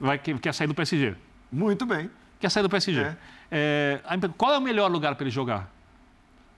vai, 0.00 0.18
quer, 0.18 0.38
quer 0.38 0.52
sair 0.54 0.66
do 0.66 0.74
PSG. 0.74 1.14
Muito 1.50 1.84
bem. 1.86 2.10
Quer 2.40 2.50
sair 2.50 2.62
do 2.62 2.68
PSG. 2.68 3.00
É. 3.00 3.16
É, 3.50 4.00
qual 4.36 4.52
é 4.54 4.58
o 4.58 4.60
melhor 4.60 4.90
lugar 4.90 5.14
para 5.14 5.24
ele 5.24 5.30
jogar? 5.30 5.70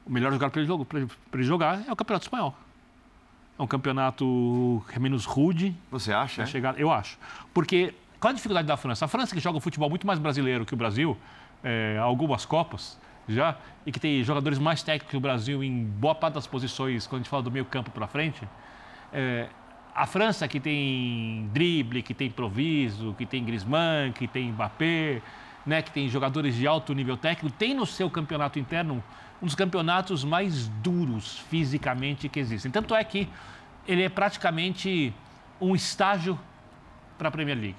O 0.06 0.10
melhor 0.12 0.32
lugar 0.32 0.50
para 0.50 0.60
ele, 0.60 0.72
ele- 0.72 1.42
jogar 1.42 1.82
é 1.86 1.92
o 1.92 1.96
Campeonato 1.96 2.24
Espanhol. 2.26 2.54
É 3.58 3.62
um 3.62 3.66
campeonato 3.66 4.82
que 4.88 4.96
é 4.96 4.98
menos 4.98 5.26
rude, 5.26 5.76
Você 5.90 6.12
acha? 6.12 6.42
é? 6.42 6.74
eu 6.78 6.90
acho. 6.90 7.18
Porque 7.52 7.94
qual 8.18 8.30
a 8.30 8.34
dificuldade 8.34 8.66
da 8.66 8.76
França? 8.76 9.04
A 9.04 9.08
França 9.08 9.34
que 9.34 9.40
joga 9.40 9.58
um 9.58 9.60
futebol 9.60 9.88
muito 9.90 10.06
mais 10.06 10.18
brasileiro 10.18 10.64
que 10.64 10.72
o 10.72 10.76
Brasil, 10.76 11.16
é, 11.62 11.98
algumas 12.00 12.44
Copas 12.46 12.98
já, 13.28 13.56
e 13.84 13.92
que 13.92 14.00
tem 14.00 14.24
jogadores 14.24 14.58
mais 14.58 14.82
técnicos 14.82 15.10
que 15.10 15.16
o 15.16 15.20
Brasil 15.20 15.62
em 15.62 15.84
boa 15.84 16.14
parte 16.14 16.34
das 16.34 16.46
posições, 16.46 17.06
quando 17.06 17.20
a 17.20 17.22
gente 17.22 17.30
fala 17.30 17.42
do 17.42 17.50
meio 17.50 17.64
campo 17.66 17.90
para 17.90 18.06
frente. 18.06 18.42
é, 19.12 19.48
a 20.00 20.06
França 20.06 20.48
que 20.48 20.58
tem 20.58 21.50
drible, 21.52 22.02
que 22.02 22.14
tem 22.14 22.28
improviso, 22.28 23.14
que 23.18 23.26
tem 23.26 23.44
Griezmann, 23.44 24.12
que 24.12 24.26
tem 24.26 24.50
Mbappé, 24.50 25.20
né, 25.66 25.82
que 25.82 25.90
tem 25.90 26.08
jogadores 26.08 26.54
de 26.54 26.66
alto 26.66 26.94
nível 26.94 27.18
técnico, 27.18 27.54
tem 27.58 27.74
no 27.74 27.84
seu 27.84 28.08
campeonato 28.08 28.58
interno 28.58 29.04
um 29.42 29.44
dos 29.44 29.54
campeonatos 29.54 30.24
mais 30.24 30.68
duros 30.82 31.40
fisicamente 31.50 32.30
que 32.30 32.40
existem. 32.40 32.70
Tanto 32.70 32.94
é 32.94 33.04
que 33.04 33.28
ele 33.86 34.02
é 34.02 34.08
praticamente 34.08 35.12
um 35.60 35.74
estágio 35.74 36.40
para 37.18 37.28
a 37.28 37.30
Premier 37.30 37.58
League. 37.58 37.76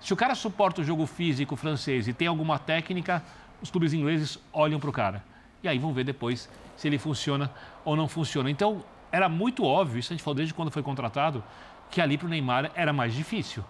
Se 0.00 0.12
o 0.12 0.16
cara 0.16 0.34
suporta 0.34 0.80
o 0.80 0.84
jogo 0.84 1.06
físico 1.06 1.54
francês 1.54 2.08
e 2.08 2.12
tem 2.12 2.26
alguma 2.26 2.58
técnica, 2.58 3.22
os 3.62 3.70
clubes 3.70 3.92
ingleses 3.92 4.36
olham 4.52 4.80
para 4.80 4.90
o 4.90 4.92
cara. 4.92 5.22
E 5.62 5.68
aí 5.68 5.78
vão 5.78 5.92
ver 5.92 6.02
depois 6.02 6.50
se 6.76 6.88
ele 6.88 6.98
funciona 6.98 7.52
ou 7.84 7.94
não 7.94 8.08
funciona. 8.08 8.50
Então, 8.50 8.84
era 9.12 9.28
muito 9.28 9.64
óbvio, 9.64 9.98
isso 10.00 10.12
a 10.12 10.14
gente 10.16 10.24
falou 10.24 10.34
desde 10.34 10.52
quando 10.54 10.70
foi 10.70 10.82
contratado, 10.82 11.44
que 11.90 12.00
ali 12.00 12.16
para 12.16 12.26
o 12.26 12.30
Neymar 12.30 12.70
era 12.74 12.92
mais 12.92 13.12
difícil. 13.14 13.62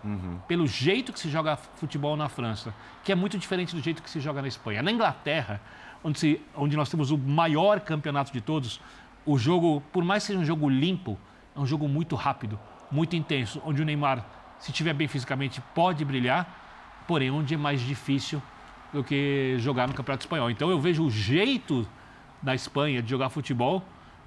Pelo 0.47 0.67
jeito 0.67 1.13
que 1.13 1.19
se 1.19 1.29
joga 1.29 1.57
futebol 1.57 2.17
na 2.17 2.29
França, 2.29 2.73
que 3.05 3.11
é 3.11 3.15
muito 3.17 3.37
diferente 3.37 3.75
do 3.75 3.83
jeito 3.83 4.01
que 4.03 4.09
se 4.09 4.21
joga 4.21 4.41
na 4.41 4.47
Espanha. 4.49 4.81
Na 4.83 4.93
Inglaterra, 4.93 5.61
onde, 6.05 6.19
se- 6.21 6.41
onde 6.55 6.77
nós 6.77 6.89
temos 6.89 7.11
o 7.11 7.19
maior 7.19 7.81
campeonato 7.81 8.33
de 8.33 8.41
todos, 8.41 8.81
o 9.27 9.37
jogo, 9.37 9.83
por 9.93 10.05
mais 10.05 10.23
que 10.23 10.29
seja 10.29 10.39
um 10.39 10.45
jogo 10.45 10.69
limpo, 10.69 11.19
é 11.57 11.59
um 11.61 11.67
jogo 11.67 11.89
muito 11.89 12.15
rápido, 12.15 12.59
muito 12.91 13.17
intenso, 13.17 13.61
onde 13.65 13.83
o 13.83 13.85
Neymar, 13.85 14.25
se 14.59 14.71
estiver 14.71 14.95
bem 14.95 15.09
fisicamente, 15.09 15.61
pode 15.75 16.05
brilhar, 16.05 17.03
porém 17.09 17.31
onde 17.31 17.55
é 17.55 17.57
mais 17.57 17.81
difícil 17.81 18.41
do 18.93 19.03
que 19.03 19.57
jogar 19.59 19.89
no 19.89 19.95
Campeonato 19.95 20.23
Espanhol. 20.25 20.49
Então 20.51 20.71
eu 20.71 20.79
vejo 20.79 21.05
o 21.05 21.11
jeito 21.11 21.87
da 22.41 22.55
Espanha 22.55 23.03
de 23.03 23.11
jogar 23.11 23.31
futebol, 23.31 23.83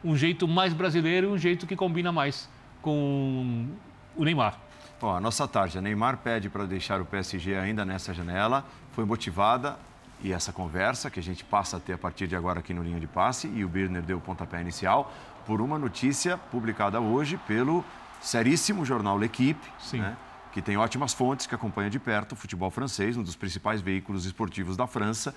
um 0.05 0.15
jeito 0.15 0.47
mais 0.47 0.71
brasileiro 0.71 1.27
e 1.27 1.29
um 1.31 1.37
jeito 1.37 1.65
que 1.65 1.75
combina 1.75 2.11
mais 2.11 2.47
com 2.81 3.67
o 4.15 4.23
Neymar. 4.23 4.59
Ó, 5.01 5.17
a 5.17 5.19
nossa 5.19 5.47
tarde, 5.47 5.77
a 5.77 5.81
Neymar 5.81 6.17
pede 6.17 6.47
para 6.47 6.65
deixar 6.65 7.01
o 7.01 7.05
PSG 7.05 7.55
ainda 7.55 7.83
nessa 7.83 8.13
janela. 8.13 8.63
Foi 8.93 9.03
motivada 9.03 9.77
e 10.23 10.31
essa 10.31 10.53
conversa 10.53 11.09
que 11.09 11.19
a 11.19 11.23
gente 11.23 11.43
passa 11.43 11.77
a 11.77 11.79
ter 11.79 11.93
a 11.93 11.97
partir 11.97 12.27
de 12.27 12.35
agora 12.35 12.59
aqui 12.59 12.73
no 12.73 12.83
Linha 12.83 12.99
de 12.99 13.07
Passe 13.07 13.47
e 13.47 13.65
o 13.65 13.67
Birner 13.67 14.03
deu 14.03 14.17
o 14.17 14.21
pontapé 14.21 14.61
inicial 14.61 15.11
por 15.45 15.59
uma 15.59 15.77
notícia 15.77 16.37
publicada 16.37 16.99
hoje 17.01 17.37
pelo 17.47 17.83
seríssimo 18.21 18.85
jornal 18.85 19.17
L'Equipe, 19.17 19.67
né, 19.93 20.15
que 20.51 20.61
tem 20.61 20.77
ótimas 20.77 21.13
fontes, 21.13 21.45
que 21.45 21.53
acompanha 21.53 21.89
de 21.89 21.99
perto 21.99 22.31
o 22.31 22.35
futebol 22.35 22.71
francês, 22.71 23.17
um 23.17 23.23
dos 23.23 23.35
principais 23.35 23.81
veículos 23.81 24.25
esportivos 24.25 24.77
da 24.77 24.87
França, 24.87 25.35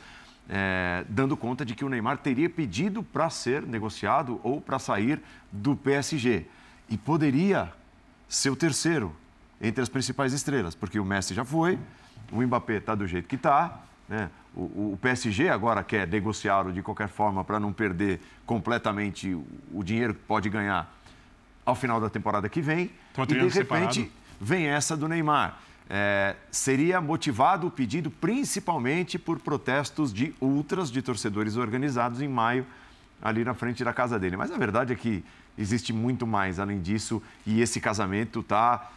é, 0.48 1.04
dando 1.08 1.36
conta 1.36 1.64
de 1.64 1.74
que 1.74 1.84
o 1.84 1.88
Neymar 1.88 2.18
teria 2.18 2.48
pedido 2.48 3.02
para 3.02 3.28
ser 3.30 3.62
negociado 3.62 4.40
ou 4.42 4.60
para 4.60 4.78
sair 4.78 5.20
do 5.52 5.76
PSG. 5.76 6.46
E 6.88 6.96
poderia 6.96 7.70
ser 8.28 8.50
o 8.50 8.56
terceiro 8.56 9.14
entre 9.60 9.82
as 9.82 9.88
principais 9.88 10.32
estrelas, 10.32 10.74
porque 10.74 10.98
o 10.98 11.04
Messi 11.04 11.34
já 11.34 11.44
foi, 11.44 11.78
o 12.32 12.40
Mbappé 12.42 12.74
está 12.74 12.94
do 12.94 13.06
jeito 13.06 13.26
que 13.28 13.34
está, 13.36 13.80
né? 14.08 14.30
o, 14.54 14.92
o- 14.92 14.98
PSG 15.02 15.48
agora 15.48 15.82
quer 15.82 16.06
negociá-lo 16.06 16.72
de 16.72 16.80
qualquer 16.82 17.08
forma 17.08 17.42
para 17.44 17.58
não 17.60 17.72
perder 17.72 18.20
completamente 18.46 19.34
o, 19.34 19.44
o 19.72 19.82
dinheiro 19.82 20.14
que 20.14 20.20
pode 20.20 20.48
ganhar 20.48 20.94
ao 21.66 21.74
final 21.74 22.00
da 22.00 22.08
temporada 22.08 22.48
que 22.48 22.60
vem. 22.62 22.90
E 23.18 23.26
de 23.26 23.34
repente 23.34 23.52
separado. 23.52 24.08
vem 24.40 24.66
essa 24.66 24.96
do 24.96 25.06
Neymar. 25.08 25.58
É, 25.90 26.36
seria 26.50 27.00
motivado 27.00 27.66
o 27.66 27.70
pedido 27.70 28.10
principalmente 28.10 29.18
por 29.18 29.40
protestos 29.40 30.12
de 30.12 30.34
ultras 30.40 30.90
de 30.90 31.00
torcedores 31.00 31.56
organizados 31.56 32.20
em 32.20 32.28
maio 32.28 32.66
ali 33.22 33.44
na 33.44 33.54
frente 33.54 33.82
da 33.82 33.92
casa 33.92 34.18
dele. 34.18 34.36
Mas 34.36 34.50
a 34.50 34.58
verdade 34.58 34.92
é 34.92 34.96
que 34.96 35.24
existe 35.56 35.92
muito 35.92 36.26
mais 36.26 36.58
além 36.58 36.80
disso 36.80 37.22
e 37.46 37.60
esse 37.62 37.80
casamento 37.80 38.40
está 38.40 38.90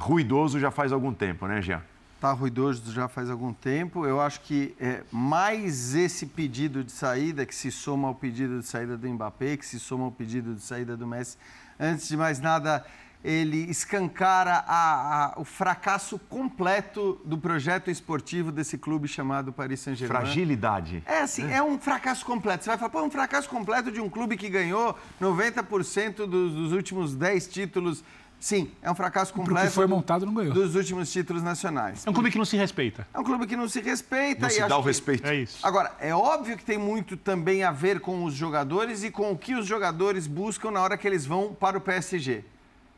ruidoso 0.00 0.58
já 0.58 0.70
faz 0.70 0.92
algum 0.92 1.12
tempo, 1.12 1.46
né, 1.46 1.60
Jean? 1.60 1.82
Está 2.16 2.32
ruidoso 2.32 2.90
já 2.92 3.08
faz 3.08 3.28
algum 3.28 3.52
tempo. 3.52 4.06
Eu 4.06 4.22
acho 4.22 4.40
que 4.40 4.74
é, 4.80 5.02
mais 5.12 5.94
esse 5.94 6.24
pedido 6.24 6.82
de 6.82 6.90
saída, 6.90 7.44
que 7.44 7.54
se 7.54 7.70
soma 7.70 8.08
ao 8.08 8.14
pedido 8.14 8.58
de 8.58 8.66
saída 8.66 8.96
do 8.96 9.06
Mbappé, 9.06 9.58
que 9.58 9.66
se 9.66 9.78
soma 9.78 10.04
ao 10.04 10.10
pedido 10.10 10.54
de 10.54 10.62
saída 10.62 10.96
do 10.96 11.06
Messi, 11.06 11.36
antes 11.78 12.08
de 12.08 12.16
mais 12.16 12.40
nada, 12.40 12.86
ele 13.26 13.68
escancara 13.68 14.62
a- 14.68 15.32
a- 15.34 15.40
o 15.40 15.44
fracasso 15.44 16.16
completo 16.16 17.20
do 17.24 17.36
projeto 17.36 17.90
esportivo 17.90 18.52
desse 18.52 18.78
clube 18.78 19.08
chamado 19.08 19.52
Paris 19.52 19.80
Saint-Germain. 19.80 20.20
Fragilidade. 20.20 21.02
É 21.04 21.22
assim, 21.22 21.50
é 21.50 21.60
um 21.60 21.76
fracasso 21.76 22.24
completo. 22.24 22.62
Você 22.62 22.70
vai 22.70 22.78
falar, 22.78 22.90
pô, 22.90 23.02
um 23.02 23.10
fracasso 23.10 23.48
completo 23.48 23.90
de 23.90 24.00
um 24.00 24.08
clube 24.08 24.36
que 24.36 24.48
ganhou 24.48 24.96
90% 25.20 26.24
dos, 26.26 26.52
dos 26.54 26.72
últimos 26.72 27.14
10 27.16 27.48
títulos 27.48 28.04
Sim, 28.38 28.70
é 28.82 28.90
um 28.90 28.94
fracasso 28.94 29.32
Porque 29.32 29.48
completo 29.48 29.72
foi 29.72 29.86
do- 29.86 29.90
montado 29.94 30.26
não 30.26 30.34
ganhou. 30.34 30.52
dos 30.52 30.74
últimos 30.74 31.10
títulos 31.10 31.42
nacionais. 31.42 32.06
É 32.06 32.10
um 32.10 32.12
clube 32.12 32.30
que 32.30 32.36
não 32.36 32.44
se 32.44 32.54
respeita. 32.54 33.08
É 33.14 33.18
um 33.18 33.24
clube 33.24 33.46
que 33.46 33.56
não 33.56 33.66
se 33.66 33.80
respeita 33.80 34.42
Não 34.42 34.50
se 34.50 34.60
dá 34.68 34.76
o 34.76 34.82
que- 34.82 34.88
respeito. 34.88 35.26
É 35.26 35.34
isso. 35.36 35.66
Agora, 35.66 35.90
é 35.98 36.14
óbvio 36.14 36.54
que 36.54 36.62
tem 36.62 36.76
muito 36.76 37.16
também 37.16 37.64
a 37.64 37.72
ver 37.72 37.98
com 37.98 38.24
os 38.24 38.34
jogadores 38.34 39.02
e 39.02 39.10
com 39.10 39.32
o 39.32 39.38
que 39.38 39.54
os 39.54 39.64
jogadores 39.66 40.26
buscam 40.26 40.70
na 40.70 40.82
hora 40.82 40.98
que 40.98 41.08
eles 41.08 41.24
vão 41.24 41.54
para 41.54 41.78
o 41.78 41.80
PSG. 41.80 42.44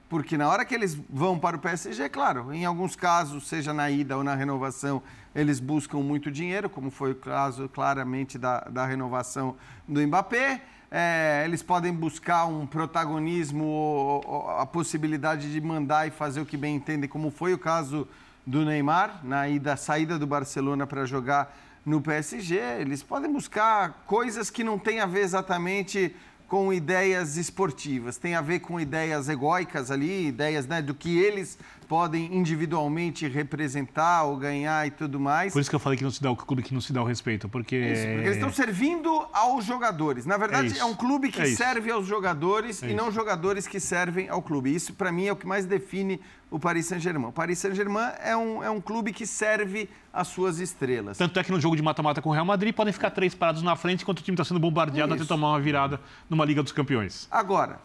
Porque 0.09 0.39
na 0.39 0.49
hora 0.49 0.65
que 0.65 0.75
eles 0.75 0.95
vão 1.11 1.39
para 1.39 1.57
o 1.57 1.61
PSG, 1.61 2.09
claro, 2.09 2.53
em 2.53 2.65
alguns 2.65 2.97
casos, 2.97 3.47
seja 3.47 3.73
na 3.75 3.91
ida 3.91 4.17
ou 4.17 4.25
na 4.25 4.35
renovação, 4.35 5.03
eles 5.35 5.61
buscam 5.61 5.99
muito 5.99 6.31
dinheiro, 6.31 6.71
como 6.71 6.91
foi 6.91 7.13
o 7.13 7.15
caso 7.15 7.69
claramente 7.69 8.39
da, 8.39 8.61
da 8.61 8.87
renovação 8.87 9.55
do 9.87 10.01
Mbappé. 10.01 10.63
É, 10.91 11.43
eles 11.45 11.63
podem 11.63 11.93
buscar 11.93 12.47
um 12.47 12.67
protagonismo, 12.67 13.65
ou- 13.65 14.25
ou 14.27 14.51
a 14.59 14.65
possibilidade 14.65 15.53
de 15.53 15.61
mandar 15.61 16.09
e 16.09 16.11
fazer 16.11 16.41
o 16.41 16.47
que 16.47 16.57
bem 16.57 16.77
entendem, 16.77 17.09
como 17.09 17.31
foi 17.31 17.53
o 17.53 17.59
caso 17.59 18.09
do 18.47 18.65
Neymar, 18.65 19.21
na 19.23 19.47
ida, 19.47 19.77
saída 19.77 20.19
do 20.19 20.27
Barcelona 20.27 20.87
para 20.87 21.05
jogar 21.05 21.55
no 21.85 22.01
PSG. 22.01 22.57
Eles 22.81 23.03
podem 23.03 23.31
buscar 23.31 24.03
coisas 24.07 24.49
que 24.49 24.65
não 24.65 24.79
têm 24.79 25.01
a 25.01 25.07
ver 25.07 25.21
exatamente 25.21 26.17
com 26.49 26.73
ideias 26.73 27.37
esportivas, 27.37 28.17
tem 28.17 28.35
a 28.35 28.41
ver 28.41 28.61
com 28.61 28.81
ideias 28.81 29.29
egóicas 29.29 29.91
ali, 29.91 30.29
ideias 30.29 30.67
né, 30.67 30.81
do 30.81 30.95
que 30.95 31.19
eles 31.19 31.59
podem 31.89 32.37
individualmente 32.37 33.27
representar 33.27 34.25
ou 34.25 34.37
ganhar 34.37 34.87
e 34.87 34.91
tudo 34.91 35.19
mais. 35.19 35.53
Por 35.53 35.61
isso 35.61 35.71
que 35.71 35.75
eu 35.75 35.81
falei 35.81 35.97
que 35.97 36.05
não 36.05 36.11
se 36.11 36.23
dá 36.23 36.31
o 36.31 36.37
clube 36.37 36.63
que 36.63 36.75
não 36.75 36.81
se 36.81 36.93
dá 36.93 37.03
o 37.03 37.05
respeito, 37.05 37.49
porque 37.49 37.77
Isso, 37.77 38.03
porque 38.03 38.21
eles 38.27 38.37
estão 38.37 38.53
servindo 38.53 39.27
aos 39.33 39.65
jogadores. 39.65 40.27
Na 40.27 40.37
verdade, 40.37 40.77
É 40.77 40.81
é, 40.81 40.85
um 40.85 40.95
clube 40.95 41.31
que 41.31 41.41
É 41.41 41.47
serve 41.47 41.91
aos 41.91 42.07
jogadores 42.07 42.83
É 42.83 42.91
e 42.91 42.95
não 42.95 43.11
jogadores 43.11 43.67
que 43.67 43.81
servem 43.81 44.29
ao 44.29 44.43
clube. 44.43 44.75
Isso, 44.75 44.93
para 44.93 45.11
mim, 45.11 45.27
é 45.27 45.33
o 45.33 45.37
que 45.37 45.47
mais 45.47 45.65
define 45.65 46.21
o 46.51 46.59
Paris 46.59 46.87
Saint-Germain. 46.87 47.29
O 47.29 47.33
Paris 47.33 47.59
Saint-Germain 47.59 48.13
é 48.23 48.37
um, 48.37 48.63
é 48.63 48.71
um 48.71 48.81
clube 48.81 49.13
que 49.13 49.27
serve 49.27 49.89
às 50.13 50.29
suas 50.29 50.59
estrelas. 50.59 51.17
Tanto 51.17 51.39
é 51.39 51.45
que 51.45 51.51
no 51.51 51.61
jogo 51.61 51.75
de 51.77 51.83
mata-mata 51.83 52.21
com 52.21 52.31
o 52.31 52.33
Real 52.33 52.45
Madrid 52.45 52.75
podem 52.75 52.93
ficar 52.93 53.11
três 53.11 53.35
parados 53.35 53.63
na 53.63 53.77
frente 53.77 54.03
enquanto 54.03 54.19
o 54.19 54.23
time 54.23 54.35
está 54.35 54.45
sendo 54.45 54.61
bombardeado 54.61 55.13
até 55.15 55.23
Isso. 55.23 55.29
tomar 55.29 55.51
uma 55.51 55.61
virada 55.61 56.01
numa 56.29 56.45
Liga 56.45 56.63
dos 56.63 56.73
Campeões. 56.73 57.27
Agora, 57.31 57.81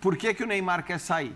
por 0.00 0.16
que, 0.16 0.32
que 0.34 0.44
o 0.44 0.46
Neymar 0.46 0.84
quer 0.84 0.98
sair? 0.98 1.34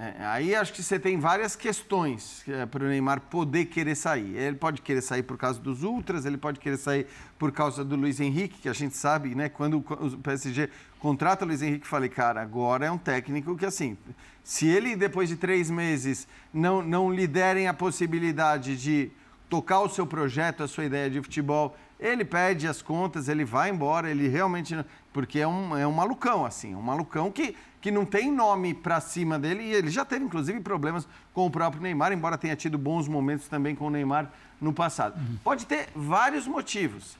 É, 0.00 0.14
aí 0.26 0.54
acho 0.54 0.72
que 0.72 0.80
você 0.80 0.96
tem 0.96 1.18
várias 1.18 1.56
questões 1.56 2.44
para 2.70 2.84
o 2.84 2.86
Neymar 2.86 3.20
poder 3.22 3.64
querer 3.64 3.96
sair. 3.96 4.36
Ele 4.36 4.54
pode 4.54 4.80
querer 4.80 5.02
sair 5.02 5.24
por 5.24 5.36
causa 5.36 5.58
dos 5.58 5.82
ultras, 5.82 6.24
ele 6.24 6.36
pode 6.36 6.60
querer 6.60 6.76
sair 6.76 7.08
por 7.36 7.50
causa 7.50 7.84
do 7.84 7.96
Luiz 7.96 8.20
Henrique, 8.20 8.60
que 8.60 8.68
a 8.68 8.72
gente 8.72 8.96
sabe, 8.96 9.34
né? 9.34 9.48
Quando 9.48 9.78
o 9.78 10.18
PSG 10.18 10.70
contrata 11.00 11.44
o 11.44 11.48
Luiz 11.48 11.62
Henrique, 11.62 11.84
falei, 11.84 12.08
cara, 12.08 12.40
agora 12.40 12.86
é 12.86 12.90
um 12.92 12.96
técnico 12.96 13.56
que 13.56 13.66
assim, 13.66 13.98
se 14.44 14.68
ele 14.68 14.94
depois 14.94 15.28
de 15.28 15.34
três 15.34 15.68
meses 15.68 16.28
não, 16.54 16.80
não 16.80 17.12
lhe 17.12 17.26
derem 17.26 17.66
a 17.66 17.74
possibilidade 17.74 18.76
de 18.76 19.10
tocar 19.48 19.80
o 19.80 19.88
seu 19.88 20.06
projeto, 20.06 20.62
a 20.62 20.68
sua 20.68 20.84
ideia 20.84 21.10
de 21.10 21.20
futebol, 21.20 21.76
ele 21.98 22.24
pede 22.24 22.68
as 22.68 22.80
contas, 22.80 23.28
ele 23.28 23.44
vai 23.44 23.70
embora, 23.70 24.08
ele 24.08 24.28
realmente. 24.28 24.76
Porque 25.12 25.40
é 25.40 25.48
um, 25.48 25.76
é 25.76 25.86
um 25.86 25.92
malucão, 25.92 26.44
assim, 26.44 26.74
um 26.74 26.82
malucão 26.82 27.32
que, 27.32 27.56
que 27.80 27.90
não 27.90 28.04
tem 28.04 28.32
nome 28.32 28.74
pra 28.74 29.00
cima 29.00 29.38
dele 29.38 29.62
e 29.62 29.72
ele 29.72 29.90
já 29.90 30.04
teve, 30.04 30.24
inclusive, 30.24 30.60
problemas 30.60 31.06
com 31.32 31.46
o 31.46 31.50
próprio 31.50 31.82
Neymar, 31.82 32.12
embora 32.12 32.36
tenha 32.36 32.56
tido 32.56 32.76
bons 32.76 33.06
momentos 33.06 33.46
também 33.48 33.74
com 33.74 33.86
o 33.86 33.90
Neymar 33.90 34.30
no 34.60 34.72
passado. 34.72 35.18
Pode 35.44 35.66
ter 35.66 35.88
vários 35.94 36.46
motivos. 36.46 37.16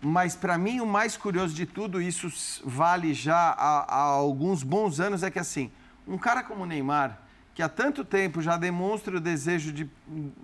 Mas 0.00 0.36
para 0.36 0.58
mim 0.58 0.80
o 0.80 0.86
mais 0.86 1.16
curioso 1.16 1.54
de 1.54 1.64
tudo, 1.64 2.02
isso 2.02 2.30
vale 2.62 3.14
já 3.14 3.54
há, 3.56 3.86
há 3.88 4.02
alguns 4.02 4.62
bons 4.62 5.00
anos, 5.00 5.22
é 5.22 5.30
que 5.30 5.38
assim, 5.38 5.70
um 6.06 6.18
cara 6.18 6.42
como 6.42 6.64
o 6.64 6.66
Neymar, 6.66 7.18
que 7.54 7.62
há 7.62 7.68
tanto 7.68 8.04
tempo 8.04 8.42
já 8.42 8.56
demonstra 8.56 9.16
o 9.16 9.20
desejo 9.20 9.72
de, 9.72 9.88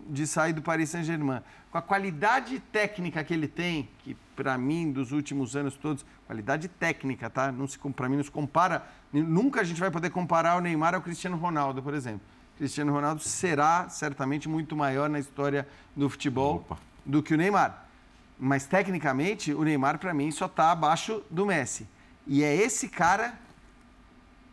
de 0.08 0.26
sair 0.26 0.52
do 0.52 0.62
Paris 0.62 0.90
Saint-Germain, 0.90 1.40
com 1.70 1.76
a 1.76 1.82
qualidade 1.82 2.61
técnica 2.72 3.22
que 3.24 3.34
ele 3.34 3.48
tem, 3.48 3.88
que 4.04 4.16
para 4.36 4.56
mim 4.56 4.92
dos 4.92 5.11
últimos 5.11 5.56
anos 5.56 5.74
todos, 5.74 6.06
qualidade 6.26 6.68
técnica, 6.68 7.28
tá? 7.28 7.50
Não 7.50 7.66
se 7.66 7.78
para 7.78 8.08
mim 8.08 8.16
não 8.16 8.22
se 8.22 8.30
compara, 8.30 8.86
nunca 9.12 9.61
a 9.61 9.64
gente 9.64 9.80
vai 9.80 9.90
poder 9.90 10.11
comparar 10.11 10.56
o 10.56 10.61
Neymar 10.61 10.94
ao 10.94 11.02
Cristiano 11.02 11.36
Ronaldo, 11.36 11.82
por 11.82 11.94
exemplo. 11.94 12.22
Cristiano 12.56 12.92
Ronaldo 12.92 13.22
será 13.22 13.88
certamente 13.88 14.48
muito 14.48 14.76
maior 14.76 15.08
na 15.08 15.18
história 15.18 15.66
do 15.96 16.08
futebol 16.08 16.56
Opa. 16.56 16.78
do 17.04 17.22
que 17.22 17.34
o 17.34 17.36
Neymar. 17.36 17.86
Mas 18.38 18.66
tecnicamente, 18.66 19.52
o 19.52 19.64
Neymar 19.64 19.98
para 19.98 20.14
mim 20.14 20.30
só 20.30 20.46
está 20.46 20.70
abaixo 20.70 21.22
do 21.28 21.44
Messi. 21.44 21.88
E 22.26 22.44
é 22.44 22.54
esse 22.54 22.88
cara 22.88 23.34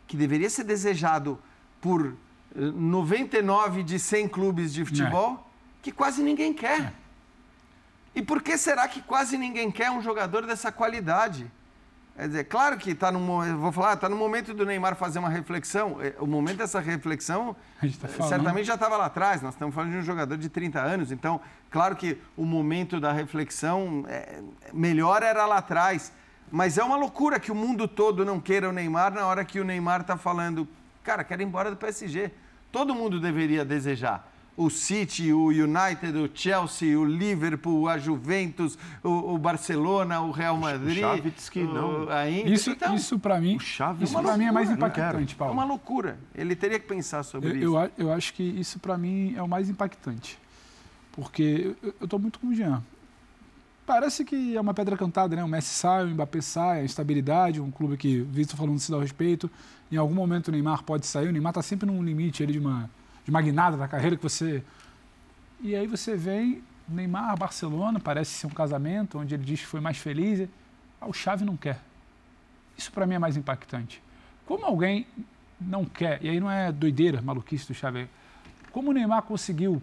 que 0.07 0.17
deveria 0.17 0.49
ser 0.49 0.63
desejado 0.63 1.37
por 1.81 2.15
99 2.55 3.83
de 3.83 3.99
100 3.99 4.27
clubes 4.27 4.73
de 4.73 4.83
futebol 4.85 5.47
que 5.81 5.91
quase 5.91 6.21
ninguém 6.23 6.53
quer. 6.53 6.93
E 8.15 8.21
por 8.21 8.41
que 8.41 8.57
será 8.57 8.87
que 8.87 9.01
quase 9.01 9.37
ninguém 9.37 9.69
quer 9.69 9.91
um 9.91 10.01
jogador 10.01 10.45
dessa 10.45 10.71
qualidade? 10.71 11.51
Quer 12.15 12.27
dizer, 12.27 12.43
claro 12.45 12.77
que 12.77 12.91
está 12.91 13.11
no 13.11 13.19
momento, 13.19 13.57
vou 13.59 13.71
falar, 13.71 13.93
está 13.93 14.09
no 14.09 14.15
momento 14.17 14.51
do 14.51 14.65
Neymar 14.65 14.95
fazer 14.95 15.19
uma 15.19 15.29
reflexão. 15.29 16.01
Eh, 16.01 16.15
O 16.19 16.25
momento 16.25 16.57
dessa 16.57 16.79
reflexão 16.79 17.55
tá 17.79 18.07
eh, 18.07 18.27
certamente 18.27 18.65
já 18.65 18.73
estava 18.73 18.97
lá 18.97 19.05
atrás. 19.05 19.43
Nós 19.43 19.53
estamos 19.53 19.75
falando 19.75 19.91
de 19.91 19.97
um 19.97 20.01
jogador 20.01 20.35
de 20.35 20.49
30 20.49 20.81
anos, 20.81 21.11
então, 21.11 21.39
claro 21.69 21.95
que 21.95 22.17
o 22.35 22.43
momento 22.43 22.99
da 22.99 23.11
reflexão 23.11 24.03
eh, 24.07 24.41
melhor 24.73 25.21
era 25.21 25.45
lá 25.45 25.57
atrás. 25.57 26.11
Mas 26.51 26.79
é 26.79 26.83
uma 26.83 26.95
loucura 26.95 27.39
que 27.39 27.51
o 27.51 27.55
mundo 27.55 27.87
todo 27.87 28.25
não 28.25 28.39
queira 28.39 28.67
o 28.67 28.71
Neymar 28.71 29.13
na 29.13 29.27
hora 29.27 29.45
que 29.45 29.59
o 29.59 29.63
Neymar 29.63 30.01
está 30.01 30.17
falando, 30.17 30.67
cara, 31.07 31.23
quero 31.23 31.41
ir 31.41 31.45
embora 31.45 31.71
do 31.71 31.77
PSG. 31.77 32.31
Todo 32.71 32.93
mundo 32.93 33.19
deveria 33.19 33.63
desejar. 33.63 34.29
O 34.57 34.69
City, 34.71 35.31
o 35.31 35.45
United, 35.49 36.17
o 36.17 36.29
Chelsea, 36.33 36.99
o 36.99 37.05
Liverpool, 37.05 37.87
a 37.87 37.97
Juventus, 37.97 38.77
o, 39.03 39.35
o 39.35 39.37
Barcelona, 39.37 40.19
o 40.19 40.31
Real 40.31 40.57
Madrid. 40.57 40.99
Xavi 40.99 41.29
disse 41.31 41.49
que 41.51 41.61
não. 41.63 42.05
o- 42.05 42.09
a 42.09 42.29
Inter. 42.29 42.51
Isso, 42.53 42.71
Então, 42.71 42.95
isso 42.95 43.19
para 43.19 43.39
mim, 43.39 43.55
O 43.55 43.61
isso 43.61 44.17
é 44.17 44.21
para 44.21 44.35
mim 44.37 44.45
é 44.45 44.51
mais 44.51 44.69
impactante, 44.71 45.35
é 45.35 45.37
Paulo. 45.37 45.53
uma 45.53 45.63
loucura. 45.63 46.17
Ele 46.35 46.55
teria 46.55 46.79
que 46.79 46.87
pensar 46.87 47.21
sobre 47.23 47.49
Eu, 47.51 47.55
isso. 47.55 47.63
eu, 47.77 47.91
eu 48.07 48.11
acho 48.11 48.33
que 48.33 48.43
isso 48.43 48.79
para 48.79 48.97
mim 48.97 49.33
é 49.37 49.43
o 49.43 49.47
mais 49.47 49.69
impactante. 49.69 50.37
Porque 51.13 51.75
eu- 51.83 51.93
estou 52.01 52.19
muito 52.19 52.39
com 52.39 52.47
o 52.47 52.53
Jean. 52.55 52.83
Parece 53.85 54.25
que 54.25 54.57
é 54.57 54.59
uma 54.59 54.73
pedra 54.73 54.97
cantada, 54.97 55.35
né? 55.35 55.43
O 55.43 55.47
Messi 55.47 55.73
sai, 55.73 56.03
o 56.03 56.07
Mbappé 56.09 56.41
sai, 56.41 56.81
a 56.81 56.83
instabilidade, 56.83 57.61
um 57.61 57.71
clube 57.71 57.95
que, 57.95 58.19
visto 58.21 58.57
falando, 58.57 58.79
se 58.79 58.91
dá 58.91 58.97
o 58.97 59.01
respeito. 59.01 59.49
Em 59.91 59.97
algum 59.97 60.13
momento 60.13 60.49
o 60.49 60.51
Neymar 60.51 60.83
pode 60.83 61.05
sair. 61.05 61.27
O 61.27 61.31
Neymar 61.31 61.51
está 61.51 61.61
sempre 61.61 61.85
num 61.85 62.03
limite 62.03 62.43
ele 62.43 62.53
de 62.53 62.59
uma, 62.59 62.89
de 63.23 63.29
uma 63.29 63.41
da 63.77 63.87
carreira 63.87 64.15
que 64.15 64.23
você. 64.23 64.63
E 65.61 65.75
aí 65.75 65.87
você 65.87 66.15
vem, 66.15 66.61
Neymar, 66.87 67.37
Barcelona, 67.37 67.99
parece 67.99 68.31
ser 68.31 68.47
um 68.47 68.51
casamento, 68.51 69.17
onde 69.19 69.33
ele 69.33 69.43
diz 69.43 69.61
que 69.61 69.67
foi 69.67 69.79
mais 69.79 69.97
feliz. 69.97 70.47
Ah, 70.99 71.07
o 71.07 71.13
Xavi 71.13 71.45
não 71.45 71.57
quer. 71.57 71.79
Isso 72.77 72.91
para 72.91 73.05
mim 73.07 73.15
é 73.15 73.19
mais 73.19 73.37
impactante. 73.37 74.01
Como 74.45 74.65
alguém 74.65 75.07
não 75.59 75.83
quer, 75.83 76.23
e 76.23 76.29
aí 76.29 76.39
não 76.39 76.49
é 76.49 76.71
doideira, 76.71 77.21
maluquice 77.21 77.67
do 77.67 77.73
Xavi, 77.73 78.07
como 78.71 78.91
o 78.91 78.93
Neymar 78.93 79.23
conseguiu 79.23 79.81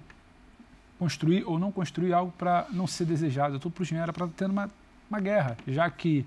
construir 0.99 1.45
ou 1.45 1.59
não 1.59 1.73
construir 1.73 2.13
algo 2.13 2.33
para 2.39 2.67
não 2.71 2.87
ser 2.87 3.05
desejado? 3.05 3.57
Estou 3.57 3.71
para 3.71 3.83
o 3.83 3.97
era 3.97 4.13
para 4.13 4.29
ter 4.29 4.49
uma, 4.49 4.71
uma 5.11 5.21
guerra, 5.21 5.57
já 5.67 5.91
que 5.91 6.25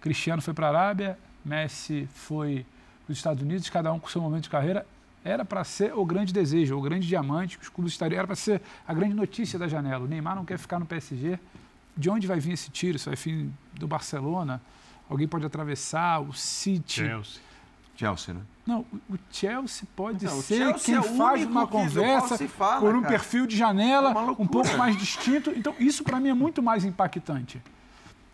Cristiano 0.00 0.40
foi 0.40 0.54
para 0.54 0.66
a 0.66 0.70
Arábia, 0.70 1.18
Messi 1.44 2.08
foi 2.12 2.64
para 3.06 3.12
os 3.12 3.18
Estados 3.18 3.42
Unidos, 3.42 3.70
cada 3.70 3.92
um 3.92 3.98
com 4.00 4.08
seu 4.08 4.20
momento 4.20 4.44
de 4.44 4.50
carreira, 4.50 4.84
era 5.24 5.44
para 5.44 5.62
ser 5.64 5.94
o 5.96 6.04
grande 6.04 6.32
desejo, 6.32 6.76
o 6.76 6.80
grande 6.82 7.06
diamante, 7.06 7.56
que 7.56 7.64
os 7.64 7.68
clubes 7.68 7.92
estariam, 7.92 8.18
era 8.18 8.26
para 8.26 8.36
ser 8.36 8.60
a 8.86 8.92
grande 8.92 9.14
notícia 9.14 9.58
da 9.58 9.66
janela. 9.66 10.04
O 10.04 10.08
Neymar 10.08 10.36
não 10.36 10.44
quer 10.44 10.58
ficar 10.58 10.78
no 10.78 10.86
PSG. 10.86 11.38
De 11.96 12.10
onde 12.10 12.26
vai 12.26 12.38
vir 12.38 12.52
esse 12.52 12.70
tiro? 12.70 12.96
Isso 12.96 13.08
vai 13.08 13.16
vir 13.16 13.48
do 13.74 13.88
Barcelona? 13.88 14.60
Alguém 15.08 15.26
pode 15.26 15.46
atravessar 15.46 16.20
o 16.20 16.32
City? 16.32 17.00
Chelsea. 17.06 17.40
Chelsea, 17.96 18.34
né? 18.34 18.40
Não, 18.66 18.80
o 19.08 19.16
Chelsea 19.30 19.88
pode 19.96 20.24
Não, 20.24 20.42
ser 20.42 20.56
Chelsea 20.58 20.84
quem 20.84 20.94
é 20.96 21.16
faz 21.16 21.44
uma 21.46 21.66
conversa 21.66 22.36
fala, 22.48 22.80
por 22.80 22.94
um 22.94 23.00
cara. 23.00 23.12
perfil 23.14 23.46
de 23.46 23.56
janela 23.56 24.10
É 24.10 24.42
um 24.42 24.46
pouco 24.46 24.76
mais 24.76 24.96
distinto. 24.96 25.50
Então, 25.56 25.74
isso 25.78 26.04
para 26.04 26.20
mim 26.20 26.28
é 26.28 26.34
muito 26.34 26.62
mais 26.62 26.84
impactante. 26.84 27.62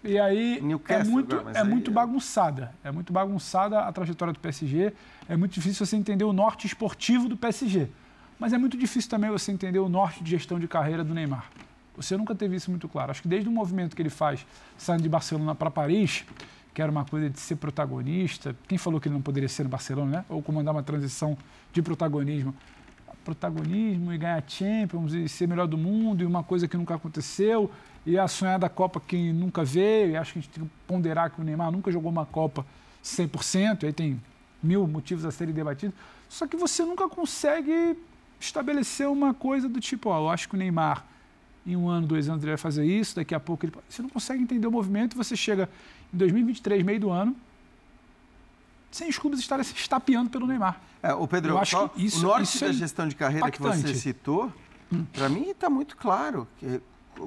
E 0.05 0.19
aí 0.19 0.59
é 0.59 0.61
Newcastle 0.61 1.13
muito, 1.13 1.37
agora, 1.37 1.59
é 1.59 1.65
muito 1.65 1.91
é- 1.91 1.95
bagunçada. 1.95 2.75
É 2.83 2.91
muito 2.91 3.13
bagunçada 3.13 3.81
a 3.81 3.93
trajetória 3.93 4.33
do 4.33 4.41
PSG. 4.41 4.93
É 5.29 5.37
muito 5.37 5.53
difícil 5.53 5.87
você 5.87 5.97
entender 5.97 6.25
o 6.25 6.33
norte 6.33 6.67
esportivo 6.67 7.29
do 7.29 7.37
PSG. 7.37 7.89
Mas 8.39 8.53
é 8.53 8.59
muito 8.59 8.77
difícil 8.77 9.09
também 9.09 9.31
você 9.31 9.53
entender 9.53 9.79
o 9.79 9.89
norte 9.89 10.23
de 10.25 10.31
gestão 10.31 10.59
de 10.59 10.67
carreira 10.67 11.05
do 11.05 11.15
Neymar. 11.15 11.47
Você 11.97 12.17
nunca 12.17 12.35
teve 12.35 12.57
isso 12.57 12.71
muito 12.71 12.89
claro. 12.89 13.11
Acho 13.11 13.23
que 13.23 13.29
desde 13.29 13.49
o 13.49 13.53
movimento 13.53 13.95
que 13.95 14.03
ele 14.03 14.11
faz, 14.11 14.45
saindo 14.77 15.03
de 15.03 15.09
Barcelona 15.09 15.55
para 15.55 15.71
Paris, 15.71 16.25
que 16.75 16.83
era 16.83 16.91
uma 16.91 17.05
coisa 17.05 17.31
de 17.31 17.39
ser 17.39 17.57
protagonista. 17.57 18.57
Quem 18.67 18.79
falou 18.79 19.01
que 19.01 19.07
ele 19.07 19.15
não 19.15 19.23
poderia 19.23 19.49
ser 19.49 19.63
no 19.63 19.69
Barcelona, 19.69 20.19
né? 20.19 20.25
Ou 20.29 20.43
comandar 20.43 20.75
uma 20.75 20.83
transição 20.83 21.37
de 21.73 21.83
protagonismo? 21.83 22.55
Protagonismo 23.25 24.13
e 24.13 24.19
ganhar 24.19 24.43
Champions 24.49 25.13
e 25.13 25.29
ser 25.29 25.47
melhor 25.47 25.69
do 25.69 25.79
mundo 25.79 26.23
e 26.23 26.27
uma 26.27 26.43
coisa 26.43 26.67
que 26.67 26.77
nunca 26.77 26.95
aconteceu 26.95 27.71
e 28.05 28.19
a 28.19 28.27
sonhada 28.29 28.69
Copa 28.69 29.01
que 29.01 29.33
nunca 29.33 29.65
veio. 29.65 30.11
E 30.13 30.17
acho 30.17 30.33
que 30.33 30.39
a 30.39 30.43
gente 30.43 30.51
tem 30.51 30.65
que 30.65 30.71
ponderar 30.87 31.31
que 31.31 31.41
o 31.41 31.45
Neymar 31.45 31.71
nunca 31.71 31.91
jogou 31.93 32.11
uma 32.11 32.27
Copa 32.27 32.65
100%. 33.05 33.85
Aí 33.85 33.93
tem 33.93 34.21
mil 34.63 34.87
motivos 34.87 35.25
a 35.25 35.31
serem 35.31 35.55
debatidos. 35.55 35.95
Só 36.29 36.47
que 36.47 36.57
você 36.57 36.85
nunca 36.85 37.09
consegue 37.09 37.97
estabelecer 38.41 39.09
uma 39.09 39.33
coisa 39.35 39.69
do 39.69 39.81
tipo, 39.81 40.09
ó, 40.11 40.19
eu 40.19 40.31
acho 40.31 40.49
que 40.49 40.55
o 40.55 40.59
Neymar 40.59 41.05
em 41.65 41.77
um 41.77 41.89
ano, 41.89 42.07
dois 42.09 42.29
anos 42.29 42.43
ele 42.43 42.51
vai 42.51 42.57
fazer 42.59 42.85
isso, 42.85 43.15
daqui 43.17 43.35
a 43.35 43.39
pouco 43.41 43.65
ele. 43.67 43.73
Você 43.89 44.03
não 44.03 44.09
consegue 44.09 44.43
entender 44.43 44.67
o 44.67 44.71
movimento 44.73 45.15
e 45.15 45.17
você 45.17 45.37
chega 45.37 45.69
em 46.13 46.17
2023, 46.17 46.83
meio 46.83 46.99
do 46.99 47.11
ano, 47.11 47.37
sem 48.91 49.09
os 49.09 49.17
clubes 49.19 49.39
estarem 49.41 49.65
se 49.65 49.75
estapeando 49.75 50.29
pelo 50.29 50.47
Neymar. 50.47 50.81
É, 51.03 51.15
o 51.15 51.27
Pedro, 51.27 51.53
Eu 51.53 51.59
acho 51.59 51.89
que 51.91 52.05
isso- 52.05 52.19
o 52.19 52.23
norte 52.23 52.45
isso 52.57 52.65
é 52.65 52.69
da 52.69 52.73
gestão 52.75 53.09
de 53.09 53.15
carreira 53.15 53.51
que 53.51 53.61
você 53.61 53.69
impactante. 53.79 53.99
citou, 53.99 54.53
para 55.13 55.29
mim 55.29 55.49
está 55.51 55.71
muito 55.71 55.97
claro. 55.97 56.47
que- 56.59 56.81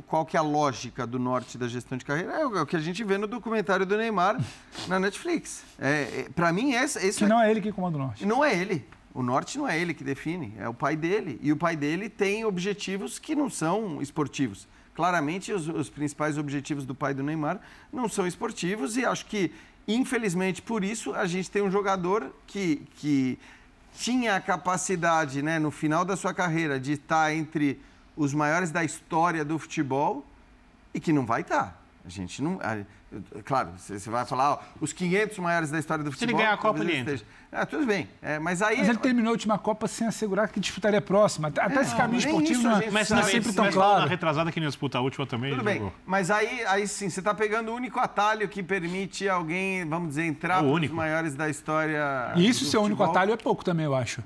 qual 0.08 0.26
que 0.26 0.36
é 0.36 0.40
a 0.40 0.44
lógica 0.44 1.06
do 1.06 1.20
norte 1.20 1.58
da 1.58 1.68
gestão 1.68 1.98
de 1.98 2.06
carreira? 2.06 2.34
É 2.34 2.46
o 2.46 2.58
é 2.58 2.62
o 2.62 2.66
que 2.66 2.76
a 2.76 2.80
gente 2.80 3.04
vê 3.04 3.18
no 3.18 3.28
documentário 3.28 3.86
do 3.86 3.98
Neymar 3.98 4.40
na 4.88 5.00
Netflix. 5.00 5.64
É, 5.80 5.90
é, 6.26 6.30
para 6.36 6.52
mim, 6.52 6.74
esse, 6.74 7.00
esse 7.06 7.20
Que 7.20 7.26
não 7.26 7.42
é 7.42 7.50
ele 7.50 7.62
que 7.62 7.72
comanda 7.72 7.98
o 7.98 8.00
norte. 8.02 8.26
não 8.26 8.44
é 8.44 8.56
ele. 8.56 8.86
O 9.14 9.24
norte 9.24 9.58
não 9.58 9.68
é 9.68 9.80
ele 9.80 9.94
que 9.94 10.04
define, 10.04 10.54
é 10.60 10.68
o 10.68 10.74
pai 10.74 10.96
dele. 10.96 11.40
E 11.42 11.52
o 11.52 11.56
pai 11.56 11.76
dele 11.76 12.10
tem 12.10 12.44
objetivos 12.44 13.18
que 13.18 13.34
não 13.34 13.50
são 13.50 14.02
esportivos. 14.02 14.68
Claramente, 14.94 15.54
os, 15.54 15.68
os 15.68 15.90
principais 15.90 16.38
objetivos 16.38 16.86
do 16.86 16.94
pai 16.94 17.14
do 17.14 17.24
Neymar 17.24 17.60
não 17.94 18.10
são 18.10 18.28
esportivos 18.28 18.98
e 18.98 19.06
acho 19.06 19.26
que, 19.26 19.52
infelizmente, 19.88 20.62
por 20.62 20.84
isso, 20.84 21.14
a 21.14 21.26
gente 21.26 21.50
tem 21.50 21.62
um 21.62 21.72
jogador 21.72 22.34
que, 22.46 22.82
que 22.98 23.40
tinha 23.98 24.36
a 24.36 24.42
capacidade, 24.42 25.42
né, 25.42 25.60
no 25.60 25.72
final 25.72 26.04
da 26.04 26.18
sua 26.18 26.34
carreira, 26.34 26.80
de 26.80 26.94
estar 26.94 27.34
entre 27.34 27.80
os 28.16 28.34
maiores 28.34 28.72
da 28.72 28.84
história 28.84 29.44
do 29.46 29.58
futebol 29.60 30.26
e 30.94 31.00
que 31.00 31.12
não 31.12 31.26
vai 31.26 31.42
estar. 31.42 31.82
A 32.06 32.10
gente 32.10 32.42
não. 32.42 32.60
a- 32.62 32.84
claro, 33.44 33.70
você 33.78 34.10
vai 34.12 34.26
falar, 34.26 34.52
ó, 34.54 34.60
os 34.80 34.94
500 34.94 35.40
maiores 35.40 35.72
da 35.72 35.80
história 35.80 36.04
do 36.04 36.10
ele 36.10 36.14
futebol. 36.16 36.38
ganhar 36.38 36.54
a 36.54 36.58
Copa, 36.58 36.80
ele 36.82 36.94
esteja. 36.98 37.24
Ah, 37.52 37.66
tudo 37.66 37.86
bem. 37.86 38.08
É, 38.22 38.38
mas 38.38 38.62
aí. 38.62 38.78
Mas 38.78 38.90
ele 38.90 38.98
terminou 39.00 39.30
a 39.30 39.32
última 39.32 39.58
Copa 39.58 39.88
sem 39.88 40.06
assegurar 40.06 40.48
que 40.50 40.60
disputaria 40.60 41.00
a 41.00 41.02
próxima. 41.02 41.48
Até, 41.48 41.62
até 41.62 41.82
esse 41.82 41.96
caminho 41.96 42.20
esportivo 42.20 42.60
isso 42.60 42.68
a 42.68 42.70
não, 42.72 42.76
gente 42.78 42.88
é- 42.90 42.92
Mas 42.92 43.10
não 43.10 43.20
é 43.20 43.24
sempre 43.24 43.54
tão 43.54 43.66
mas 43.66 43.74
claro. 43.74 44.02
na 44.02 44.06
retrasada 44.08 44.52
que 44.52 44.60
não 44.60 44.66
ia 44.66 44.70
disputar 44.70 45.00
a 45.02 45.04
última 45.04 45.26
também. 45.26 45.50
Tudo 45.52 45.62
ele 45.62 45.66
bem. 45.66 45.78
jogou. 45.80 45.94
Mas 46.06 46.30
aí, 46.30 46.64
aí 46.66 46.88
sim, 46.88 47.10
você 47.10 47.22
está 47.22 47.34
pegando 47.34 47.72
o 47.72 47.76
único 47.76 48.00
atalho 48.00 48.48
que 48.48 48.62
permite 48.62 49.28
alguém, 49.28 49.84
vamos 49.88 50.10
dizer, 50.10 50.26
entrar 50.26 50.62
os 50.64 50.90
maiores 50.92 51.34
da 51.34 51.50
história. 51.50 52.34
E 52.36 52.48
isso 52.48 52.66
ser 52.66 52.78
o 52.78 52.82
único 52.84 53.02
atalho 53.02 53.34
é 53.34 53.38
pouco 53.38 53.64
também, 53.64 53.86
eu 53.86 53.96
acho. 53.96 54.22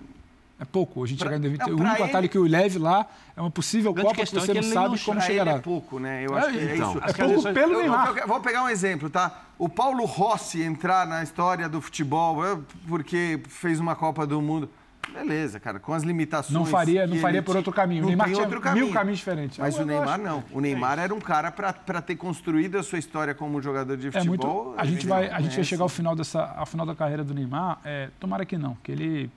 É 0.59 0.65
pouco. 0.65 1.03
A 1.03 1.07
gente 1.07 1.19
chegar 1.23 1.37
em 1.37 1.39
2020. 1.39 1.67
não, 1.69 1.73
O 1.75 1.77
pra 1.77 1.85
único 1.87 2.03
ele- 2.03 2.09
atalho 2.09 2.29
que 2.29 2.37
o 2.37 2.43
leve 2.43 2.77
lá 2.77 3.07
é 3.35 3.39
uma 3.41 3.49
possível 3.49 3.93
Copa 3.93 4.13
que 4.13 4.21
é 4.21 4.25
você 4.25 4.51
que 4.53 4.61
não 4.61 4.63
sabe 4.73 4.89
não- 4.95 4.97
como 5.05 5.17
Pra 5.17 5.25
chegará. 5.27 5.51
é 5.51 5.59
pouco, 5.59 5.99
né? 5.99 6.25
Eu 6.25 6.35
acho 6.37 6.51
que 6.51 6.57
é 6.59 6.75
então. 6.75 6.89
isso. 6.91 6.97
É 7.03 7.13
pouco 7.13 7.53
pelo 7.53 7.71
Eu- 7.73 7.73
eu- 7.73 7.79
Neymar. 7.79 8.17
eu 8.17 8.27
vou 8.27 8.41
pegar 8.41 8.63
um 8.63 8.69
exemplo, 8.69 9.09
tá? 9.09 9.43
O 9.57 9.69
Paulo 9.69 10.03
Rossi 10.05 10.61
entrar 10.61 11.07
na 11.07 11.23
história 11.23 11.69
do 11.69 11.79
futebol 11.79 12.43
eu- 12.43 12.63
porque 12.87 13.41
fez 13.47 13.79
uma 13.79 13.95
Copa 13.95 14.27
do 14.27 14.41
Mundo. 14.41 14.69
Beleza, 15.13 15.59
cara, 15.59 15.79
com 15.79 15.91
as 15.91 16.03
limitações. 16.03 16.53
Não 16.53 16.65
faria, 16.65 17.07
não 17.07 17.17
faria 17.17 17.41
por 17.41 17.55
outro 17.55 17.73
caminho. 17.73 18.01
O 18.01 18.03
Não 18.03 18.07
Neymar 18.09 18.25
tem 18.27 18.35
tinha 18.35 18.45
outro 18.45 18.59
mil 18.59 18.63
caminho. 18.63 18.93
caminhos 18.93 19.17
diferentes. 19.17 19.57
Mas 19.57 19.75
Eu 19.75 19.81
o 19.83 19.85
Neymar 19.85 20.09
acho- 20.15 20.23
não. 20.23 20.43
O 20.51 20.59
Neymar 20.61 20.99
era 20.99 21.13
um 21.15 21.19
cara 21.19 21.49
para 21.51 22.01
ter 22.01 22.15
construído 22.15 22.77
a 22.77 22.83
sua 22.83 22.99
história 22.99 23.33
como 23.33 23.59
jogador 23.61 23.97
de 23.97 24.09
É 24.09 24.23
muito. 24.23 24.41
futebol. 24.45 24.75
A 24.77 24.85
gente 24.85 25.07
vai, 25.07 25.29
a 25.29 25.41
gente 25.41 25.55
vai 25.55 25.63
chegar 25.63 25.83
ao 25.83 25.89
final 25.89 26.15
dessa, 26.15 26.43
ao 26.55 26.65
final 26.65 26.85
da 26.85 26.93
carreira 26.93 27.23
do 27.23 27.33
Neymar. 27.33 27.79
é, 27.83 28.09
tomara 28.19 28.45
que 28.45 28.55
não, 28.57 28.77
que 28.83 28.91
ele 28.91 29.31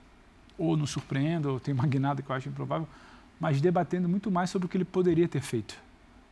ou 0.57 0.77
nos 0.77 0.89
surpreenda 0.91 1.49
ou 1.51 1.59
tem 1.59 1.73
uma 1.73 1.85
guinada 1.87 2.21
que 2.21 2.29
eu 2.29 2.35
acho 2.35 2.49
improvável, 2.49 2.87
mas 3.39 3.59
debatendo 3.59 4.07
muito 4.07 4.29
mais 4.31 4.49
sobre 4.49 4.65
o 4.65 4.69
que 4.69 4.77
ele 4.77 4.85
poderia 4.85 5.27
ter 5.27 5.41
feito. 5.41 5.75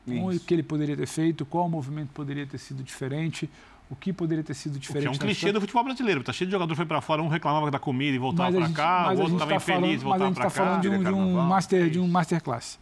O 0.07 0.31
Isso. 0.31 0.45
que 0.45 0.53
ele 0.53 0.63
poderia 0.63 0.97
ter 0.97 1.05
feito, 1.07 1.45
qual 1.45 1.69
movimento 1.69 2.09
poderia 2.13 2.45
ter 2.47 2.57
sido 2.57 2.81
diferente, 2.83 3.47
o 3.89 3.95
que 3.95 4.11
poderia 4.11 4.43
ter 4.43 4.53
sido 4.55 4.73
Que 4.73 4.79
diferente. 4.79 5.07
é 5.07 5.09
um 5.11 5.13
clichê 5.13 5.31
história. 5.33 5.53
do 5.53 5.61
futebol 5.61 5.83
brasileiro. 5.83 6.23
Tá 6.23 6.33
cheio 6.33 6.47
de 6.47 6.51
jogador 6.53 6.71
que 6.71 6.77
foi 6.77 6.85
pra 6.85 7.01
fora, 7.01 7.21
um 7.21 7.27
reclamava 7.27 7.69
da 7.69 7.77
comida 7.77 8.15
e 8.15 8.17
voltava 8.19 8.49
mas 8.49 8.55
a 8.55 8.57
pra 8.59 8.67
gente, 8.67 8.75
cá, 8.75 9.07
o 9.07 9.09
outro 9.11 9.27
gente 9.29 9.39
tava 9.39 9.49
tá 9.51 9.55
infeliz 9.57 9.61
e 9.61 9.77
falando, 9.77 9.91
mas 9.91 10.01
a 10.01 10.05
voltava 10.05 10.25
gente 10.27 10.37
está 10.37 10.49
falando 10.49 10.75
cá. 10.75 10.81
de 10.81 10.89
um, 10.89 11.03
de 11.03 11.09
um 11.11 11.41
master, 11.47 11.85
é 11.85 11.89
de 11.89 11.99
um 11.99 12.03
isso. 12.03 12.11
masterclass. 12.13 12.79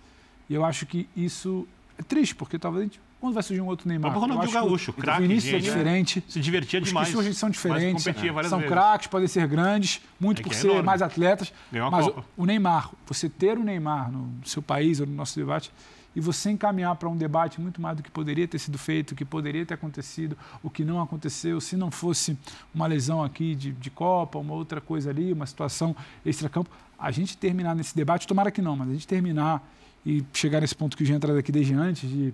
E 0.50 0.54
eu 0.54 0.64
acho 0.64 0.86
que 0.86 1.10
isso 1.16 1.68
é 1.98 2.04
triste, 2.04 2.36
porque 2.36 2.58
talvez 2.58 2.82
a 2.82 2.86
gente, 2.86 3.02
quando 3.20 3.34
vai 3.34 3.44
surgir 3.44 3.62
um 3.62 3.68
outro 3.68 3.88
Neymar, 3.88 4.14
eu 4.14 4.20
Ronaldinho 4.20 4.52
Gaúcho, 4.52 4.92
o- 4.92 4.94
craque, 4.94 5.22
o 5.22 5.26
início 5.26 5.50
é 5.50 5.54
né? 5.54 5.60
diferente. 5.60 6.24
Se 6.28 6.40
divertia 6.40 6.80
Os 6.80 6.88
demais. 6.88 7.08
que 7.08 7.14
surgem 7.14 7.34
são 7.34 7.50
diferentes, 7.50 8.04
são 8.04 8.60
vezes. 8.60 8.66
craques, 8.74 9.08
podem 9.08 9.28
ser 9.28 9.48
grandes, 9.48 10.02
muito 10.20 10.40
É 10.42 10.44
por 10.44 10.54
é 10.54 10.56
ser 10.56 10.82
mais 10.84 11.02
atletas. 11.02 11.52
Ganhou 11.72 11.92
mas 11.92 12.06
Copa. 12.06 12.24
o, 12.38 12.44
o 12.44 12.46
Neymar, 12.46 12.90
você 13.06 13.28
ter 13.30 13.58
o 13.58 13.64
Neymar 13.64 14.12
no 14.12 14.30
seu 14.46 14.62
país 14.62 15.00
ou 15.00 15.06
no 15.08 15.14
nosso 15.14 15.38
debate 15.38 15.72
e 16.16 16.20
você 16.22 16.50
encaminhar 16.50 16.96
para 16.96 17.08
um 17.08 17.16
debate 17.16 17.62
muito 17.62 17.80
mais 17.82 17.96
do 17.98 18.02
que 18.04 18.10
poderia 18.10 18.48
ter 18.48 18.58
sido 18.58 18.78
feito, 18.80 19.12
o 19.12 19.16
que 19.16 19.24
poderia 19.24 19.64
ter 19.66 19.76
acontecido, 19.76 20.36
o 20.64 20.70
que 20.70 20.84
não 20.84 21.00
aconteceu, 21.02 21.62
se 21.62 21.76
não 21.76 21.92
fosse 21.92 22.38
uma 22.74 22.88
lesão 22.88 23.24
aqui 23.24 23.54
de, 23.54 23.72
de 23.74 23.90
Copa, 23.92 24.40
uma 24.40 24.54
outra 24.54 24.82
coisa 24.82 25.10
ali, 25.12 25.32
uma 25.32 25.46
situação 25.46 25.96
extracampo, 26.26 26.70
a 26.98 27.12
gente 27.12 27.38
terminar 27.38 27.76
nesse 27.76 27.96
debate, 27.96 28.26
tomara 28.28 28.50
que 28.50 28.62
não, 28.62 28.76
mas 28.76 28.90
a 28.90 28.94
gente 28.94 29.08
terminar 29.08 29.62
e 30.06 30.24
chegar 30.34 30.62
nesse 30.62 30.74
ponto 30.76 30.98
que 30.98 31.04
o 31.04 31.06
Jean 31.06 31.20
traz 31.20 31.38
aqui 31.38 31.52
desde 31.52 31.74
antes, 31.76 32.10
de 32.10 32.34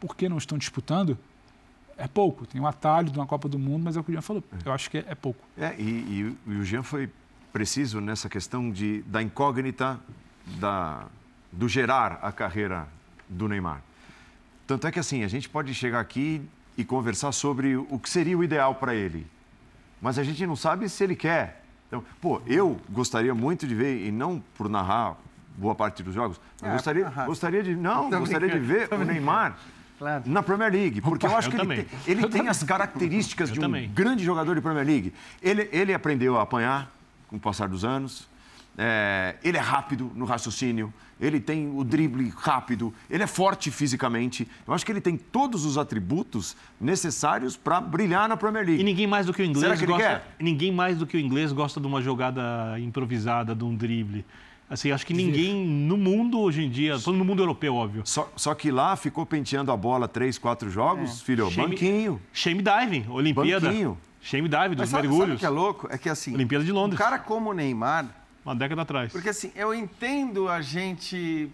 por 0.00 0.16
que 0.16 0.28
não 0.28 0.38
estão 0.38 0.56
disputando, 0.58 1.18
é 1.96 2.06
pouco. 2.06 2.46
Tem 2.46 2.60
um 2.60 2.66
atalho 2.66 3.10
de 3.10 3.18
uma 3.18 3.26
Copa 3.26 3.48
do 3.48 3.58
Mundo, 3.58 3.84
mas 3.84 3.96
é 3.96 4.00
o 4.00 4.04
que 4.04 4.10
o 4.10 4.12
Jean 4.12 4.22
falou. 4.22 4.42
Eu 4.64 4.72
acho 4.72 4.90
que 4.90 4.98
é, 4.98 5.04
é 5.08 5.14
pouco. 5.14 5.44
É, 5.56 5.74
e, 5.78 5.82
e 5.82 6.24
o- 6.24 6.52
e 6.52 6.56
o 6.58 6.64
Jean 6.64 6.82
foi 6.82 7.10
preciso 7.52 8.00
nessa 8.00 8.28
questão 8.28 8.70
de, 8.70 9.02
da 9.02 9.22
incógnita 9.22 9.98
da, 10.60 11.06
do 11.50 11.68
gerar 11.68 12.18
a 12.22 12.30
carreira 12.30 12.86
do 13.28 13.48
Neymar. 13.48 13.82
Tanto 14.66 14.86
é 14.86 14.92
que 14.92 14.98
assim, 14.98 15.24
a 15.24 15.28
gente 15.28 15.48
pode 15.48 15.74
chegar 15.74 15.98
aqui 16.00 16.42
e 16.76 16.84
conversar 16.84 17.32
sobre 17.32 17.76
o 17.76 17.98
que 17.98 18.08
seria 18.08 18.36
o 18.38 18.44
ideal 18.44 18.74
para 18.74 18.94
ele. 18.94 19.26
Mas 20.00 20.18
a 20.18 20.22
gente 20.22 20.46
não 20.46 20.54
sabe 20.54 20.88
se 20.88 21.02
ele 21.02 21.16
quer. 21.16 21.64
Então, 21.88 22.04
pô, 22.20 22.40
eu 22.46 22.78
gostaria 22.90 23.34
muito 23.34 23.66
de 23.66 23.74
ver, 23.74 24.06
e 24.06 24.12
não 24.12 24.40
por 24.56 24.68
narrar 24.68 25.16
boa 25.56 25.74
parte 25.74 26.02
dos 26.02 26.14
jogos, 26.14 26.38
mas 26.60 26.70
É, 26.70 26.72
gostaria, 26.74 27.10
gostaria 27.26 27.62
de. 27.64 27.74
Não, 27.74 28.08
gostaria 28.10 28.48
de 28.48 28.58
ver 28.60 28.88
o 28.92 28.98
Neymar 29.04 29.58
Claro. 29.98 30.22
na 30.26 30.42
Premier 30.42 30.72
League. 30.72 31.00
Porque 31.00 31.26
eu 31.26 31.36
acho 31.36 31.48
eu 31.48 31.52
que 31.52 31.56
ele 31.56 31.62
também. 31.62 31.84
tem, 31.84 31.98
ele 32.06 32.28
tem 32.28 32.48
as 32.48 32.62
características 32.62 33.48
Eu 33.50 33.54
de 33.54 33.60
um 33.60 33.62
também. 33.62 33.88
grande 33.90 34.24
jogador 34.24 34.54
de 34.54 34.60
Premier 34.60 34.86
League. 34.86 35.12
Ele, 35.42 35.68
ele 35.72 35.92
aprendeu 35.92 36.38
a 36.38 36.42
apanhar 36.42 36.90
com 37.28 37.36
o 37.36 37.40
passar 37.40 37.68
dos 37.68 37.84
anos. 37.84 38.28
É, 38.80 39.34
ele 39.42 39.56
é 39.56 39.60
rápido 39.60 40.10
no 40.14 40.24
raciocínio. 40.24 40.92
Ele 41.20 41.40
tem 41.40 41.68
o 41.76 41.82
drible 41.82 42.32
rápido. 42.36 42.94
Ele 43.10 43.24
é 43.24 43.26
forte 43.26 43.72
fisicamente. 43.72 44.46
Eu 44.64 44.72
acho 44.72 44.86
que 44.86 44.92
ele 44.92 45.00
tem 45.00 45.16
todos 45.16 45.64
os 45.64 45.76
atributos 45.76 46.56
necessários 46.80 47.56
para 47.56 47.80
brilhar 47.80 48.28
na 48.28 48.36
Premier 48.36 48.64
League. 48.64 48.80
E 48.80 48.84
ninguém 48.84 49.08
mais 49.08 49.26
do 49.26 49.32
que 49.34 49.42
o 49.42 49.44
inglês 49.44 49.64
Será 49.64 49.76
que 49.76 49.82
ele 49.82 49.92
gosta. 49.92 50.22
Ninguém 50.38 50.70
mais 50.70 50.96
do 50.96 51.08
que 51.08 51.16
o 51.16 51.20
inglês 51.20 51.50
gosta 51.50 51.80
de 51.80 51.86
uma 51.88 52.00
jogada 52.00 52.78
improvisada, 52.78 53.52
de 53.52 53.64
um 53.64 53.74
drible. 53.74 54.24
Assim, 54.70 54.90
acho 54.90 55.06
que 55.06 55.14
ninguém 55.14 55.64
no 55.64 55.96
mundo 55.96 56.38
hoje 56.40 56.62
em 56.62 56.68
dia, 56.70 56.98
todo 56.98 57.16
no 57.16 57.24
mundo 57.24 57.42
europeu, 57.42 57.74
óbvio. 57.74 58.02
Só, 58.04 58.30
só 58.36 58.54
que 58.54 58.70
lá 58.70 58.94
ficou 58.96 59.24
penteando 59.24 59.72
a 59.72 59.76
bola 59.76 60.06
três, 60.06 60.36
quatro 60.36 60.68
jogos, 60.70 61.22
filho. 61.22 61.50
Shame- 61.50 61.68
Banquinho. 61.70 62.20
Shame 62.32 62.62
diving, 62.62 63.06
Olimpíada. 63.08 63.68
Banquinho. 63.68 63.98
Shame 64.20 64.46
diving 64.48 64.70
dos 64.74 64.78
Mas 64.80 64.88
sabe, 64.90 65.02
sabe 65.04 65.08
o 65.08 65.10
mergulhos. 65.12 65.40
que 65.40 65.46
é 65.46 65.48
louco? 65.48 65.88
É 65.90 65.96
que 65.96 66.10
assim, 66.10 66.34
Olimpíada 66.34 66.64
de 66.64 66.72
um 66.72 66.74
Londres, 66.74 66.98
cara 66.98 67.18
como 67.18 67.48
o 67.50 67.54
Neymar, 67.54 68.06
uma 68.44 68.54
década 68.54 68.82
atrás. 68.82 69.10
Porque 69.12 69.30
assim, 69.30 69.50
eu 69.54 69.72
entendo 69.74 70.48
a 70.50 70.60
gente 70.60 71.48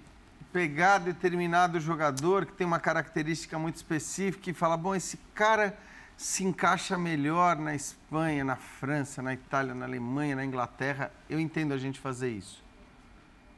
pegar 0.53 0.99
determinado 0.99 1.79
jogador 1.79 2.47
que 2.47 2.53
tem 2.53 2.67
uma 2.67 2.81
característica 2.81 3.57
muito 3.59 3.77
específica 3.77 4.51
e 4.51 4.53
falar, 4.53 4.77
bom, 4.77 4.95
esse 4.95 5.19
cara 5.35 5.77
se 6.17 6.43
encaixa 6.45 6.97
melhor 6.99 7.57
na 7.57 7.75
Espanha, 7.77 8.43
na 8.45 8.57
França, 8.57 9.21
na 9.23 9.35
Itália, 9.35 9.75
na 9.75 9.85
Alemanha, 9.85 10.35
na 10.35 10.45
Inglaterra. 10.45 11.12
Eu 11.29 11.39
entendo 11.39 11.75
a 11.75 11.79
gente 11.79 11.99
fazer 12.01 12.31
isso. 12.31 12.64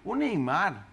O 0.07 0.15
Neymar 0.15 0.87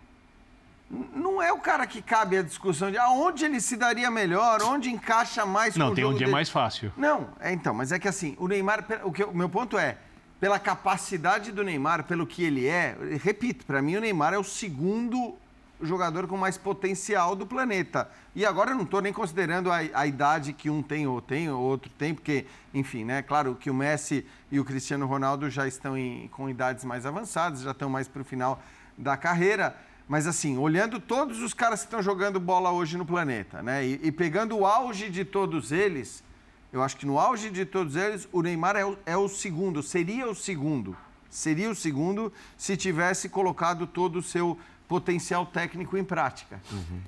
não 1.16 1.41
é 1.41 1.51
o 1.53 1.59
cara 1.59 1.88
que 1.88 2.01
cabe 2.01 2.38
a 2.38 2.41
discussão 2.41 2.91
de 2.91 2.97
aonde 2.97 3.45
ele 3.45 3.61
se 3.61 3.78
daria 3.78 4.11
melhor, 4.11 4.61
onde 4.64 4.89
encaixa 4.89 5.45
mais 5.45 5.76
Não, 5.76 5.93
tem 5.93 6.03
onde 6.03 6.18
é 6.18 6.20
dele. 6.22 6.32
mais 6.32 6.49
fácil. 6.49 6.91
Não, 6.97 7.30
é 7.39 7.51
então, 7.53 7.74
mas 7.74 7.91
é 7.91 7.99
que 7.99 8.07
assim, 8.07 8.36
o 8.39 8.47
Neymar, 8.47 8.86
o, 9.03 9.11
que, 9.11 9.24
o 9.24 9.34
meu 9.36 9.47
ponto 9.49 9.78
é, 9.78 9.97
pela 10.39 10.59
capacidade 10.59 11.51
do 11.51 11.64
Neymar, 11.64 12.03
pelo 12.03 12.28
que 12.28 12.43
ele 12.43 12.68
é, 12.68 12.97
repito, 13.22 13.66
para 13.66 13.82
mim 13.82 13.95
o 13.95 14.01
Neymar 14.01 14.34
é 14.34 14.38
o 14.38 14.43
segundo 14.43 15.36
jogador 15.82 16.28
com 16.28 16.38
mais 16.38 16.57
potencial 16.57 17.36
do 17.36 17.45
planeta. 17.45 18.09
E 18.36 18.45
agora 18.45 18.72
eu 18.72 18.76
não 18.76 18.84
estou 18.84 19.01
nem 19.01 19.11
considerando 19.14 19.72
a, 19.72 19.78
a 19.93 20.07
idade 20.07 20.53
que 20.53 20.70
um 20.70 20.82
tem 20.82 21.05
ou 21.07 21.22
tem, 21.22 21.49
ou 21.49 21.61
outro 21.61 21.89
tem, 21.97 22.14
porque, 22.14 22.45
enfim, 22.74 23.03
né? 23.03 23.22
Claro 23.22 23.55
que 23.55 23.70
o 23.70 23.74
Messi 23.74 24.26
e 24.51 24.59
o 24.59 24.66
Cristiano 24.66 25.05
Ronaldo 25.05 25.49
já 25.49 25.68
estão 25.68 25.97
em- 25.97 26.28
com 26.30 26.49
idades 26.49 26.86
mais 26.86 27.05
avançadas, 27.05 27.61
já 27.61 27.72
estão 27.72 27.89
mais 27.89 28.07
para 28.07 28.22
o 28.22 28.26
final 28.26 28.61
da 28.98 29.18
carreira. 29.18 29.76
Mas 30.08 30.28
assim, 30.28 30.58
olhando 30.58 31.00
todos 31.00 31.41
os 31.41 31.54
caras 31.54 31.82
que 31.82 31.88
estão 31.88 32.02
jogando 32.02 32.39
bola 32.39 32.72
hoje 32.72 32.98
no 32.98 33.06
planeta, 33.06 33.62
né? 33.62 33.86
E, 33.86 34.00
e 34.04 34.12
pegando 34.12 34.58
o 34.58 34.66
auge 34.66 35.10
de 35.10 35.24
todos 35.24 35.72
eles, 35.72 36.24
eu 36.72 36.82
acho 36.82 36.98
que 36.98 37.06
no 37.06 37.20
auge 37.20 37.50
de 37.50 37.66
todos 37.66 37.96
eles, 37.96 38.28
o 38.32 38.41
Neymar 38.41 38.76
é 38.76 38.86
o, 38.86 38.98
é 39.06 39.18
o 39.18 39.30
segundo, 39.30 39.82
seria 39.82 40.30
o 40.30 40.36
segundo. 40.36 40.96
Seria 41.30 41.70
o 41.70 41.76
segundo 41.76 42.32
se 42.58 42.78
tivesse 42.78 43.28
colocado 43.28 43.88
todo 43.88 44.18
o 44.18 44.22
seu 44.22 44.58
potencial 44.88 45.46
técnico 45.46 45.98
em 45.98 46.04
prática. 46.04 46.62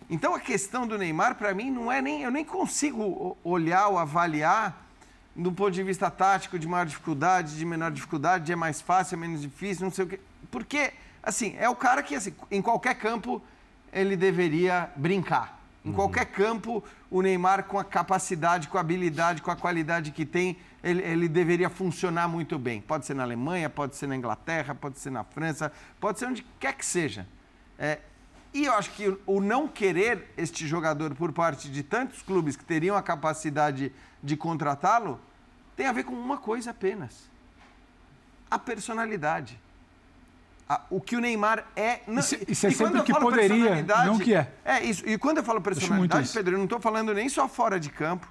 Então 0.10 0.34
a 0.34 0.40
questão 0.40 0.88
do 0.88 0.98
Neymar, 0.98 1.36
para 1.36 1.54
mim, 1.54 1.70
não 1.70 1.92
é 1.92 2.02
nem. 2.02 2.24
Eu 2.24 2.32
nem 2.32 2.44
consigo 2.44 3.38
olhar 3.44 3.88
ou 3.90 4.00
avaliar 4.00 4.84
do 5.36 5.52
ponto 5.52 5.72
de 5.72 5.84
vista 5.84 6.10
tático, 6.10 6.58
de 6.58 6.68
maior 6.68 6.86
dificuldade, 6.86 7.58
de 7.58 7.66
menor 7.66 7.92
dificuldade, 7.92 8.46
de 8.46 8.54
é 8.54 8.56
mais 8.56 8.82
fácil, 8.82 9.16
é 9.16 9.18
menos 9.20 9.42
difícil, 9.42 9.84
não 9.84 9.92
sei 9.92 10.06
o 10.06 10.08
quê. 10.08 10.20
Porque, 10.50 10.94
assim, 11.26 11.56
é 11.58 11.68
o 11.68 11.76
cara 11.76 12.04
que, 12.04 12.16
assim, 12.16 12.34
em 12.52 12.62
qualquer 12.62 12.96
campo, 12.96 13.42
ele 13.92 14.16
deveria 14.16 14.92
brincar. 14.96 15.60
Em 15.84 15.90
uhum. 15.90 15.96
qualquer 15.96 16.26
campo, 16.26 16.84
o 17.12 17.22
Neymar, 17.22 17.66
com 17.66 17.78
a 17.78 17.84
capacidade, 17.84 18.68
com 18.68 18.78
a 18.78 18.82
habilidade, 18.82 19.42
com 19.42 19.52
a 19.52 19.56
qualidade 19.56 20.12
que 20.12 20.26
tem, 20.26 20.58
ele, 20.84 21.02
ele, 21.02 21.28
deveria 21.28 21.70
funcionar 21.70 22.28
muito 22.28 22.58
bem. 22.58 22.82
Pode 22.82 23.06
ser 23.06 23.14
na 23.14 23.24
Alemanha, 23.24 23.70
pode 23.70 23.96
ser 23.96 24.08
na 24.08 24.16
Inglaterra, 24.16 24.74
pode 24.74 25.00
ser 25.00 25.10
na 25.10 25.24
França, 25.24 25.72
pode 26.00 26.20
ser 26.20 26.28
onde 26.28 26.46
quer 26.60 26.74
que 26.74 26.86
seja. 26.86 27.28
É, 27.78 28.00
e 28.54 28.66
eu 28.66 28.74
acho 28.74 28.92
que 28.92 29.18
o 29.26 29.42
não 29.42 29.68
querer 29.68 30.32
este 30.38 30.66
jogador 30.68 31.14
por 31.14 31.32
parte 31.34 31.70
de 31.70 31.84
tantos 31.84 32.22
clubes 32.22 32.56
que 32.56 32.64
teriam 32.64 32.96
a 32.96 33.02
capacidade 33.02 33.92
de 34.24 34.38
contratá-lo 34.38 35.20
tem 35.76 35.88
a 35.88 35.92
ver 35.92 36.04
com 36.04 36.14
uma 36.14 36.38
coisa 36.38 36.72
apenas: 36.72 37.30
a 38.50 38.58
personalidade. 38.58 39.60
O 40.90 41.00
que 41.00 41.16
o 41.16 41.20
Neymar 41.20 41.66
é. 41.76 42.00
Não, 42.08 42.20
isso, 42.20 42.38
isso 42.48 42.68
é 42.68 42.72
sempre 42.72 43.04
que 43.04 43.14
poderia, 43.14 43.84
não 44.06 44.18
que 44.18 44.34
é. 44.34 44.52
É, 44.64 44.84
isso. 44.84 45.08
E 45.08 45.18
quando 45.18 45.38
eu 45.38 45.44
falo 45.44 45.62
personalidade, 45.62 46.32
Pedro, 46.34 46.56
eu 46.56 46.58
não 46.58 46.66
estou 46.66 46.80
falando 46.80 47.14
nem 47.14 47.30
só 47.30 47.48
fora 47.48 47.80
de 47.80 47.90
campo, 47.90 48.28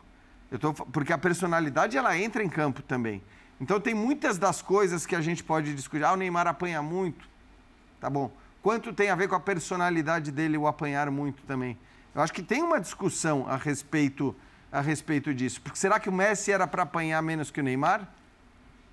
eu 0.51 0.59
tô, 0.59 0.73
porque 0.73 1.13
a 1.13 1.19
personalidade 1.19 1.97
ela 1.97 2.17
entra 2.19 2.43
em 2.43 2.49
campo 2.49 2.83
também. 2.83 3.23
Então 3.61 3.81
tem 3.81 3.95
muitas 3.95 4.37
das 4.37 4.61
coisas 4.61 5.07
que 5.07 5.15
a 5.15 5.21
gente 5.21 5.45
pode 5.45 5.75
discutir. 5.75 6.05
Ah, 6.05 6.13
o 6.13 6.17
Neymar 6.17 6.47
apanha 6.49 6.83
muito. 6.83 7.29
Tá 8.01 8.11
bom. 8.11 8.31
Quanto 8.61 8.93
tem 8.93 9.11
a 9.11 9.15
ver 9.15 9.29
com 9.29 9.35
a 9.35 9.41
personalidade 9.41 10.33
dele 10.33 10.57
o 10.57 10.67
apanhar 10.67 11.11
muito 11.11 11.43
também? 11.45 11.79
Eu 12.15 12.23
acho 12.23 12.33
que 12.33 12.43
tem 12.43 12.63
uma 12.63 12.81
discussão 12.81 13.47
a 13.49 13.57
respeito, 13.57 14.35
a 14.73 14.81
respeito 14.81 15.33
disso. 15.33 15.61
Porque 15.61 15.79
será 15.79 16.01
que 16.01 16.09
o 16.09 16.13
Messi 16.13 16.51
era 16.51 16.67
para 16.67 16.83
apanhar 16.83 17.23
menos 17.23 17.51
que 17.51 17.61
o 17.61 17.63
Neymar? 17.63 18.09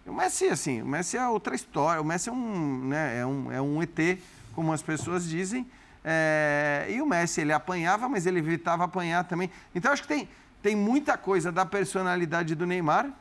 O 0.05 0.13
Messi, 0.13 0.45
assim, 0.45 0.81
o 0.81 0.85
Messi 0.85 1.17
é 1.17 1.27
outra 1.27 1.55
história. 1.55 2.01
O 2.01 2.05
Messi 2.05 2.29
é 2.29 2.31
um, 2.31 2.85
né, 2.87 3.19
é 3.19 3.25
um, 3.25 3.51
é 3.51 3.61
um 3.61 3.81
ET, 3.81 4.19
como 4.53 4.73
as 4.73 4.81
pessoas 4.81 5.27
dizem. 5.27 5.65
É, 6.03 6.87
e 6.89 7.01
o 7.01 7.05
Messi, 7.05 7.41
ele 7.41 7.53
apanhava, 7.53 8.09
mas 8.09 8.25
ele 8.25 8.39
evitava 8.39 8.83
apanhar 8.83 9.23
também. 9.25 9.49
Então, 9.75 9.91
acho 9.91 10.01
que 10.01 10.07
tem, 10.07 10.27
tem 10.61 10.75
muita 10.75 11.17
coisa 11.17 11.51
da 11.51 11.65
personalidade 11.65 12.55
do 12.55 12.65
Neymar 12.65 13.11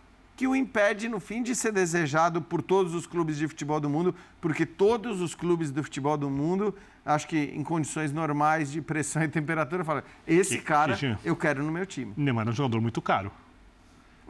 que 0.40 0.46
o 0.46 0.56
impede, 0.56 1.06
no 1.06 1.20
fim, 1.20 1.42
de 1.42 1.54
ser 1.54 1.70
desejado 1.70 2.40
por 2.40 2.62
todos 2.62 2.94
os 2.94 3.06
clubes 3.06 3.36
de 3.36 3.46
futebol 3.46 3.78
do 3.78 3.90
mundo, 3.90 4.14
porque 4.40 4.64
todos 4.64 5.20
os 5.20 5.34
clubes 5.34 5.70
do 5.70 5.84
futebol 5.84 6.16
do 6.16 6.30
mundo, 6.30 6.74
acho 7.04 7.28
que 7.28 7.36
em 7.36 7.62
condições 7.62 8.10
normais 8.10 8.72
de 8.72 8.80
pressão 8.80 9.22
e 9.22 9.28
temperatura, 9.28 9.84
falam: 9.84 10.02
esse 10.26 10.56
que, 10.56 10.64
cara 10.64 10.96
que, 10.96 11.14
eu 11.22 11.36
quero 11.36 11.62
no 11.62 11.70
meu 11.70 11.84
time. 11.84 12.14
Neymar 12.16 12.46
é 12.46 12.50
um 12.50 12.54
jogador 12.54 12.80
muito 12.80 13.02
caro. 13.02 13.30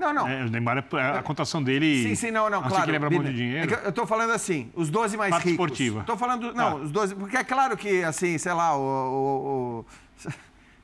Não, 0.01 0.15
não. 0.15 0.27
É, 0.27 0.45
o 0.45 0.49
Neymar, 0.49 0.79
é, 0.79 1.19
a 1.19 1.23
cotação 1.23 1.63
dele. 1.63 2.03
Sim, 2.03 2.15
sim, 2.15 2.31
não, 2.31 2.49
não, 2.49 2.63
claro. 2.63 2.87
que 2.87 2.91
lembra 2.91 3.11
muito 3.11 3.27
de 3.27 3.37
dinheiro. 3.37 3.75
É 3.75 3.85
eu 3.85 3.91
estou 3.91 4.07
falando 4.07 4.33
assim, 4.33 4.73
os 4.75 4.89
12 4.89 5.19
mais 5.19 5.31
Parte 5.31 5.51
ricos. 5.51 5.53
esportiva. 5.53 6.01
Estou 6.01 6.17
falando. 6.17 6.55
Não, 6.55 6.69
ah. 6.69 6.75
os 6.77 6.91
12. 6.91 7.15
Porque 7.15 7.37
é 7.37 7.45
claro 7.45 7.77
que, 7.77 8.03
assim, 8.03 8.39
sei 8.39 8.55
lá, 8.55 8.75
o, 8.75 8.81
o, 8.81 9.81
o 9.81 9.87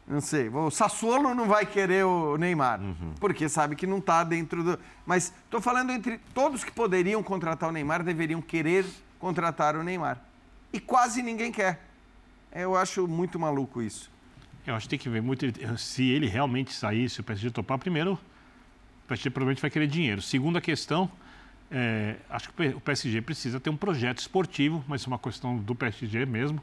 não 0.06 0.20
sei, 0.20 0.48
o 0.50 0.70
Sassuolo 0.70 1.34
não 1.34 1.46
vai 1.46 1.64
querer 1.64 2.04
o 2.04 2.36
Neymar, 2.36 2.80
uhum. 2.80 3.14
porque 3.18 3.48
sabe 3.48 3.74
que 3.74 3.86
não 3.86 3.98
está 3.98 4.22
dentro 4.22 4.62
do. 4.62 4.78
Mas 5.06 5.32
estou 5.44 5.60
falando 5.60 5.90
entre 5.90 6.18
todos 6.34 6.62
que 6.62 6.70
poderiam 6.70 7.22
contratar 7.22 7.70
o 7.70 7.72
Neymar, 7.72 8.04
deveriam 8.04 8.42
querer 8.42 8.84
contratar 9.18 9.74
o 9.76 9.82
Neymar. 9.82 10.20
E 10.72 10.78
quase 10.78 11.22
ninguém 11.22 11.50
quer. 11.50 11.80
Eu 12.52 12.76
acho 12.76 13.08
muito 13.08 13.38
maluco 13.38 13.80
isso. 13.80 14.10
Eu 14.66 14.74
acho 14.74 14.84
que 14.86 14.90
tem 14.90 14.98
que 14.98 15.08
ver 15.08 15.22
muito. 15.22 15.46
Se 15.78 16.04
ele 16.04 16.26
realmente 16.26 16.72
sair, 16.72 17.08
se 17.08 17.20
o 17.20 17.24
PSG 17.24 17.50
topar, 17.50 17.78
primeiro, 17.78 18.18
o 19.06 19.08
PSG 19.08 19.30
provavelmente 19.30 19.62
vai 19.62 19.70
querer 19.70 19.86
dinheiro. 19.86 20.20
Segunda 20.20 20.60
questão, 20.60 21.08
é, 21.70 22.16
acho 22.28 22.52
que 22.52 22.68
o 22.68 22.80
PSG 22.80 23.22
precisa 23.22 23.60
ter 23.60 23.70
um 23.70 23.76
projeto 23.76 24.18
esportivo, 24.18 24.84
mas 24.88 25.00
isso 25.00 25.08
é 25.08 25.12
uma 25.12 25.18
questão 25.18 25.56
do 25.56 25.74
PSG 25.74 26.26
mesmo 26.26 26.62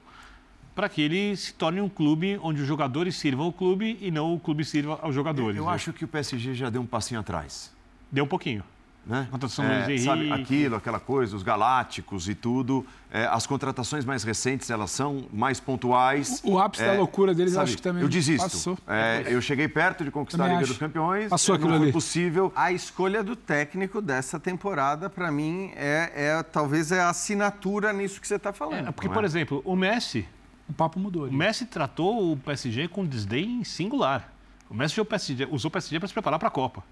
para 0.75 0.89
que 0.89 1.01
ele 1.01 1.35
se 1.35 1.53
torne 1.53 1.79
um 1.79 1.89
clube 1.89 2.39
onde 2.41 2.61
os 2.61 2.67
jogadores 2.67 3.15
sirvam 3.15 3.45
ao 3.45 3.53
clube 3.53 3.97
e 4.01 4.09
não 4.09 4.33
o 4.33 4.39
clube 4.39 4.65
sirva 4.65 4.99
aos 5.01 5.13
jogadores. 5.13 5.55
Eu, 5.55 5.63
eu 5.63 5.69
acho 5.69 5.93
que 5.93 6.03
o 6.03 6.07
PSG 6.07 6.55
já 6.55 6.69
deu 6.69 6.81
um 6.81 6.85
passinho 6.85 7.19
atrás. 7.19 7.71
Deu 8.11 8.25
um 8.25 8.27
pouquinho. 8.27 8.63
Né? 9.05 9.27
Contratação 9.29 9.65
é, 9.65 9.85
do 9.85 9.99
sabe, 9.99 10.31
aquilo, 10.31 10.77
aquela 10.77 10.99
coisa, 10.99 11.35
os 11.35 11.43
galácticos 11.43 12.29
e 12.29 12.35
tudo. 12.35 12.85
É, 13.11 13.25
as 13.25 13.45
contratações 13.45 14.05
mais 14.05 14.23
recentes, 14.23 14.69
elas 14.69 14.91
são 14.91 15.25
mais 15.31 15.59
pontuais. 15.59 16.41
O, 16.43 16.53
o 16.53 16.59
ápice 16.59 16.83
é, 16.83 16.87
da 16.87 16.93
loucura 16.93 17.33
deles, 17.33 17.53
sabe, 17.53 17.65
acho 17.65 17.75
que 17.75 17.81
também 17.81 18.01
Eu 18.01 18.07
desisto. 18.07 18.43
Passou. 18.43 18.77
É, 18.87 19.25
eu 19.27 19.41
cheguei 19.41 19.67
perto 19.67 20.05
de 20.05 20.11
conquistar 20.11 20.43
também 20.43 20.57
a 20.57 20.59
Liga 20.59 20.63
acho. 20.63 20.73
dos 20.73 20.79
Campeões. 20.79 21.29
Passou 21.29 21.53
aquilo 21.53 21.71
não 21.71 21.77
foi 21.77 21.87
ali. 21.87 21.93
possível. 21.93 22.53
A 22.55 22.71
escolha 22.71 23.21
do 23.21 23.35
técnico 23.35 24.01
dessa 24.01 24.39
temporada, 24.39 25.09
para 25.09 25.29
mim, 25.29 25.71
é, 25.75 26.11
é, 26.15 26.43
talvez 26.43 26.91
é 26.91 27.01
a 27.01 27.09
assinatura 27.09 27.91
nisso 27.91 28.21
que 28.21 28.27
você 28.27 28.35
está 28.35 28.53
falando. 28.53 28.87
É, 28.87 28.91
porque, 28.91 29.09
por 29.09 29.25
exemplo, 29.25 29.61
o 29.65 29.75
Messi 29.75 30.25
o 30.69 30.73
papo 30.73 30.99
mudou. 30.99 31.25
Ali. 31.25 31.33
O 31.33 31.37
Messi 31.37 31.65
tratou 31.65 32.31
o 32.31 32.37
PSG 32.37 32.87
com 32.87 33.05
desdém 33.05 33.63
singular. 33.63 34.31
O 34.69 34.73
Messi 34.73 34.93
usou 34.93 35.03
o 35.03 35.05
PSG, 35.05 35.47
usou 35.51 35.69
o 35.69 35.71
PSG 35.71 35.99
para 35.99 36.07
se 36.07 36.13
preparar 36.13 36.39
para 36.39 36.47
a 36.47 36.51
Copa. 36.51 36.83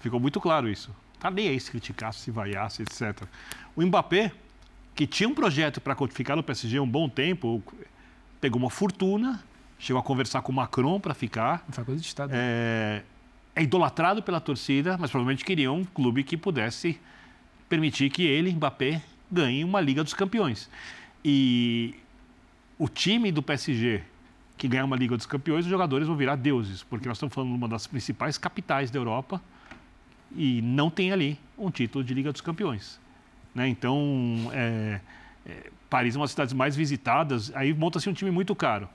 Ficou 0.00 0.18
muito 0.18 0.40
claro 0.40 0.68
isso. 0.68 0.90
Tá 1.20 1.30
nem 1.30 1.48
aí 1.48 1.60
se 1.60 1.70
criticasse, 1.70 2.20
se 2.20 2.30
vaiasse, 2.30 2.82
etc. 2.82 3.22
O 3.76 3.82
Mbappé, 3.82 4.32
que 4.94 5.06
tinha 5.06 5.28
um 5.28 5.34
projeto 5.34 5.80
para 5.80 5.94
ficar 6.08 6.34
no 6.34 6.42
PSG 6.42 6.78
há 6.78 6.82
um 6.82 6.88
bom 6.88 7.10
tempo, 7.10 7.62
pegou 8.40 8.58
uma 8.58 8.70
fortuna, 8.70 9.44
chegou 9.78 10.00
a 10.00 10.02
conversar 10.02 10.40
com 10.40 10.50
o 10.50 10.54
Macron 10.54 10.98
para 10.98 11.12
ficar. 11.12 11.62
Foi 11.70 11.84
coisa 11.84 12.00
de 12.00 12.06
Estado. 12.06 12.32
É, 12.34 13.02
é 13.54 13.62
idolatrado 13.62 14.22
pela 14.22 14.40
torcida, 14.40 14.96
mas 14.98 15.10
provavelmente 15.10 15.44
queria 15.44 15.70
um 15.70 15.84
clube 15.84 16.24
que 16.24 16.38
pudesse 16.38 16.98
permitir 17.68 18.08
que 18.08 18.24
ele, 18.24 18.50
Mbappé, 18.52 19.02
ganhe 19.30 19.62
uma 19.62 19.80
Liga 19.80 20.02
dos 20.02 20.14
Campeões. 20.14 20.70
E 21.22 21.94
o 22.78 22.88
time 22.88 23.30
do 23.30 23.42
PSG 23.42 24.02
que 24.56 24.68
ganhar 24.68 24.84
uma 24.86 24.96
Liga 24.96 25.16
dos 25.16 25.26
Campeões, 25.26 25.66
os 25.66 25.70
jogadores 25.70 26.06
vão 26.06 26.16
virar 26.16 26.36
deuses, 26.36 26.82
porque 26.82 27.06
nós 27.06 27.16
estamos 27.18 27.34
falando 27.34 27.50
de 27.50 27.56
uma 27.56 27.68
das 27.68 27.86
principais 27.86 28.38
capitais 28.38 28.90
da 28.90 28.98
Europa 28.98 29.40
e 30.34 30.62
não 30.62 30.90
tem 30.90 31.12
ali 31.12 31.38
um 31.58 31.70
título 31.70 32.04
de 32.04 32.14
Liga 32.14 32.32
dos 32.32 32.40
Campeões. 32.40 33.00
Né? 33.54 33.68
Então, 33.68 34.50
é, 34.52 35.00
é, 35.46 35.70
Paris 35.88 36.14
é 36.14 36.18
uma 36.18 36.24
das 36.24 36.32
cidades 36.32 36.54
mais 36.54 36.76
visitadas, 36.76 37.54
aí 37.54 37.74
monta-se 37.74 38.08
um 38.08 38.12
time 38.12 38.30
muito 38.30 38.54
caro. 38.54 38.88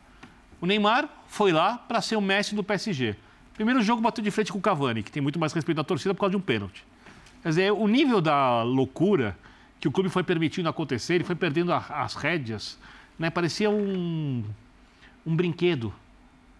O 0.62 0.66
Neymar 0.66 1.10
foi 1.28 1.52
lá 1.52 1.78
para 1.78 2.02
ser 2.02 2.16
o 2.16 2.22
Messi 2.22 2.56
do 2.56 2.64
PSG. 2.64 3.16
Primeiro 3.54 3.82
jogo 3.82 4.02
bateu 4.02 4.24
de 4.24 4.32
frente 4.32 4.52
com 4.52 4.58
o 4.58 4.62
Cavani, 4.62 5.04
que 5.04 5.12
tem 5.12 5.22
muito 5.22 5.40
mais 5.40 5.54
respeito 5.54 5.78
da 5.78 5.84
torcida 5.84 6.14
por 6.14 6.22
causa 6.22 6.32
de 6.32 6.38
um 6.38 6.42
pênalti. 6.42 6.86
Quer 7.44 7.50
dizer, 7.50 7.72
o 7.72 7.88
nível 7.88 8.22
da 8.22 8.64
loucura 8.64 9.38
que 9.80 9.88
o 9.88 9.92
clube 9.92 10.10
foi 10.10 10.24
permitindo 10.24 10.68
acontecer, 10.68 11.16
ele 11.16 11.24
foi 11.24 11.36
perdendo 11.36 11.72
a, 11.72 11.78
as 11.78 12.16
rédeas 12.16 12.78
né? 13.18 13.30
Parecia 13.30 13.70
um, 13.70 14.44
um 15.26 15.36
brinquedo 15.36 15.94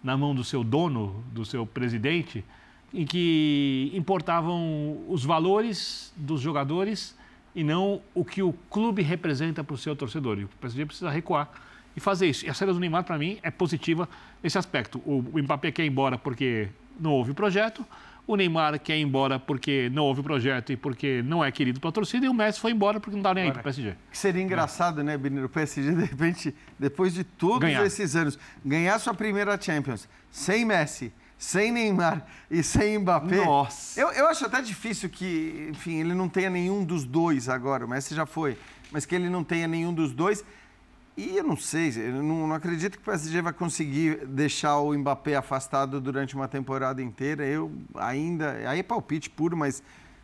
na 0.02 0.16
mão 0.16 0.34
do 0.34 0.44
seu 0.44 0.64
dono, 0.64 1.24
do 1.32 1.44
seu 1.44 1.66
presidente, 1.66 2.44
em 2.92 3.04
que 3.04 3.90
importavam 3.94 4.98
os 5.08 5.24
valores 5.24 6.12
dos 6.16 6.40
jogadores 6.40 7.16
e 7.54 7.64
não 7.64 8.00
o 8.14 8.24
que 8.24 8.42
o 8.42 8.52
clube 8.70 9.02
representa 9.02 9.64
para 9.64 9.74
o 9.74 9.78
seu 9.78 9.96
torcedor. 9.96 10.38
E 10.38 10.44
o 10.44 10.48
PSG 10.60 10.86
precisa 10.86 11.10
recuar 11.10 11.50
e 11.96 12.00
fazer 12.00 12.26
isso. 12.26 12.44
E 12.44 12.50
a 12.50 12.54
saída 12.54 12.74
do 12.74 12.78
Neymar, 12.78 13.04
para 13.04 13.16
mim, 13.16 13.38
é 13.42 13.50
positiva 13.50 14.08
nesse 14.42 14.58
aspecto. 14.58 14.98
O, 15.06 15.22
Mbappé 15.22 15.72
quer 15.72 15.84
ir 15.84 15.88
embora 15.88 16.18
porque 16.18 16.68
não 17.00 17.12
houve 17.12 17.32
projeto, 17.32 17.84
o 18.26 18.36
Neymar 18.36 18.78
quer 18.78 18.98
ir 18.98 19.02
embora 19.02 19.38
porque 19.38 19.88
não 19.92 20.04
houve 20.04 20.22
projeto 20.22 20.72
e 20.72 20.76
porque 20.76 21.22
não 21.24 21.44
é 21.44 21.50
querido 21.50 21.80
pela 21.80 21.92
torcida. 21.92 22.26
E 22.26 22.28
o 22.28 22.34
Messi 22.34 22.60
foi 22.60 22.72
embora 22.72 23.00
porque 23.00 23.16
não 23.16 23.22
dá 23.22 23.32
nem 23.32 23.44
aí 23.44 23.52
para 23.52 23.60
o 23.60 23.64
PSG. 23.64 23.94
Que 24.10 24.18
seria 24.18 24.42
engraçado, 24.42 25.02
né, 25.02 25.16
Benito? 25.16 25.46
O 25.46 25.48
PSG, 25.48 25.92
de 25.92 26.04
repente, 26.04 26.54
depois 26.78 27.14
de 27.14 27.24
todos 27.24 27.60
ganhar. 27.60 27.86
esses 27.86 28.16
anos, 28.16 28.38
ganhar 28.64 28.98
sua 28.98 29.14
primeira 29.14 29.58
Champions 29.60 30.08
sem 30.30 30.64
Messi, 30.64 31.12
sem 31.38 31.70
Neymar 31.70 32.26
e 32.50 32.62
sem 32.62 32.98
Mbappé. 32.98 33.44
Nossa! 33.44 34.00
Eu, 34.00 34.08
eu 34.12 34.26
acho 34.26 34.46
até 34.46 34.60
difícil 34.62 35.08
que, 35.08 35.68
enfim, 35.70 36.00
ele 36.00 36.14
não 36.14 36.28
tenha 36.28 36.50
nenhum 36.50 36.84
dos 36.84 37.04
dois 37.04 37.48
agora. 37.48 37.84
O 37.84 37.88
Messi 37.88 38.14
já 38.14 38.26
foi. 38.26 38.58
Mas 38.90 39.04
que 39.04 39.14
ele 39.14 39.28
não 39.28 39.44
tenha 39.44 39.66
nenhum 39.66 39.92
dos 39.92 40.12
dois. 40.12 40.44
E 41.16 41.36
eu 41.36 41.44
não 41.44 41.56
sei, 41.56 41.90
eu 41.96 42.22
não, 42.22 42.46
não, 42.46 42.54
acredito 42.54 42.98
que 42.98 43.02
o 43.02 43.04
PSG 43.06 43.40
vai 43.40 43.52
conseguir 43.52 44.26
deixar 44.26 44.78
o 44.80 44.92
Mbappé 44.92 45.34
afastado 45.34 45.98
durante 45.98 46.34
uma 46.34 46.46
temporada 46.46 47.00
inteira. 47.02 47.44
Eu 47.44 47.72
ainda. 47.94 48.68
Aí 48.68 48.80
é 48.80 48.82
palpite 48.82 49.30
puro, 49.30 49.56
mas 49.56 49.82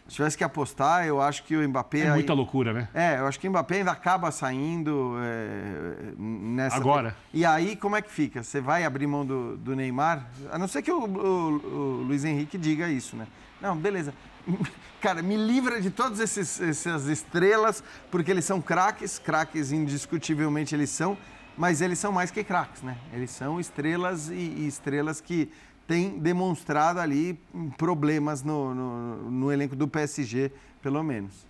se 0.09 0.17
tivesse 0.17 0.37
que 0.37 0.45
apostar, 0.45 1.07
eu 1.07 1.21
acho 1.21 1.45
que 1.45 1.57
o 1.57 1.69
Mbappé. 1.69 2.01
É 2.01 2.11
muita 2.11 2.33
aí, 2.33 2.37
loucura, 2.37 2.73
né? 2.73 2.89
É, 2.93 3.19
eu 3.19 3.27
acho 3.27 3.39
que 3.39 3.47
o 3.47 3.51
Mbappé 3.51 3.77
ainda 3.77 3.93
acaba 3.93 4.31
saindo 4.31 5.17
é, 5.23 6.13
nessa. 6.19 6.77
Agora. 6.77 7.17
E 7.33 7.45
aí, 7.45 7.77
como 7.77 7.97
é 7.97 8.03
que 8.03 8.11
fica? 8.11 8.43
Você 8.43 8.61
vai 8.61 8.85
abrir 8.85 9.07
mão 9.07 9.25
do, 9.25 9.57
do 9.57 9.75
Neymar? 9.77 10.27
A 10.51 10.59
não 10.59 10.69
ser 10.69 10.83
que 10.83 10.91
o, 10.91 11.05
o, 11.05 12.01
o 12.01 12.03
Luiz 12.03 12.25
Henrique 12.25 12.59
diga 12.59 12.89
isso, 12.89 13.17
né? 13.17 13.27
Não, 13.61 13.77
beleza. 13.77 14.13
Cara, 15.01 15.23
me 15.23 15.37
livra 15.37 15.81
de 15.81 15.91
todas 15.91 16.21
essas 16.21 17.07
estrelas, 17.07 17.83
porque 18.11 18.31
eles 18.31 18.45
são 18.45 18.61
craques, 18.61 19.19
craques 19.19 19.73
indiscutivelmente 19.73 20.75
eles 20.75 20.91
são, 20.91 21.17
mas 21.57 21.81
eles 21.81 21.99
são 21.99 22.13
mais 22.13 22.31
que 22.31 22.45
craques, 22.45 22.83
né? 22.83 22.97
Eles 23.13 23.31
são 23.31 23.59
estrelas 23.59 24.29
e, 24.29 24.35
e 24.35 24.67
estrelas 24.67 25.21
que 25.21 25.51
tem 25.93 26.19
demonstrado 26.19 26.99
ali 26.99 27.39
problemas 27.77 28.43
no, 28.43 28.75
no, 28.75 29.31
no 29.31 29.53
elenco 29.53 29.77
do 29.77 29.87
PSG, 29.87 30.51
pelo 30.81 31.03
menos. 31.03 31.47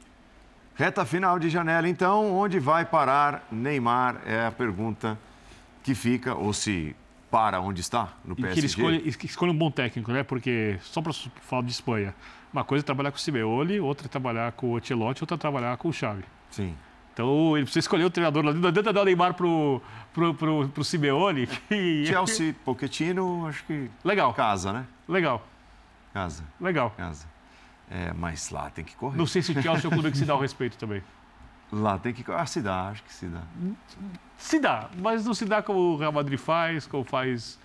Reta 0.74 1.04
final 1.04 1.38
de 1.38 1.48
janela, 1.48 1.88
então, 1.88 2.34
onde 2.34 2.58
vai 2.58 2.84
parar 2.84 3.46
Neymar? 3.52 4.20
É 4.26 4.44
a 4.46 4.50
pergunta 4.50 5.16
que 5.84 5.94
fica, 5.94 6.34
ou 6.34 6.52
se 6.52 6.96
para 7.30 7.60
onde 7.60 7.82
está, 7.82 8.14
no 8.24 8.34
PSG. 8.34 8.50
E 8.50 8.54
que 8.54 8.58
ele 8.58 8.66
escolha, 8.66 9.08
e 9.10 9.14
que 9.14 9.26
escolha 9.26 9.52
um 9.52 9.56
bom 9.56 9.70
técnico, 9.70 10.10
né? 10.10 10.24
Porque, 10.24 10.76
só 10.80 11.00
para 11.00 11.12
falar 11.12 11.62
de 11.62 11.70
Espanha, 11.70 12.12
uma 12.52 12.64
coisa 12.64 12.82
é 12.82 12.84
trabalhar 12.84 13.12
com 13.12 13.18
o 13.18 13.20
Simeone, 13.20 13.78
outra 13.78 14.08
é 14.08 14.08
trabalhar 14.08 14.50
com 14.52 14.72
o 14.72 14.76
Ancelotti, 14.76 15.22
outra 15.22 15.36
é 15.36 15.38
trabalhar 15.38 15.76
com 15.76 15.88
o 15.88 15.92
Xavi. 15.92 16.24
Sim. 16.50 16.74
Então, 17.12 17.56
ele 17.56 17.64
precisa 17.64 17.80
escolher 17.80 18.04
o 18.04 18.10
treinador 18.10 18.44
lá. 18.44 18.52
Não 18.54 18.68
adianta 18.68 18.92
dar 18.92 19.02
o 19.02 19.04
Neymar 19.04 19.34
pro, 19.34 19.82
pro, 20.14 20.34
pro, 20.34 20.68
pro 20.68 20.84
Simeone. 20.84 21.46
Que... 21.46 22.06
Chelsea, 22.06 22.54
Pochettino, 22.64 23.46
acho 23.46 23.64
que 23.64 23.90
Legal, 24.04 24.32
casa, 24.34 24.72
né? 24.72 24.86
legal, 25.08 25.46
Casa, 26.14 26.44
legal. 26.60 26.90
casa. 26.96 27.26
É, 27.90 28.12
mas 28.14 28.48
lá 28.50 28.70
tem 28.70 28.84
que 28.84 28.96
correr. 28.96 29.16
Não 29.18 29.26
sei 29.26 29.42
se 29.42 29.52
o 29.52 29.62
Chelsea 29.62 29.84
é 29.84 29.88
o 29.88 29.90
clube 29.90 30.10
que 30.10 30.16
se 30.18 30.24
dá 30.24 30.34
o 30.34 30.38
respeito 30.40 30.76
também. 30.78 31.02
Lá 31.70 31.98
tem 31.98 32.12
que. 32.12 32.24
Ah, 32.30 32.46
se 32.46 32.60
dá, 32.62 32.88
acho 32.88 33.02
que 33.02 33.12
se 33.12 33.26
dá. 33.26 33.42
Se 34.38 34.58
dá, 34.58 34.88
mas 34.98 35.24
não 35.24 35.34
se 35.34 35.44
dá 35.44 35.62
como 35.62 35.78
o 35.78 35.96
Real 35.96 36.12
Madrid 36.12 36.38
faz, 36.38 36.86
como 36.86 37.04
faz... 37.04 37.58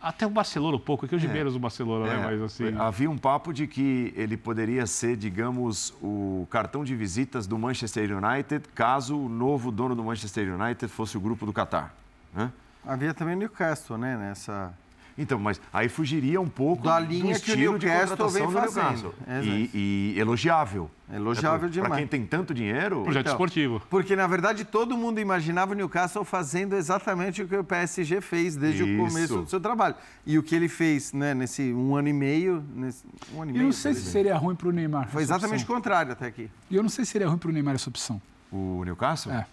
Até 0.00 0.26
o 0.26 0.30
Barcelona 0.30 0.76
um 0.76 0.80
pouco, 0.80 1.08
que 1.08 1.14
hoje 1.14 1.26
É. 1.26 1.32
menos 1.32 1.56
o 1.56 1.58
Barcelona, 1.58 2.06
né? 2.06 2.14
É, 2.14 2.24
Mas 2.24 2.42
assim... 2.42 2.76
Havia 2.78 3.10
um 3.10 3.18
papo 3.18 3.52
de 3.52 3.66
que 3.66 4.12
ele 4.16 4.36
poderia 4.36 4.86
ser, 4.86 5.16
digamos, 5.16 5.92
o 6.02 6.46
cartão 6.50 6.84
de 6.84 6.94
visitas 6.94 7.46
do 7.46 7.58
Manchester 7.58 8.10
United, 8.16 8.68
caso 8.74 9.18
o 9.18 9.28
novo 9.28 9.72
dono 9.72 9.94
do 9.96 10.04
Manchester 10.04 10.54
United 10.54 10.90
fosse 10.92 11.16
o 11.16 11.20
grupo 11.20 11.44
do 11.46 11.52
Qatar. 11.52 11.94
né? 12.34 12.52
Havia 12.86 13.12
também 13.14 13.34
o 13.34 13.38
Newcastle, 13.38 13.98
né? 13.98 14.16
Nessa... 14.16 14.72
Então, 15.18 15.38
mas 15.38 15.60
aí 15.72 15.88
fugiria 15.88 16.38
um 16.40 16.48
pouco 16.48 16.82
Da 16.84 17.00
do 17.00 17.06
linha 17.06 17.22
que 17.22 17.28
o 17.28 17.54
estilo 17.54 17.78
de 17.78 17.86
Newcastle 17.86 18.28
vem 18.28 18.46
do 18.46 18.52
fazendo. 18.52 19.14
E, 19.42 19.70
e 20.14 20.20
elogiável. 20.20 20.90
Elogiável 21.10 21.60
Para 21.60 21.68
demais. 21.68 21.94
quem 21.96 22.06
tem 22.06 22.26
tanto 22.26 22.52
dinheiro, 22.52 23.02
Projeto 23.04 23.22
Então, 23.22 23.32
esportivo. 23.32 23.80
Porque, 23.88 24.14
na 24.16 24.26
verdade, 24.26 24.64
todo 24.64 24.96
mundo 24.96 25.18
imaginava 25.20 25.72
o 25.72 25.74
Newcastle 25.74 26.24
fazendo 26.24 26.74
exatamente 26.76 27.42
o 27.42 27.48
que 27.48 27.56
o 27.56 27.64
PSG 27.64 28.20
fez 28.20 28.56
desde 28.56 28.82
Isso. 28.82 29.02
o 29.02 29.06
começo 29.08 29.42
do 29.42 29.48
seu 29.48 29.60
trabalho. 29.60 29.94
E 30.26 30.36
o 30.38 30.42
que 30.42 30.54
ele 30.54 30.68
fez 30.68 31.12
né, 31.12 31.32
nesse 31.32 31.72
um 31.72 31.94
ano 31.96 32.08
e 32.08 32.12
meio. 32.12 32.62
Nesse, 32.74 33.04
um 33.34 33.40
ano 33.40 33.52
e 33.52 33.54
E 33.54 33.58
meio. 33.58 33.64
não 33.66 33.72
sei 33.72 33.94
se 33.94 34.00
dois 34.00 34.12
seria 34.12 34.36
ruim 34.36 34.54
para 34.56 34.68
o 34.68 34.72
Neymar. 34.72 35.08
Foi 35.08 35.22
exatamente 35.22 35.60
o 35.60 35.62
opção. 35.62 35.76
contrário 35.76 36.12
até 36.12 36.26
aqui. 36.26 36.50
E 36.70 36.76
eu 36.76 36.82
não 36.82 36.90
sei 36.90 37.04
se 37.04 37.12
seria 37.12 37.28
ruim 37.28 37.38
para 37.38 37.48
o 37.48 37.52
Neymar 37.52 37.74
essa 37.76 37.88
opção. 37.88 38.20
o 38.52 38.82
Newcastle? 38.84 39.32
É. 39.32 39.46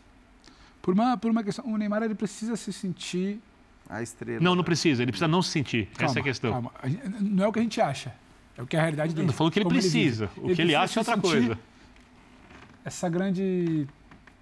Por 0.82 0.94
uma, 0.94 1.16
por 1.18 1.32
uma 1.32 1.44
questão. 1.44 1.66
O 1.66 1.78
Neymar 1.78 2.04
ele 2.04 2.16
precisa 2.16 2.56
se 2.58 2.74
sentir. 2.74 3.40
A 3.90 4.02
estrela. 4.02 4.40
Não, 4.42 4.56
não 4.56 4.64
precisa. 4.64 5.04
Ele 5.04 5.12
precisa 5.12 5.28
não 5.28 5.42
se 5.42 5.50
sentir. 5.52 5.90
Essa 5.94 6.04
é 6.04 6.06
Calma, 6.08 6.20
a 6.20 6.24
questão. 6.24 6.52
calma. 6.52 6.72
Não 7.20 7.44
é 7.44 7.48
o 7.48 7.54
que 7.54 7.60
a 7.60 7.62
gente 7.62 7.80
acha. 7.82 8.14
É 8.58 8.62
o 8.62 8.68
que 8.68 8.76
é 8.76 8.80
a 8.80 8.82
realidade 8.84 9.14
dele. 9.14 9.28
não 9.28 9.34
falou 9.34 9.52
que 9.52 9.60
ele 9.60 9.68
precisa. 9.70 10.28
vive. 10.28 10.40
o 10.40 10.44
que 10.56 10.62
ele 10.62 10.74
precisa 10.76 10.80
acha 10.80 11.00
é 11.00 11.02
outra 11.02 11.18
coisa. 11.18 11.60
Essa 12.86 13.10
grande. 13.10 13.88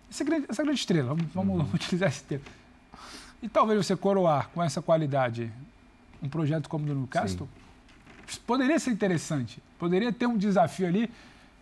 Essa 0.10 0.24
grande, 0.24 0.46
essa 0.50 0.64
grande 0.64 0.80
estrela. 0.80 1.16
Vamos, 1.34 1.60
Uhum. 1.62 1.68
utilizar 1.74 2.10
esse 2.10 2.24
termo. 2.24 2.44
E 3.42 3.48
talvez 3.50 3.86
você 3.86 3.96
coroar 3.96 4.50
com 4.50 4.62
essa 4.62 4.82
qualidade 4.82 5.52
um 6.22 6.30
projeto 6.30 6.70
como 6.70 6.84
o 6.86 6.88
do 6.88 6.94
Newcastle 6.96 7.50
poderia 8.46 8.78
ser 8.80 8.92
interessante. 8.92 9.62
Poderia 9.80 10.12
ter 10.14 10.28
um 10.28 10.38
desafio 10.38 10.88
ali. 10.88 11.10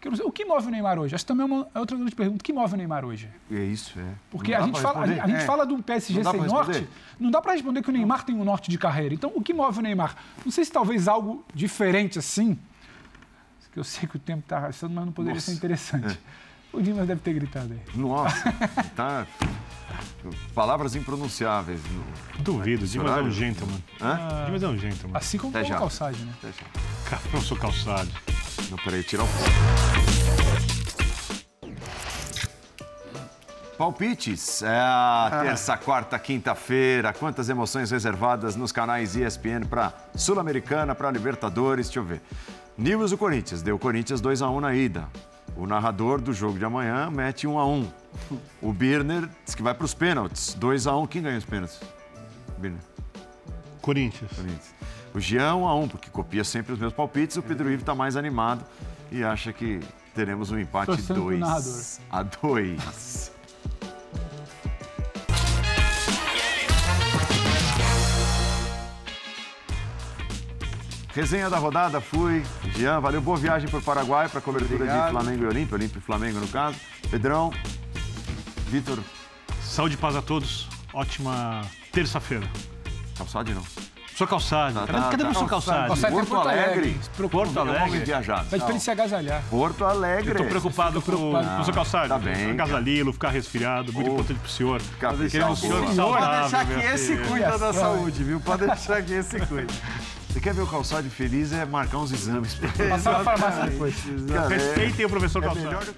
Eu 0.01 0.27
o 0.27 0.31
que 0.31 0.45
move 0.45 0.67
o 0.67 0.69
Neymar 0.69 0.97
hoje? 0.97 1.13
Essa 1.15 1.25
também 1.25 1.43
é, 1.43 1.45
uma, 1.45 1.67
é 1.75 1.79
outra 1.79 1.97
grande 1.97 2.15
pergunta. 2.15 2.41
O 2.41 2.43
que 2.43 2.53
move 2.53 2.73
o 2.73 2.77
Neymar 2.77 3.03
hoje? 3.03 3.29
É 3.51 3.55
isso, 3.63 3.99
é. 3.99 4.13
Porque 4.31 4.53
a 4.53 4.61
gente, 4.61 4.79
fala, 4.79 5.01
a, 5.01 5.07
gente- 5.07 5.19
a 5.19 5.27
gente 5.27 5.41
É. 5.41 5.45
fala 5.45 5.67
de 5.67 5.73
um 5.73 5.81
PSG 5.81 6.23
sem 6.23 6.33
norte. 6.41 6.67
responder? 6.71 6.87
Não 7.19 7.29
dá 7.29 7.41
para 7.41 7.51
responder 7.53 7.81
que 7.81 7.89
o 7.89 7.91
Neymar 7.91 8.23
tem 8.23 8.33
um 8.35 8.43
norte 8.45 8.69
de 8.69 8.77
carreira. 8.77 9.13
Então, 9.13 9.31
o 9.35 9.41
que 9.41 9.53
move 9.53 9.79
o 9.79 9.81
Neymar? 9.81 10.15
Não 10.45 10.51
sei 10.51 10.63
se 10.63 10.71
talvez 10.71 11.07
algo 11.07 11.43
diferente 11.53 12.17
assim. 12.17 12.57
Que 13.73 13.79
eu 13.79 13.83
sei 13.83 14.07
que 14.07 14.15
o 14.15 14.19
tempo 14.19 14.39
está 14.39 14.57
arrastando, 14.57 14.93
mas 14.95 15.05
não 15.05 15.11
poderia 15.11 15.35
Nossa. 15.35 15.51
É. 15.51 15.53
ser 15.53 15.57
interessante. 15.57 16.19
O 16.71 16.81
Dimas 16.81 17.07
deve 17.07 17.19
ter 17.21 17.33
gritado 17.33 17.73
aí. 17.73 17.79
Nossa, 17.95 18.51
tá. 18.95 19.27
Palavras 20.53 20.95
impronunciáveis. 20.95 21.81
Duvido. 22.39 22.85
Dimas 22.87 23.17
é 23.17 23.21
um 23.21 23.31
gentleman. 23.31 23.79
Hã? 24.01 24.45
Dimas 24.45 24.63
é 24.63 24.67
um 24.67 24.77
gentleman. 24.77 25.17
Assim 25.17 25.37
como 25.37 25.49
Até 25.55 25.65
o 25.65 25.69
já. 25.69 25.77
Calçade, 25.77 26.19
né? 26.23 26.33
Cara, 27.09 27.21
professor 27.31 27.59
Calçado. 27.59 28.09
Não, 28.09 28.38
peraí, 28.77 29.03
tirar 29.03 29.23
o. 29.23 29.27
Palpites. 33.79 34.61
É 34.61 34.77
a 34.77 35.39
terça, 35.41 35.77
quarta, 35.77 36.19
quinta-feira. 36.19 37.13
Quantas 37.13 37.47
emoções 37.47 37.89
reservadas 37.89 38.57
nos 38.57 38.73
canais 38.73 39.15
ESPN 39.15 39.65
para 39.69 39.93
Sul-Americana, 40.13 40.93
para 40.93 41.09
Libertadores. 41.09 41.87
Deixa 41.87 41.99
eu 42.01 42.03
ver. 42.03 42.21
Nivels 42.77 43.11
do 43.11 43.17
Corinthians. 43.17 43.61
Deu 43.61 43.79
Corinthians 43.79 44.21
2x1 44.21 44.59
na 44.59 44.75
ida. 44.75 45.07
O 45.55 45.65
narrador 45.65 46.19
do 46.19 46.33
jogo 46.33 46.59
de 46.59 46.65
amanhã 46.65 47.09
mete 47.09 47.47
1x1. 47.47 47.87
O 48.61 48.73
Birner 48.73 49.29
diz 49.45 49.55
que 49.55 49.63
vai 49.63 49.73
para 49.73 49.85
os 49.85 49.93
pênaltis. 49.93 50.57
2x1. 50.59 51.07
Quem 51.07 51.21
ganhou 51.21 51.37
os 51.37 51.45
pênaltis? 51.45 51.79
Birner. 52.57 52.81
Corinthians. 53.81 54.31
Corinthians. 54.35 54.75
O 55.19 55.21
Jean 55.21 55.53
1 55.57 55.67
a 55.67 55.75
1 55.75 55.87
porque 55.89 56.09
copia 56.09 56.45
sempre 56.45 56.71
os 56.71 56.79
meus 56.79 56.93
palpites. 56.93 57.35
O 57.35 57.43
Pedro 57.43 57.69
Ivo 57.69 57.81
está 57.81 57.93
mais 57.93 58.15
animado 58.15 58.63
e 59.11 59.21
acha 59.21 59.51
que 59.51 59.81
teremos 60.15 60.49
um 60.49 60.57
empate 60.57 60.85
Torcendo 60.85 61.13
pro 61.15 61.23
2 61.25 61.39
narrador. 61.41 61.73
a 62.09 62.23
2. 62.23 63.31
Resenha 71.13 71.49
da 71.49 71.57
rodada, 71.57 71.99
fui. 71.99 72.41
Jean, 72.77 73.01
valeu. 73.01 73.19
Boa 73.19 73.35
viagem 73.35 73.67
para 73.67 73.79
o 73.79 73.81
Paraguai 73.81 74.29
para 74.29 74.39
cobertura 74.39 74.75
Obrigado. 74.75 75.05
de 75.07 75.11
Flamengo 75.11 75.43
e 75.43 75.47
Olímpia. 75.47 75.75
Olímpia 75.75 75.99
e 75.99 76.01
Flamengo, 76.01 76.39
no 76.39 76.47
caso. 76.47 76.79
Pedrão, 77.11 77.51
Vitor, 78.67 78.99
Saúde 79.61 79.95
e 79.95 79.97
paz 79.97 80.15
a 80.15 80.21
todos. 80.21 80.69
Ótima 80.93 81.59
terça-feira. 81.91 82.49
calçado 83.17 83.53
não. 83.53 83.88
Professor 84.19 84.27
Calçado. 84.27 84.73
Tá, 84.73 84.85
cadê 84.85 84.99
tá, 84.99 85.09
cadê 85.09 85.23
o 85.23 85.25
professor 85.27 85.47
Calçado? 85.49 85.87
Calçado. 85.87 86.13
Porto 86.13 86.25
tem 86.25 86.35
Porto 86.35 86.49
Alegre. 86.49 86.73
Alegre. 86.73 87.29
Porto 87.29 87.57
É 87.57 87.61
Alegre. 87.61 87.99
viajado. 87.99 88.49
Pede 88.49 88.63
pra 88.63 88.71
ele 88.71 88.79
se 88.81 88.91
agasalhar. 88.91 89.43
Porto 89.49 89.85
Alegre. 89.85 90.29
Eu 90.31 90.35
tô 90.35 90.43
preocupado 90.45 90.93
com 90.93 90.99
o 90.99 91.01
preocupado. 91.01 91.47
professor 91.47 91.73
Calçado. 91.73 92.07
Tá 92.09 92.17
bem, 92.17 92.51
Agasalilo, 92.51 93.13
ficar 93.13 93.29
resfriado, 93.29 93.93
muito 93.93 94.09
Ô. 94.09 94.13
importante 94.13 94.39
pro 94.39 94.49
senhor. 94.49 94.81
Querendo 94.99 95.51
o 95.51 95.55
senhor 95.55 95.83
Pode 95.83 95.95
saudável. 95.95 96.49
Pode 96.49 96.65
deixar 96.65 96.65
que 96.65 96.95
esse 96.95 97.17
cuida 97.17 97.57
da 97.57 97.73
saúde, 97.73 98.23
viu? 98.23 98.39
Pode 98.41 98.65
deixar 98.65 99.01
que 99.01 99.13
esse 99.13 99.39
cuida. 99.45 99.73
Você 100.29 100.39
quer 100.41 100.53
ver 100.53 100.61
o 100.61 100.67
calçado 100.67 101.09
feliz? 101.09 101.53
É 101.53 101.65
marcar 101.65 101.97
uns 101.99 102.11
exames. 102.11 102.55
Passar 102.89 103.13
na 103.13 103.23
farmácia 103.23 103.63
depois. 103.67 103.95
É- 104.05 104.47
Respeitem 104.53 105.05
o 105.05 105.09
professor 105.09 105.43
é 105.43 105.47
Calçado. 105.47 105.95